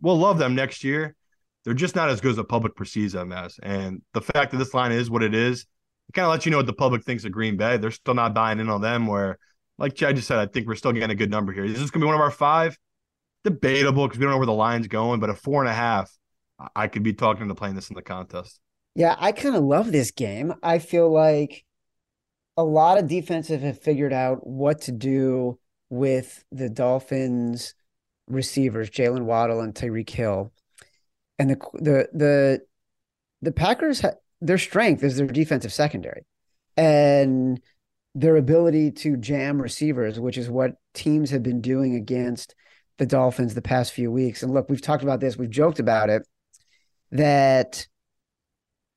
we'll 0.00 0.18
love 0.18 0.38
them 0.38 0.54
next 0.54 0.82
year. 0.82 1.14
They're 1.64 1.74
just 1.74 1.94
not 1.94 2.08
as 2.08 2.20
good 2.20 2.30
as 2.30 2.36
the 2.36 2.44
public 2.44 2.74
perceives 2.74 3.12
them 3.12 3.32
as. 3.32 3.58
And 3.62 4.02
the 4.14 4.22
fact 4.22 4.50
that 4.50 4.56
this 4.56 4.74
line 4.74 4.92
is 4.92 5.10
what 5.10 5.22
it 5.22 5.34
is, 5.34 5.66
it 6.08 6.12
kind 6.12 6.24
of 6.24 6.30
lets 6.30 6.44
you 6.44 6.50
know 6.50 6.56
what 6.56 6.66
the 6.66 6.72
public 6.72 7.04
thinks 7.04 7.24
of 7.24 7.32
Green 7.32 7.56
Bay. 7.56 7.76
They're 7.76 7.90
still 7.90 8.14
not 8.14 8.34
buying 8.34 8.58
in 8.58 8.68
on 8.68 8.80
them. 8.80 9.06
Where, 9.06 9.38
like 9.78 9.94
Chad 9.94 10.16
just 10.16 10.28
said, 10.28 10.38
I 10.38 10.46
think 10.46 10.66
we're 10.66 10.74
still 10.74 10.92
getting 10.92 11.10
a 11.10 11.14
good 11.14 11.30
number 11.30 11.52
here. 11.52 11.64
Is 11.64 11.74
this 11.74 11.82
is 11.82 11.90
going 11.90 12.00
to 12.00 12.04
be 12.04 12.08
one 12.08 12.16
of 12.16 12.20
our 12.20 12.30
five? 12.30 12.78
Debatable 13.44 14.06
because 14.06 14.18
we 14.18 14.24
don't 14.24 14.32
know 14.32 14.38
where 14.38 14.46
the 14.46 14.52
line's 14.52 14.88
going, 14.88 15.20
but 15.20 15.30
a 15.30 15.34
four 15.34 15.62
and 15.62 15.68
a 15.68 15.74
half, 15.74 16.10
I- 16.74 16.88
could 16.88 17.02
be 17.02 17.12
talking 17.12 17.48
to 17.48 17.54
playing 17.54 17.74
this 17.74 17.90
in 17.90 17.94
the 17.94 18.02
contest. 18.02 18.60
Yeah, 18.94 19.16
I 19.18 19.32
kind 19.32 19.56
of 19.56 19.64
love 19.64 19.90
this 19.90 20.10
game. 20.10 20.54
I 20.62 20.78
feel 20.78 21.10
like 21.10 21.64
a 22.56 22.64
lot 22.64 22.98
of 22.98 23.08
defenses 23.08 23.62
have 23.62 23.80
figured 23.80 24.12
out 24.12 24.46
what 24.46 24.82
to 24.82 24.92
do 24.92 25.58
with 25.88 26.44
the 26.52 26.68
Dolphins 26.68 27.74
receivers, 28.26 28.90
Jaylen 28.90 29.24
Waddle 29.24 29.60
and 29.60 29.74
Tyreek 29.74 30.10
Hill. 30.10 30.52
And 31.38 31.50
the 31.50 31.56
the 31.74 32.08
the 32.12 32.60
the 33.40 33.52
Packers 33.52 34.02
their 34.40 34.58
strength 34.58 35.02
is 35.02 35.16
their 35.16 35.26
defensive 35.26 35.72
secondary 35.72 36.26
and 36.76 37.60
their 38.14 38.36
ability 38.36 38.90
to 38.90 39.16
jam 39.16 39.62
receivers, 39.62 40.20
which 40.20 40.36
is 40.36 40.50
what 40.50 40.72
teams 40.94 41.30
have 41.30 41.42
been 41.42 41.60
doing 41.60 41.94
against 41.94 42.54
the 42.98 43.06
Dolphins 43.06 43.54
the 43.54 43.62
past 43.62 43.92
few 43.92 44.10
weeks. 44.10 44.42
And 44.42 44.52
look, 44.52 44.68
we've 44.68 44.82
talked 44.82 45.02
about 45.02 45.20
this, 45.20 45.38
we've 45.38 45.48
joked 45.48 45.78
about 45.78 46.10
it 46.10 46.26
that 47.12 47.86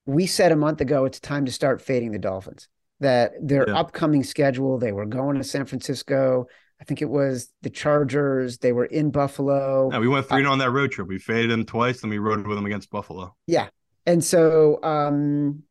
we 0.05 0.25
said 0.25 0.51
a 0.51 0.55
month 0.55 0.81
ago 0.81 1.05
it's 1.05 1.19
time 1.19 1.45
to 1.45 1.51
start 1.51 1.81
fading 1.81 2.11
the 2.11 2.19
Dolphins. 2.19 2.67
That 3.01 3.33
their 3.41 3.67
Yeah. 3.67 3.77
upcoming 3.77 4.23
schedule, 4.23 4.77
they 4.77 4.91
were 4.91 5.05
going 5.05 5.37
to 5.37 5.43
San 5.43 5.65
Francisco. 5.65 6.47
I 6.79 6.83
think 6.83 7.01
it 7.01 7.09
was 7.09 7.51
the 7.61 7.69
Chargers. 7.69 8.57
They 8.57 8.71
were 8.71 8.85
in 8.85 9.11
Buffalo. 9.11 9.89
Yeah, 9.91 9.99
we 9.99 10.07
went 10.07 10.27
three 10.27 10.45
on 10.45 10.59
that 10.59 10.71
road 10.71 10.91
trip. 10.91 11.07
We 11.07 11.19
faded 11.19 11.51
them 11.51 11.65
twice, 11.65 12.01
then 12.01 12.09
we 12.09 12.17
rode 12.19 12.45
with 12.47 12.57
them 12.57 12.65
against 12.65 12.89
Buffalo. 12.89 13.35
Yeah. 13.47 13.67
And 14.05 14.23
so, 14.23 14.81
um, 14.83 15.63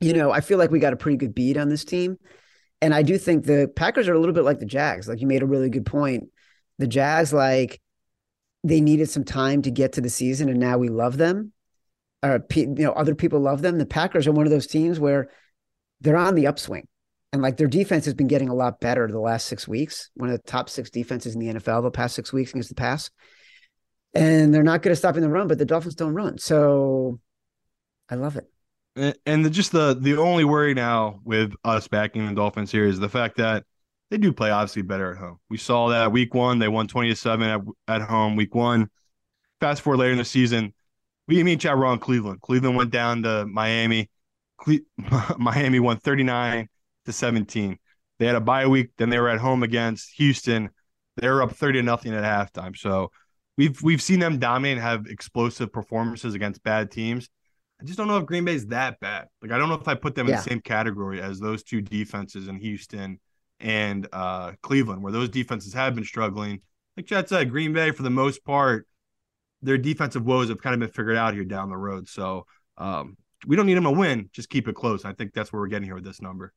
you 0.00 0.12
know, 0.12 0.30
I 0.30 0.40
feel 0.40 0.58
like 0.58 0.70
we 0.70 0.78
got 0.78 0.92
a 0.92 0.96
pretty 0.96 1.16
good 1.18 1.34
beat 1.34 1.56
on 1.56 1.68
this 1.68 1.84
team. 1.84 2.18
And 2.80 2.94
I 2.94 3.02
do 3.02 3.18
think 3.18 3.44
the 3.44 3.70
Packers 3.74 4.08
are 4.08 4.14
a 4.14 4.18
little 4.18 4.34
bit 4.34 4.44
like 4.44 4.58
the 4.60 4.66
Jags. 4.66 5.08
Like 5.08 5.20
you 5.20 5.26
made 5.26 5.42
a 5.42 5.46
really 5.46 5.68
good 5.68 5.84
point. 5.84 6.28
The 6.78 6.86
Jags, 6.86 7.32
like, 7.32 7.80
they 8.62 8.80
needed 8.80 9.08
some 9.08 9.24
time 9.24 9.62
to 9.62 9.70
get 9.70 9.94
to 9.94 10.00
the 10.00 10.10
season, 10.10 10.48
and 10.48 10.60
now 10.60 10.78
we 10.78 10.88
love 10.88 11.16
them. 11.16 11.52
Uh, 12.22 12.38
or, 12.38 12.46
you 12.54 12.66
know, 12.66 12.92
other 12.92 13.14
people 13.14 13.40
love 13.40 13.62
them. 13.62 13.78
The 13.78 13.86
Packers 13.86 14.26
are 14.26 14.32
one 14.32 14.46
of 14.46 14.50
those 14.50 14.66
teams 14.66 15.00
where 15.00 15.30
they're 16.00 16.16
on 16.16 16.34
the 16.34 16.46
upswing. 16.46 16.86
And 17.32 17.40
like 17.42 17.56
their 17.56 17.68
defense 17.68 18.04
has 18.06 18.14
been 18.14 18.26
getting 18.26 18.48
a 18.48 18.54
lot 18.54 18.80
better 18.80 19.06
the 19.08 19.20
last 19.20 19.46
six 19.46 19.66
weeks. 19.68 20.10
One 20.14 20.30
of 20.30 20.36
the 20.36 20.50
top 20.50 20.68
six 20.68 20.90
defenses 20.90 21.34
in 21.34 21.40
the 21.40 21.54
NFL 21.54 21.82
the 21.82 21.90
past 21.90 22.16
six 22.16 22.32
weeks 22.32 22.50
against 22.50 22.68
the 22.70 22.74
pass. 22.74 23.08
And 24.14 24.52
they're 24.52 24.64
not 24.64 24.82
good 24.82 24.92
at 24.92 24.98
stopping 24.98 25.22
the 25.22 25.28
run, 25.30 25.46
but 25.46 25.56
the 25.56 25.64
Dolphins 25.64 25.94
don't 25.94 26.14
run. 26.14 26.38
So 26.38 27.20
I 28.08 28.16
love 28.16 28.36
it. 28.36 28.50
And- 28.96 29.16
And 29.24 29.44
the, 29.44 29.50
just 29.50 29.70
the 29.70 29.96
the 29.98 30.16
only 30.16 30.44
worry 30.44 30.74
now 30.74 31.20
with 31.24 31.54
us 31.64 31.86
backing 31.86 32.26
the 32.26 32.34
Dolphins 32.34 32.72
here 32.72 32.84
is 32.86 32.98
the 32.98 33.08
fact 33.08 33.36
that 33.36 33.64
they 34.10 34.18
do 34.18 34.32
play 34.32 34.50
obviously 34.50 34.82
better 34.82 35.12
at 35.12 35.18
home. 35.18 35.38
We 35.48 35.56
saw 35.56 35.88
that 35.88 36.12
week 36.12 36.34
one, 36.34 36.58
they 36.58 36.68
won 36.68 36.88
20 36.88 37.10
to 37.10 37.16
7 37.16 37.48
at, 37.48 37.60
at 37.88 38.02
home, 38.02 38.36
week 38.36 38.54
one. 38.54 38.88
Fast 39.60 39.82
forward 39.82 39.98
later 39.98 40.12
in 40.12 40.18
the 40.18 40.24
season, 40.24 40.74
we 41.28 41.42
me 41.44 41.52
and 41.52 41.60
Chad 41.60 41.78
were 41.78 41.86
on 41.86 41.98
Cleveland. 41.98 42.40
Cleveland 42.40 42.76
went 42.76 42.90
down 42.90 43.22
to 43.22 43.46
Miami. 43.46 44.10
Cle- 44.60 44.78
Miami 45.38 45.78
won 45.80 45.98
39 45.98 46.68
to 47.06 47.12
17. 47.12 47.78
They 48.18 48.26
had 48.26 48.34
a 48.34 48.40
bye 48.40 48.66
week, 48.66 48.90
then 48.98 49.10
they 49.10 49.18
were 49.18 49.28
at 49.28 49.38
home 49.38 49.62
against 49.62 50.10
Houston. 50.16 50.70
They 51.16 51.28
were 51.28 51.42
up 51.42 51.52
30 51.52 51.78
to 51.80 51.82
nothing 51.82 52.14
at 52.14 52.24
halftime. 52.24 52.76
So 52.76 53.10
we've 53.56 53.80
we've 53.82 54.02
seen 54.02 54.18
them 54.20 54.38
dominate 54.38 54.78
and 54.78 54.82
have 54.82 55.06
explosive 55.06 55.72
performances 55.72 56.34
against 56.34 56.62
bad 56.62 56.90
teams. 56.90 57.28
I 57.80 57.84
just 57.84 57.96
don't 57.96 58.08
know 58.08 58.18
if 58.18 58.26
Green 58.26 58.44
Bay's 58.44 58.66
that 58.66 58.98
bad. 59.00 59.26
Like 59.40 59.52
I 59.52 59.58
don't 59.58 59.68
know 59.68 59.76
if 59.76 59.88
I 59.88 59.94
put 59.94 60.14
them 60.14 60.26
in 60.26 60.32
Yeah. 60.32 60.36
the 60.38 60.50
same 60.50 60.60
category 60.60 61.20
as 61.22 61.38
those 61.40 61.62
two 61.62 61.80
defenses 61.80 62.48
in 62.48 62.58
Houston 62.58 63.18
and 63.60 64.06
uh, 64.12 64.52
Cleveland, 64.62 65.02
where 65.02 65.12
those 65.12 65.28
defenses 65.28 65.74
have 65.74 65.94
been 65.94 66.04
struggling. 66.04 66.60
Like 66.96 67.06
Chad 67.06 67.28
said, 67.28 67.50
Green 67.50 67.72
Bay 67.72 67.90
for 67.90 68.02
the 68.02 68.10
most 68.10 68.44
part, 68.44 68.86
their 69.62 69.78
defensive 69.78 70.24
woes 70.24 70.48
have 70.48 70.60
kind 70.60 70.74
of 70.74 70.80
been 70.80 70.90
figured 70.90 71.16
out 71.16 71.34
here 71.34 71.44
down 71.44 71.68
the 71.68 71.76
road. 71.76 72.08
So 72.08 72.46
um, 72.78 73.16
we 73.46 73.56
don't 73.56 73.66
need 73.66 73.74
them 73.74 73.84
to 73.84 73.90
win, 73.90 74.30
just 74.32 74.48
keep 74.48 74.68
it 74.68 74.74
close. 74.74 75.04
I 75.04 75.12
think 75.12 75.32
that's 75.32 75.52
where 75.52 75.60
we're 75.60 75.68
getting 75.68 75.86
here 75.86 75.94
with 75.94 76.04
this 76.04 76.20
number. 76.20 76.52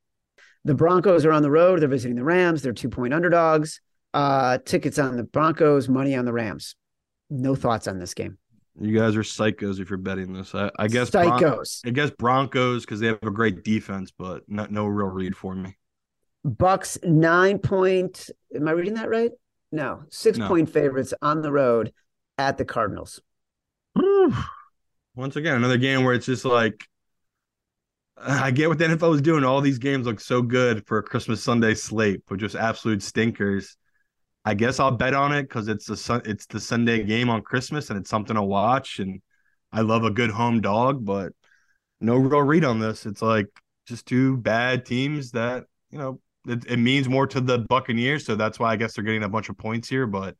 The 0.66 0.74
Broncos 0.74 1.26
are 1.26 1.32
on 1.34 1.43
the 1.43 1.51
road. 1.51 1.82
They're 1.82 1.89
visiting 1.89 2.16
the 2.16 2.24
Rams. 2.24 2.62
They're 2.62 2.74
two 2.74 2.89
point 2.89 3.14
underdogs. 3.14 3.82
Uh, 4.14 4.60
tickets 4.64 4.99
on 4.99 5.18
the 5.18 5.24
Broncos, 5.24 5.89
money 5.89 6.16
on 6.16 6.26
the 6.26 6.34
Rams. 6.34 6.76
No 7.30 7.56
thoughts 7.56 7.88
on 7.88 7.99
this 7.99 8.14
game. 8.14 8.38
You 8.80 8.97
guys 8.97 9.16
are 9.16 9.24
psychos 9.24 9.80
if 9.80 9.89
you're 9.89 9.97
betting 9.97 10.34
this. 10.34 10.56
I, 10.56 10.72
I 10.80 10.88
guess 10.88 11.10
Bron- 11.10 11.39
Psychos. 11.39 11.82
I 11.86 11.91
guess 11.91 12.12
Broncos 12.12 12.86
because 12.86 12.99
they 12.99 13.08
have 13.08 13.20
a 13.22 13.32
great 13.32 13.64
defense, 13.64 14.12
but 14.18 14.43
not, 14.47 14.72
no 14.72 14.86
real 14.86 15.08
read 15.08 15.36
for 15.36 15.54
me. 15.54 15.78
Bucs 16.46 17.04
nine 17.04 17.60
point. 17.60 18.30
Am 18.54 18.68
I 18.68 18.72
reading 18.72 18.96
that 18.96 19.10
right? 19.10 19.32
No, 19.72 20.04
six 20.10 20.38
No. 20.38 20.48
point 20.48 20.70
favorites 20.70 21.14
on 21.22 21.41
the 21.41 21.52
road 21.52 21.94
at 22.38 22.58
the 22.58 22.66
Cardinals. 22.66 23.22
Once 25.16 25.36
again, 25.36 25.56
another 25.56 25.78
game 25.78 26.04
where 26.04 26.14
it's 26.14 26.26
just 26.26 26.46
like 26.46 26.86
I 28.18 28.52
get 28.52 28.70
what 28.70 28.78
the 28.78 28.86
NFL 28.86 29.14
is 29.16 29.22
doing. 29.22 29.44
All 29.44 29.62
these 29.62 29.80
games 29.80 30.06
look 30.06 30.20
so 30.20 30.41
good 30.41 30.86
for 30.88 31.00
a 31.00 31.04
Christmas 31.04 31.44
Sunday 31.44 31.74
slate, 31.74 32.22
but 32.28 32.39
just 32.39 32.56
absolute 32.56 33.02
stinkers. 33.02 33.76
I 34.46 34.54
guess 34.54 34.80
I'll 34.80 34.91
bet 34.91 35.14
on 35.14 35.32
it 35.32 35.44
because 35.44 35.68
it's 35.68 35.86
the 35.86 36.22
it's 36.26 36.46
the 36.46 36.60
Sunday 36.60 37.04
game 37.04 37.30
on 37.30 37.41
Christmas 37.41 37.89
and 37.89 38.00
it's 38.00 38.10
something 38.10 38.36
to 38.36 38.44
watch. 38.44 39.00
And 39.00 39.22
I 39.72 39.82
love 39.82 40.04
a 40.04 40.12
good 40.12 40.30
home 40.30 40.62
dog, 40.62 41.04
but 41.06 41.34
no 42.02 42.18
real 42.18 42.41
read 42.41 42.66
on 42.66 42.80
this. 42.80 43.06
It's 43.06 43.22
like 43.22 43.48
just 43.88 44.06
two 44.06 44.38
bad 44.38 44.86
teams 44.86 45.32
that 45.32 45.66
you 45.89 45.98
know 45.98 46.20
it, 46.48 46.66
it 46.66 46.78
means 46.78 47.08
more 47.08 47.28
to 47.28 47.41
the 47.41 47.60
Buccaneers, 47.60 48.26
so 48.26 48.36
that's 48.36 48.60
why 48.60 48.72
I 48.72 48.76
guess 48.76 48.94
they're 48.94 49.04
getting 49.04 49.24
a 49.24 49.30
bunch 49.30 49.50
of 49.50 49.58
points 49.58 49.88
here. 49.88 50.08
But 50.08 50.36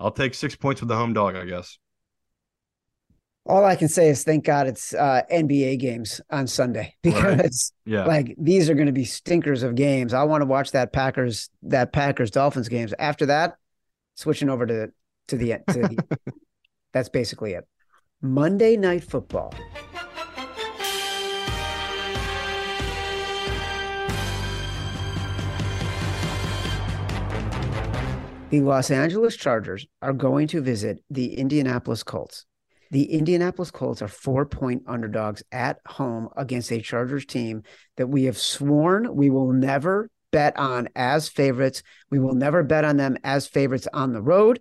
I'll 0.00 0.10
take 0.10 0.34
six 0.34 0.56
points 0.56 0.80
with 0.80 0.88
the 0.88 0.96
home 0.96 1.12
dog, 1.12 1.36
I 1.36 1.44
guess. 1.44 1.78
All 3.48 3.64
I 3.64 3.76
can 3.76 3.88
say 3.88 4.08
is 4.08 4.24
thank 4.24 4.44
God 4.44 4.66
it's 4.66 4.92
uh, 4.92 5.22
NBA 5.30 5.78
games 5.78 6.20
on 6.30 6.48
Sunday 6.48 6.94
because 7.02 7.72
Yeah, 7.84 8.04
like 8.04 8.34
these 8.38 8.68
are 8.68 8.74
going 8.74 8.86
to 8.86 8.92
be 8.92 9.04
stinkers 9.04 9.62
of 9.62 9.74
games. 9.74 10.14
I 10.14 10.24
want 10.24 10.42
to 10.42 10.46
watch 10.46 10.72
that 10.72 10.92
Packers 10.92 11.50
that 11.62 11.92
Packers 11.92 12.30
Dolphins 12.30 12.68
games. 12.68 12.92
After 12.98 13.26
that, 13.26 13.56
switching 14.16 14.48
over 14.48 14.66
to 14.66 14.88
to 15.28 15.36
the 15.36 15.58
to 15.68 15.72
the, 15.72 15.98
that's 16.92 17.08
basically 17.08 17.52
it. 17.52 17.66
Monday 18.20 18.76
Night 18.76 19.04
Football. 19.04 19.54
The 28.48 28.60
Los 28.60 28.92
Angeles 28.92 29.36
Chargers 29.36 29.86
are 30.00 30.12
going 30.12 30.46
to 30.48 30.60
visit 30.60 31.02
the 31.10 31.34
Indianapolis 31.34 32.04
Colts. 32.04 32.46
The 32.92 33.12
Indianapolis 33.12 33.72
Colts 33.72 34.02
are 34.02 34.08
four 34.08 34.46
point 34.46 34.84
underdogs 34.86 35.42
at 35.50 35.80
home 35.84 36.28
against 36.36 36.70
a 36.70 36.80
Chargers 36.80 37.26
team 37.26 37.64
that 37.96 38.06
we 38.06 38.24
have 38.24 38.38
sworn 38.38 39.16
we 39.16 39.30
will 39.30 39.52
never 39.52 40.10
bet 40.30 40.56
on 40.56 40.88
as 40.94 41.28
favorites. 41.28 41.82
We 42.08 42.20
will 42.20 42.34
never 42.34 42.62
bet 42.62 42.84
on 42.84 42.96
them 42.98 43.16
as 43.24 43.48
favorites 43.48 43.88
on 43.92 44.12
the 44.12 44.22
road. 44.22 44.60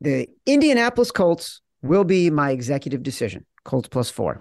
The 0.00 0.28
Indianapolis 0.44 1.12
Colts 1.12 1.60
will 1.80 2.04
be 2.04 2.28
my 2.28 2.50
executive 2.50 3.04
decision. 3.04 3.46
Colts 3.64 3.88
plus 3.88 4.10
four. 4.10 4.40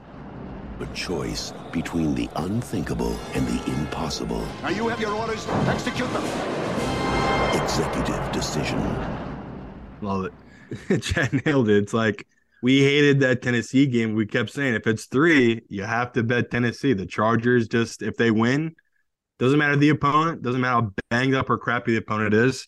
A 0.79 0.87
choice 0.95 1.53
between 1.71 2.15
the 2.15 2.27
unthinkable 2.35 3.15
and 3.35 3.45
the 3.45 3.73
impossible. 3.73 4.43
Now 4.63 4.69
you 4.69 4.87
have 4.87 4.99
your 4.99 5.13
orders. 5.13 5.45
Execute 5.67 6.11
them. 6.13 6.72
Executive 7.53 8.31
decision. 8.31 8.79
Love 10.01 10.25
it. 10.25 10.99
Chad 11.01 11.45
nailed 11.45 11.69
it. 11.69 11.77
It's 11.83 11.93
like 11.93 12.27
we 12.61 12.81
hated 12.81 13.19
that 13.21 13.41
Tennessee 13.41 13.85
game. 13.85 14.15
We 14.15 14.25
kept 14.25 14.49
saying 14.49 14.73
if 14.73 14.87
it's 14.87 15.05
three, 15.05 15.61
you 15.69 15.83
have 15.83 16.11
to 16.13 16.23
bet 16.23 16.49
Tennessee. 16.51 16.93
The 16.93 17.05
Chargers 17.05 17.67
just 17.67 18.01
if 18.01 18.17
they 18.17 18.31
win, 18.31 18.75
doesn't 19.39 19.59
matter 19.59 19.75
the 19.75 19.89
opponent, 19.89 20.41
doesn't 20.41 20.61
matter 20.61 20.73
how 20.73 20.91
banged 21.09 21.35
up 21.35 21.49
or 21.49 21.57
crappy 21.57 21.91
the 21.91 21.97
opponent 21.97 22.33
is, 22.33 22.67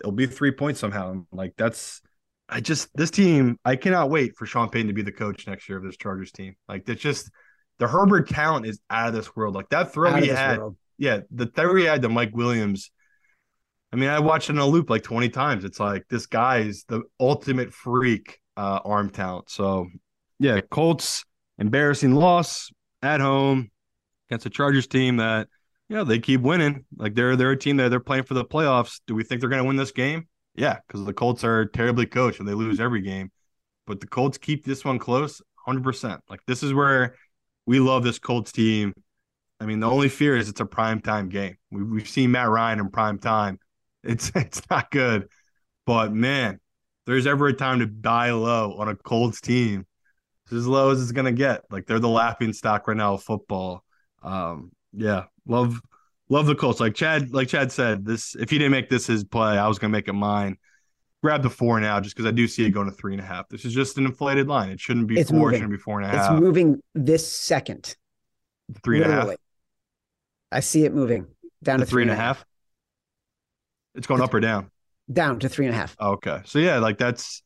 it'll 0.00 0.12
be 0.12 0.26
three 0.26 0.52
points 0.52 0.80
somehow. 0.80 1.24
Like 1.32 1.54
that's 1.56 2.00
I 2.48 2.60
just 2.60 2.88
this 2.94 3.10
team, 3.10 3.58
I 3.64 3.76
cannot 3.76 4.10
wait 4.10 4.36
for 4.36 4.46
Sean 4.46 4.68
Payton 4.68 4.88
to 4.88 4.94
be 4.94 5.02
the 5.02 5.12
coach 5.12 5.46
next 5.46 5.68
year 5.68 5.78
of 5.78 5.84
this 5.84 5.96
Chargers 5.96 6.32
team. 6.32 6.56
Like 6.68 6.84
that's 6.86 7.00
just 7.00 7.30
the 7.78 7.88
Herbert 7.88 8.28
talent 8.28 8.66
is 8.66 8.80
out 8.88 9.08
of 9.08 9.14
this 9.14 9.34
world. 9.34 9.54
Like 9.54 9.68
that 9.70 9.92
throw 9.92 10.10
Out 10.10 10.22
he 10.22 10.28
had, 10.28 10.58
world. 10.58 10.76
yeah, 10.98 11.20
the 11.30 11.46
throw 11.46 11.74
he 11.74 11.84
had 11.84 12.02
to 12.02 12.08
Mike 12.08 12.34
Williams. 12.34 12.90
I 13.94 13.96
mean, 13.96 14.10
I 14.10 14.18
watched 14.18 14.50
it 14.50 14.54
in 14.54 14.58
a 14.58 14.66
loop 14.66 14.90
like 14.90 15.04
20 15.04 15.28
times. 15.28 15.64
It's 15.64 15.78
like 15.78 16.08
this 16.08 16.26
guy 16.26 16.58
is 16.58 16.82
the 16.88 17.02
ultimate 17.20 17.72
freak 17.72 18.40
uh, 18.56 18.80
arm 18.84 19.08
talent. 19.08 19.50
So, 19.50 19.86
yeah, 20.40 20.60
Colts 20.62 21.24
embarrassing 21.58 22.12
loss 22.12 22.72
at 23.02 23.20
home 23.20 23.70
against 24.28 24.46
a 24.46 24.50
Chargers 24.50 24.88
team 24.88 25.18
that, 25.18 25.46
you 25.88 25.94
know, 25.94 26.02
they 26.02 26.18
keep 26.18 26.40
winning. 26.40 26.84
Like 26.96 27.14
they're 27.14 27.36
they're 27.36 27.52
a 27.52 27.56
team 27.56 27.76
that 27.76 27.90
they're 27.90 28.00
playing 28.00 28.24
for 28.24 28.34
the 28.34 28.44
playoffs. 28.44 29.00
Do 29.06 29.14
we 29.14 29.22
think 29.22 29.40
they're 29.40 29.48
going 29.48 29.62
to 29.62 29.68
win 29.68 29.76
this 29.76 29.92
game? 29.92 30.26
Yeah, 30.56 30.78
because 30.88 31.04
the 31.04 31.12
Colts 31.12 31.44
are 31.44 31.66
terribly 31.66 32.06
coached 32.06 32.40
and 32.40 32.48
they 32.48 32.54
lose 32.54 32.80
every 32.80 33.00
game. 33.00 33.30
But 33.86 34.00
the 34.00 34.08
Colts 34.08 34.38
keep 34.38 34.64
this 34.64 34.84
one 34.84 34.98
close, 34.98 35.40
100%. 35.68 36.18
Like 36.28 36.40
this 36.48 36.64
is 36.64 36.74
where 36.74 37.14
we 37.64 37.78
love 37.78 38.02
this 38.02 38.18
Colts 38.18 38.50
team. 38.50 38.92
I 39.60 39.66
mean, 39.66 39.78
the 39.78 39.88
only 39.88 40.08
fear 40.08 40.36
is 40.36 40.48
it's 40.48 40.60
a 40.60 40.66
prime 40.66 41.00
time 41.00 41.28
game. 41.28 41.58
We, 41.70 41.84
we've 41.84 42.08
seen 42.08 42.32
Matt 42.32 42.48
Ryan 42.48 42.80
in 42.80 42.90
prime 42.90 43.20
time. 43.20 43.60
It's 44.04 44.30
it's 44.34 44.62
not 44.70 44.90
good, 44.90 45.28
but 45.86 46.12
man, 46.12 46.60
there's 47.06 47.26
ever 47.26 47.48
a 47.48 47.52
time 47.52 47.80
to 47.80 47.86
die 47.86 48.32
low 48.32 48.76
on 48.78 48.88
a 48.88 48.94
Colts 48.94 49.40
team. 49.40 49.86
It's 50.44 50.52
as 50.52 50.66
low 50.66 50.90
as 50.90 51.02
it's 51.02 51.12
gonna 51.12 51.32
get. 51.32 51.62
Like 51.70 51.86
they're 51.86 51.98
the 51.98 52.08
laughing 52.08 52.52
stock 52.52 52.86
right 52.86 52.96
now 52.96 53.14
of 53.14 53.22
football. 53.22 53.82
Um, 54.22 54.72
yeah, 54.92 55.24
love 55.46 55.80
love 56.28 56.46
the 56.46 56.54
Colts. 56.54 56.80
Like 56.80 56.94
Chad, 56.94 57.32
like 57.32 57.48
Chad 57.48 57.72
said, 57.72 58.04
this 58.04 58.34
if 58.36 58.50
he 58.50 58.58
didn't 58.58 58.72
make 58.72 58.88
this 58.88 59.06
his 59.06 59.24
play, 59.24 59.58
I 59.58 59.68
was 59.68 59.78
gonna 59.78 59.92
make 59.92 60.08
it 60.08 60.12
mine. 60.12 60.58
Grab 61.22 61.42
the 61.42 61.48
four 61.48 61.80
now, 61.80 62.00
just 62.00 62.14
because 62.14 62.28
I 62.28 62.32
do 62.32 62.46
see 62.46 62.66
it 62.66 62.70
going 62.70 62.86
to 62.86 62.92
three 62.92 63.14
and 63.14 63.20
a 63.22 63.24
half. 63.24 63.48
This 63.48 63.64
is 63.64 63.72
just 63.72 63.96
an 63.96 64.04
inflated 64.04 64.46
line. 64.46 64.68
It 64.68 64.78
shouldn't 64.78 65.06
be 65.06 65.18
It's 65.18 65.30
four. 65.30 65.38
moving. 65.38 65.54
It 65.54 65.56
shouldn't 65.56 65.72
be 65.72 65.78
four 65.78 66.00
and 66.02 66.14
a 66.14 66.18
It's 66.18 66.38
moving 66.38 66.82
this 66.94 67.26
second. 67.26 67.96
Three 68.82 69.02
and 69.02 69.10
a 69.10 69.14
half. 69.14 69.36
I 70.52 70.60
see 70.60 70.84
it 70.84 70.92
moving 70.92 71.26
down 71.62 71.80
The 71.80 71.86
to 71.86 71.90
three 71.90 72.02
and 72.02 72.10
a 72.10 72.14
half. 72.14 72.44
It's 73.94 74.06
going 74.06 74.20
up 74.20 74.34
or 74.34 74.40
down. 74.40 74.70
Down 75.12 75.38
to 75.40 75.48
three 75.48 75.66
and 75.66 75.74
a 75.74 75.78
half. 75.78 75.94
Oh, 75.98 76.12
okay. 76.12 76.40
So 76.44 76.58
yeah, 76.58 76.78
like 76.78 76.98
that's 76.98 77.42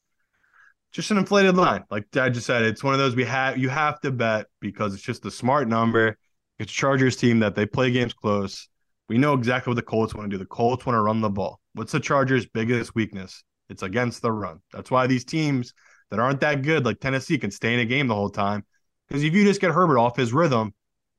just 0.92 1.10
an 1.10 1.18
inflated 1.18 1.56
line. 1.56 1.84
Like 1.90 2.10
Dad 2.12 2.34
just 2.34 2.46
said, 2.46 2.62
it's 2.62 2.84
one 2.84 2.94
of 2.94 2.98
those 2.98 3.16
we 3.16 3.24
have 3.24 3.58
you 3.58 3.68
have 3.68 4.00
to 4.00 4.10
bet 4.10 4.46
because 4.60 4.94
it's 4.94 5.02
just 5.02 5.24
a 5.26 5.30
smart 5.30 5.68
number. 5.68 6.16
It's 6.58 6.72
Chargers 6.72 7.16
team 7.16 7.40
that 7.40 7.54
they 7.54 7.66
play 7.66 7.90
games 7.90 8.14
close. 8.14 8.68
We 9.08 9.18
know 9.18 9.34
exactly 9.34 9.70
what 9.70 9.76
the 9.76 9.82
Colts 9.82 10.14
want 10.14 10.30
to 10.30 10.34
do. 10.36 10.38
The 10.38 10.46
Colts 10.46 10.84
want 10.84 10.96
to 10.96 11.00
run 11.00 11.20
the 11.20 11.30
ball. 11.30 11.60
What's 11.74 11.92
the 11.92 12.00
Chargers' 12.00 12.46
biggest 12.46 12.94
weakness? 12.94 13.42
It's 13.68 13.82
against 13.82 14.22
the 14.22 14.32
run. 14.32 14.60
That's 14.72 14.90
why 14.90 15.06
these 15.06 15.24
teams 15.24 15.72
that 16.10 16.20
aren't 16.20 16.40
that 16.40 16.62
good, 16.62 16.84
like 16.84 17.00
Tennessee, 17.00 17.38
can 17.38 17.50
stay 17.50 17.74
in 17.74 17.80
a 17.80 17.84
game 17.84 18.06
the 18.06 18.14
whole 18.14 18.30
time. 18.30 18.64
Because 19.06 19.22
if 19.24 19.34
you 19.34 19.44
just 19.44 19.60
get 19.60 19.70
Herbert 19.70 19.98
off 19.98 20.16
his 20.16 20.32
rhythm, 20.32 20.74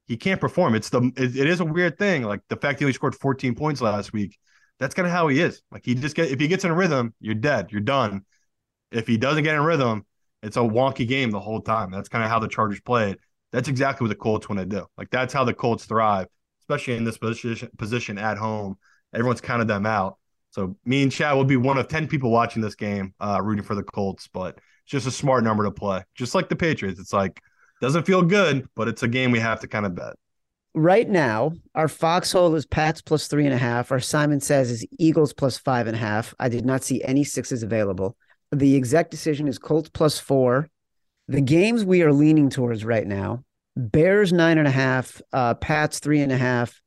he 0.06 0.18
can't 0.18 0.42
perform. 0.42 0.76
It's 0.76 0.90
the 0.90 1.12
it, 1.16 1.36
it 1.36 1.48
is 1.48 1.60
a 1.60 1.66
weird 1.66 1.98
thing. 1.98 2.24
Like 2.24 2.42
the 2.50 2.58
fact 2.58 2.80
that 2.80 2.86
he 2.86 2.94
scored 2.94 3.16
14 3.16 3.56
points 3.56 3.82
last 3.82 4.14
week. 4.14 4.38
That's 4.80 4.96
kind 4.96 5.06
of 5.06 5.12
how 5.12 5.28
he 5.28 5.40
is. 5.42 5.62
Like 5.72 5.86
he 5.86 5.96
just 5.96 6.16
get 6.16 6.32
if 6.32 6.40
he 6.40 6.48
gets 6.48 6.64
in 6.64 6.72
rhythm, 6.72 7.14
you're 7.20 7.36
dead. 7.36 7.72
You're 7.72 7.82
done. 7.82 8.26
If 8.92 9.08
he 9.08 9.18
doesn't 9.18 9.44
get 9.44 9.56
in 9.56 9.62
rhythm, 9.62 10.06
it's 10.42 10.58
a 10.58 10.62
wonky 10.62 11.08
game 11.08 11.32
the 11.32 11.40
whole 11.40 11.62
time. 11.62 11.92
That's 11.92 12.10
kind 12.10 12.24
of 12.24 12.30
how 12.30 12.40
the 12.40 12.48
Chargers 12.48 12.80
play 12.80 13.12
it. 13.12 13.20
That's 13.52 13.68
exactly 13.68 14.06
what 14.06 14.10
the 14.10 14.16
Colts 14.16 14.48
want 14.48 14.60
to 14.60 14.66
do. 14.66 14.86
Like 14.98 15.10
that's 15.10 15.34
how 15.34 15.44
the 15.44 15.54
Colts 15.54 15.86
thrive, 15.86 16.28
especially 16.62 16.96
in 16.96 17.04
this 17.04 17.18
position 17.18 17.70
position 17.78 18.18
at 18.18 18.38
home. 18.38 18.78
Everyone's 19.14 19.42
counted 19.42 19.68
them 19.68 19.86
out. 19.86 20.18
So 20.52 20.78
me 20.86 21.04
and 21.04 21.12
Chad 21.12 21.36
will 21.36 21.44
be 21.46 21.58
one 21.58 21.78
of 21.78 21.88
ten 21.88 22.08
people 22.08 22.32
watching 22.32 22.62
this 22.62 22.76
game, 22.76 23.14
uh, 23.20 23.40
rooting 23.44 23.66
for 23.66 23.76
the 23.76 23.84
Colts. 23.84 24.28
But 24.32 24.58
it's 24.58 24.92
just 24.92 25.08
a 25.08 25.12
smart 25.12 25.44
number 25.44 25.66
to 25.66 25.72
play, 25.72 26.04
just 26.16 26.36
like 26.36 26.48
the 26.50 26.56
Patriots. 26.56 27.00
It's 27.00 27.14
like 27.14 27.42
doesn't 27.82 28.06
feel 28.06 28.22
good, 28.22 28.68
but 28.76 28.88
it's 28.88 29.04
a 29.04 29.08
game 29.08 29.32
we 29.32 29.40
have 29.40 29.60
to 29.62 29.68
kind 29.68 29.86
of 29.86 29.96
bet. 29.96 30.16
Right 30.76 31.10
now, 31.10 31.54
our 31.74 31.88
foxhole 31.88 32.54
is 32.56 32.66
Pats 32.66 33.02
plus 33.02 33.28
three 33.28 33.46
and 33.46 33.54
a 33.54 33.58
half. 33.58 33.92
Our 33.92 34.00
Simon 34.00 34.40
says 34.40 34.70
is 34.70 34.86
Eagles 35.00 35.34
plus 35.34 35.58
five 35.58 35.88
and 35.88 35.96
a 35.96 36.00
half. 36.00 36.34
I 36.40 36.48
did 36.48 36.66
not 36.66 36.84
see 36.84 37.04
any 37.04 37.24
sixes 37.24 37.64
available. 37.64 38.16
The 38.52 38.76
exact 38.76 39.12
decision 39.12 39.48
is 39.48 39.58
Colts 39.58 39.90
plus 39.90 40.20
four. 40.20 40.70
The 41.28 41.42
games 41.42 41.84
we 41.84 42.02
are 42.02 42.14
leaning 42.14 42.50
towards 42.50 42.86
right 42.86 43.06
now 43.06 43.44
Bears 43.76 44.34
nine 44.34 44.58
and 44.58 44.68
a 44.68 44.72
half, 44.72 45.22
uh, 45.32 45.54
Pats 45.56 46.00
three 46.00 46.22
and 46.22 46.32
a 46.32 46.38
half. 46.38 46.82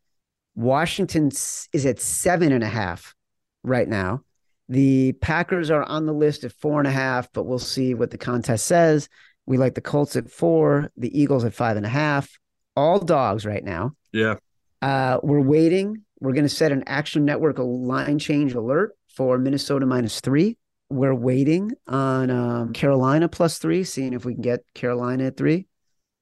Washington 0.54 1.28
is 1.28 1.86
at 1.86 2.00
seven 2.00 2.52
and 2.52 2.62
a 2.62 2.68
half 2.68 3.14
right 3.62 3.88
now. 3.88 4.20
The 4.68 5.12
Packers 5.12 5.70
are 5.70 5.84
on 5.84 6.06
the 6.06 6.12
list 6.12 6.44
at 6.44 6.52
four 6.52 6.78
and 6.78 6.86
a 6.86 6.92
half, 6.92 7.32
but 7.32 7.44
we'll 7.44 7.58
see 7.58 7.94
what 7.94 8.10
the 8.10 8.18
contest 8.18 8.66
says. 8.66 9.08
We 9.46 9.56
like 9.56 9.74
the 9.74 9.80
Colts 9.80 10.16
at 10.16 10.30
four, 10.30 10.90
the 10.96 11.18
Eagles 11.18 11.44
at 11.44 11.54
five 11.54 11.76
and 11.76 11.86
a 11.86 11.90
half. 11.90 12.38
All 12.76 12.98
dogs 12.98 13.44
right 13.44 13.64
now. 13.64 13.92
Yeah. 14.12 14.36
Uh, 14.80 15.18
we're 15.22 15.40
waiting. 15.40 16.02
We're 16.20 16.32
going 16.32 16.44
to 16.44 16.48
set 16.48 16.72
an 16.72 16.84
Action 16.86 17.24
Network 17.24 17.58
line 17.58 18.18
change 18.18 18.54
alert 18.54 18.96
for 19.08 19.38
Minnesota 19.38 19.86
minus 19.86 20.20
three. 20.20 20.56
We're 20.88 21.14
waiting 21.14 21.72
on 21.86 22.30
um, 22.30 22.72
Carolina 22.72 23.28
plus 23.28 23.58
three, 23.58 23.84
seeing 23.84 24.12
if 24.12 24.24
we 24.24 24.34
can 24.34 24.42
get 24.42 24.60
Carolina 24.74 25.24
at 25.24 25.36
three. 25.36 25.66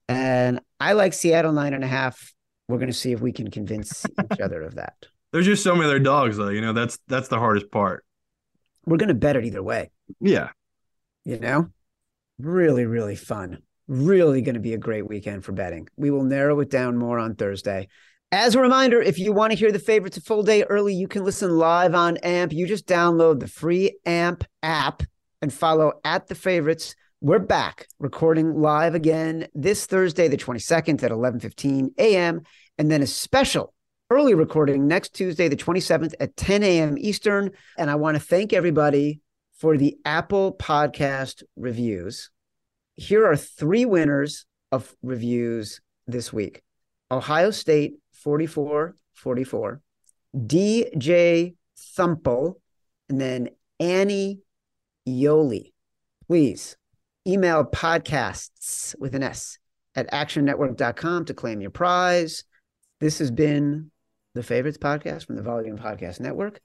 And 0.09 0.61
I 0.79 0.93
like 0.93 1.13
Seattle 1.13 1.53
nine 1.53 1.75
and 1.75 1.85
a 1.85 1.89
half. 1.89 2.33
We're 2.69 2.79
going 2.79 2.89
to 2.89 2.95
see 2.97 3.13
if 3.13 3.21
we 3.21 3.33
can 3.33 3.51
convince 3.51 4.07
each 4.07 4.41
other 4.43 4.63
of 4.63 4.77
that. 4.77 4.95
There's 5.33 5.47
just 5.47 5.63
so 5.63 5.75
many 5.75 5.87
other 5.87 5.99
dogs 5.99 6.37
though. 6.37 6.49
You 6.49 6.61
know, 6.61 6.73
that's 6.73 6.99
that's 7.09 7.29
the 7.29 7.39
hardest 7.39 7.71
part. 7.71 8.05
We're 8.87 8.97
going 8.97 9.09
to 9.09 9.15
bet 9.15 9.37
it 9.37 9.45
either 9.45 9.63
way. 9.63 9.91
Yeah. 10.21 10.51
you 11.25 11.39
know 11.39 11.69
really 12.39 12.87
really 12.87 13.17
fun 13.17 13.59
really 13.91 14.41
going 14.41 14.55
to 14.55 14.61
be 14.61 14.73
a 14.73 14.79
great 14.79 15.09
weekend 15.09 15.45
for 15.45 15.51
betting. 15.51 15.89
We 15.97 16.13
will 16.13 16.23
narrow 16.23 16.61
it 16.61 16.71
down 16.71 16.97
more 16.97 17.19
on 17.19 17.35
thursday. 17.35 17.89
As 18.31 18.55
a 18.55 18.61
reminder 18.61 19.03
if 19.03 19.19
you 19.19 19.33
want 19.33 19.53
to 19.53 19.59
hear 19.59 19.73
the 19.73 19.81
favorites 19.81 20.17
a 20.17 20.21
full 20.21 20.45
day 20.45 20.63
early 20.63 20.95
you 20.95 21.09
can 21.09 21.25
listen 21.25 21.59
live 21.59 21.93
on 21.93 22.17
amp. 22.19 22.53
You 22.53 22.69
just 22.69 22.87
download 22.87 23.41
the 23.41 23.49
free 23.49 23.99
amp 24.07 24.45
app 24.63 25.03
and 25.43 25.53
follow 25.53 25.95
at 26.05 26.29
the 26.29 26.37
favorites. 26.37 26.95
We're 27.21 27.41
back 27.41 27.89
recording 27.99 28.55
live 28.55 28.95
again 28.95 29.49
this 29.55 29.87
thursday 29.87 30.29
the 30.29 30.37
22nd 30.37 31.03
at 31.03 31.11
11.15 31.11 31.89
a.m 31.99 32.43
and 32.79 32.91
then 32.93 33.03
a 33.03 33.09
special 33.09 33.75
early 34.09 34.35
recording 34.35 34.87
next 34.87 35.15
tuesday 35.15 35.49
the 35.49 35.57
27th 35.57 36.15
at 36.21 36.37
10 36.37 36.63
a.m 36.63 36.97
eastern. 36.97 37.51
And 37.77 37.91
i 37.91 37.97
want 37.97 38.17
to 38.17 38.23
thank 38.23 38.53
everybody 38.53 39.21
for 39.59 39.77
the 39.77 39.99
Apple 40.05 40.55
Podcast 40.55 41.43
reviews. 41.57 42.31
Here 43.01 43.25
are 43.25 43.35
three 43.35 43.87
winners 43.87 44.45
of 44.71 44.95
reviews 45.03 45.81
this 46.07 46.35
week 46.35 46.63
Ohio 47.11 47.51
State 47.51 47.95
44 48.13 48.95
44, 49.15 49.81
DJ 50.37 51.55
Thumple, 51.97 52.61
and 53.09 53.19
then 53.19 53.49
Annie 53.81 54.41
Yoli. 55.09 55.73
Please 56.27 56.77
email 57.27 57.65
podcasts 57.65 58.95
with 59.01 59.15
an 59.15 59.23
S 59.23 59.59
at 59.95 60.11
actionnetwork.com 60.13 61.25
to 61.25 61.33
claim 61.33 61.63
your 61.63 61.71
prize. 61.71 62.45
This 63.01 63.19
has 63.19 63.31
been 63.31 63.91
the 64.35 64.43
Favorites 64.43 64.77
Podcast 64.77 65.27
from 65.27 65.37
the 65.37 65.43
Volume 65.43 65.79
Podcast 65.79 66.21
Network. 66.21 66.61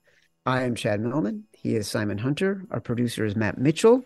I 0.45 0.63
am 0.63 0.75
Chad 0.75 0.99
Millman. 0.99 1.45
He 1.53 1.77
is 1.77 1.87
Simon 1.87 2.17
Hunter. 2.17 2.65
Our 2.71 2.81
producer 2.81 3.23
is 3.23 3.37
Matt 3.37 3.57
Mitchell. 3.57 4.03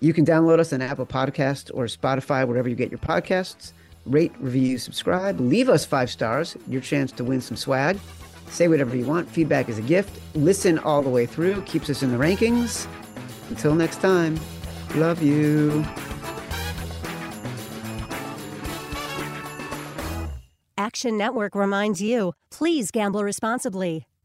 You 0.00 0.12
can 0.12 0.24
download 0.24 0.58
us 0.58 0.72
on 0.72 0.82
Apple 0.82 1.06
Podcast 1.06 1.70
or 1.74 1.84
Spotify, 1.84 2.46
wherever 2.46 2.68
you 2.68 2.74
get 2.74 2.90
your 2.90 2.98
podcasts. 2.98 3.72
Rate, 4.04 4.32
review, 4.38 4.78
subscribe. 4.78 5.40
Leave 5.40 5.68
us 5.68 5.84
five 5.84 6.10
stars. 6.10 6.56
Your 6.68 6.80
chance 6.80 7.10
to 7.12 7.24
win 7.24 7.40
some 7.40 7.56
swag. 7.56 7.98
Say 8.48 8.68
whatever 8.68 8.94
you 8.96 9.04
want. 9.04 9.28
Feedback 9.28 9.68
is 9.68 9.78
a 9.78 9.82
gift. 9.82 10.20
Listen 10.34 10.78
all 10.78 11.02
the 11.02 11.10
way 11.10 11.26
through. 11.26 11.62
Keeps 11.62 11.90
us 11.90 12.02
in 12.02 12.12
the 12.12 12.18
rankings. 12.18 12.86
Until 13.50 13.74
next 13.74 14.00
time, 14.00 14.38
love 14.94 15.22
you. 15.22 15.84
Action 20.78 21.16
Network 21.16 21.54
reminds 21.54 22.00
you 22.00 22.34
please 22.50 22.90
gamble 22.90 23.24
responsibly. 23.24 24.06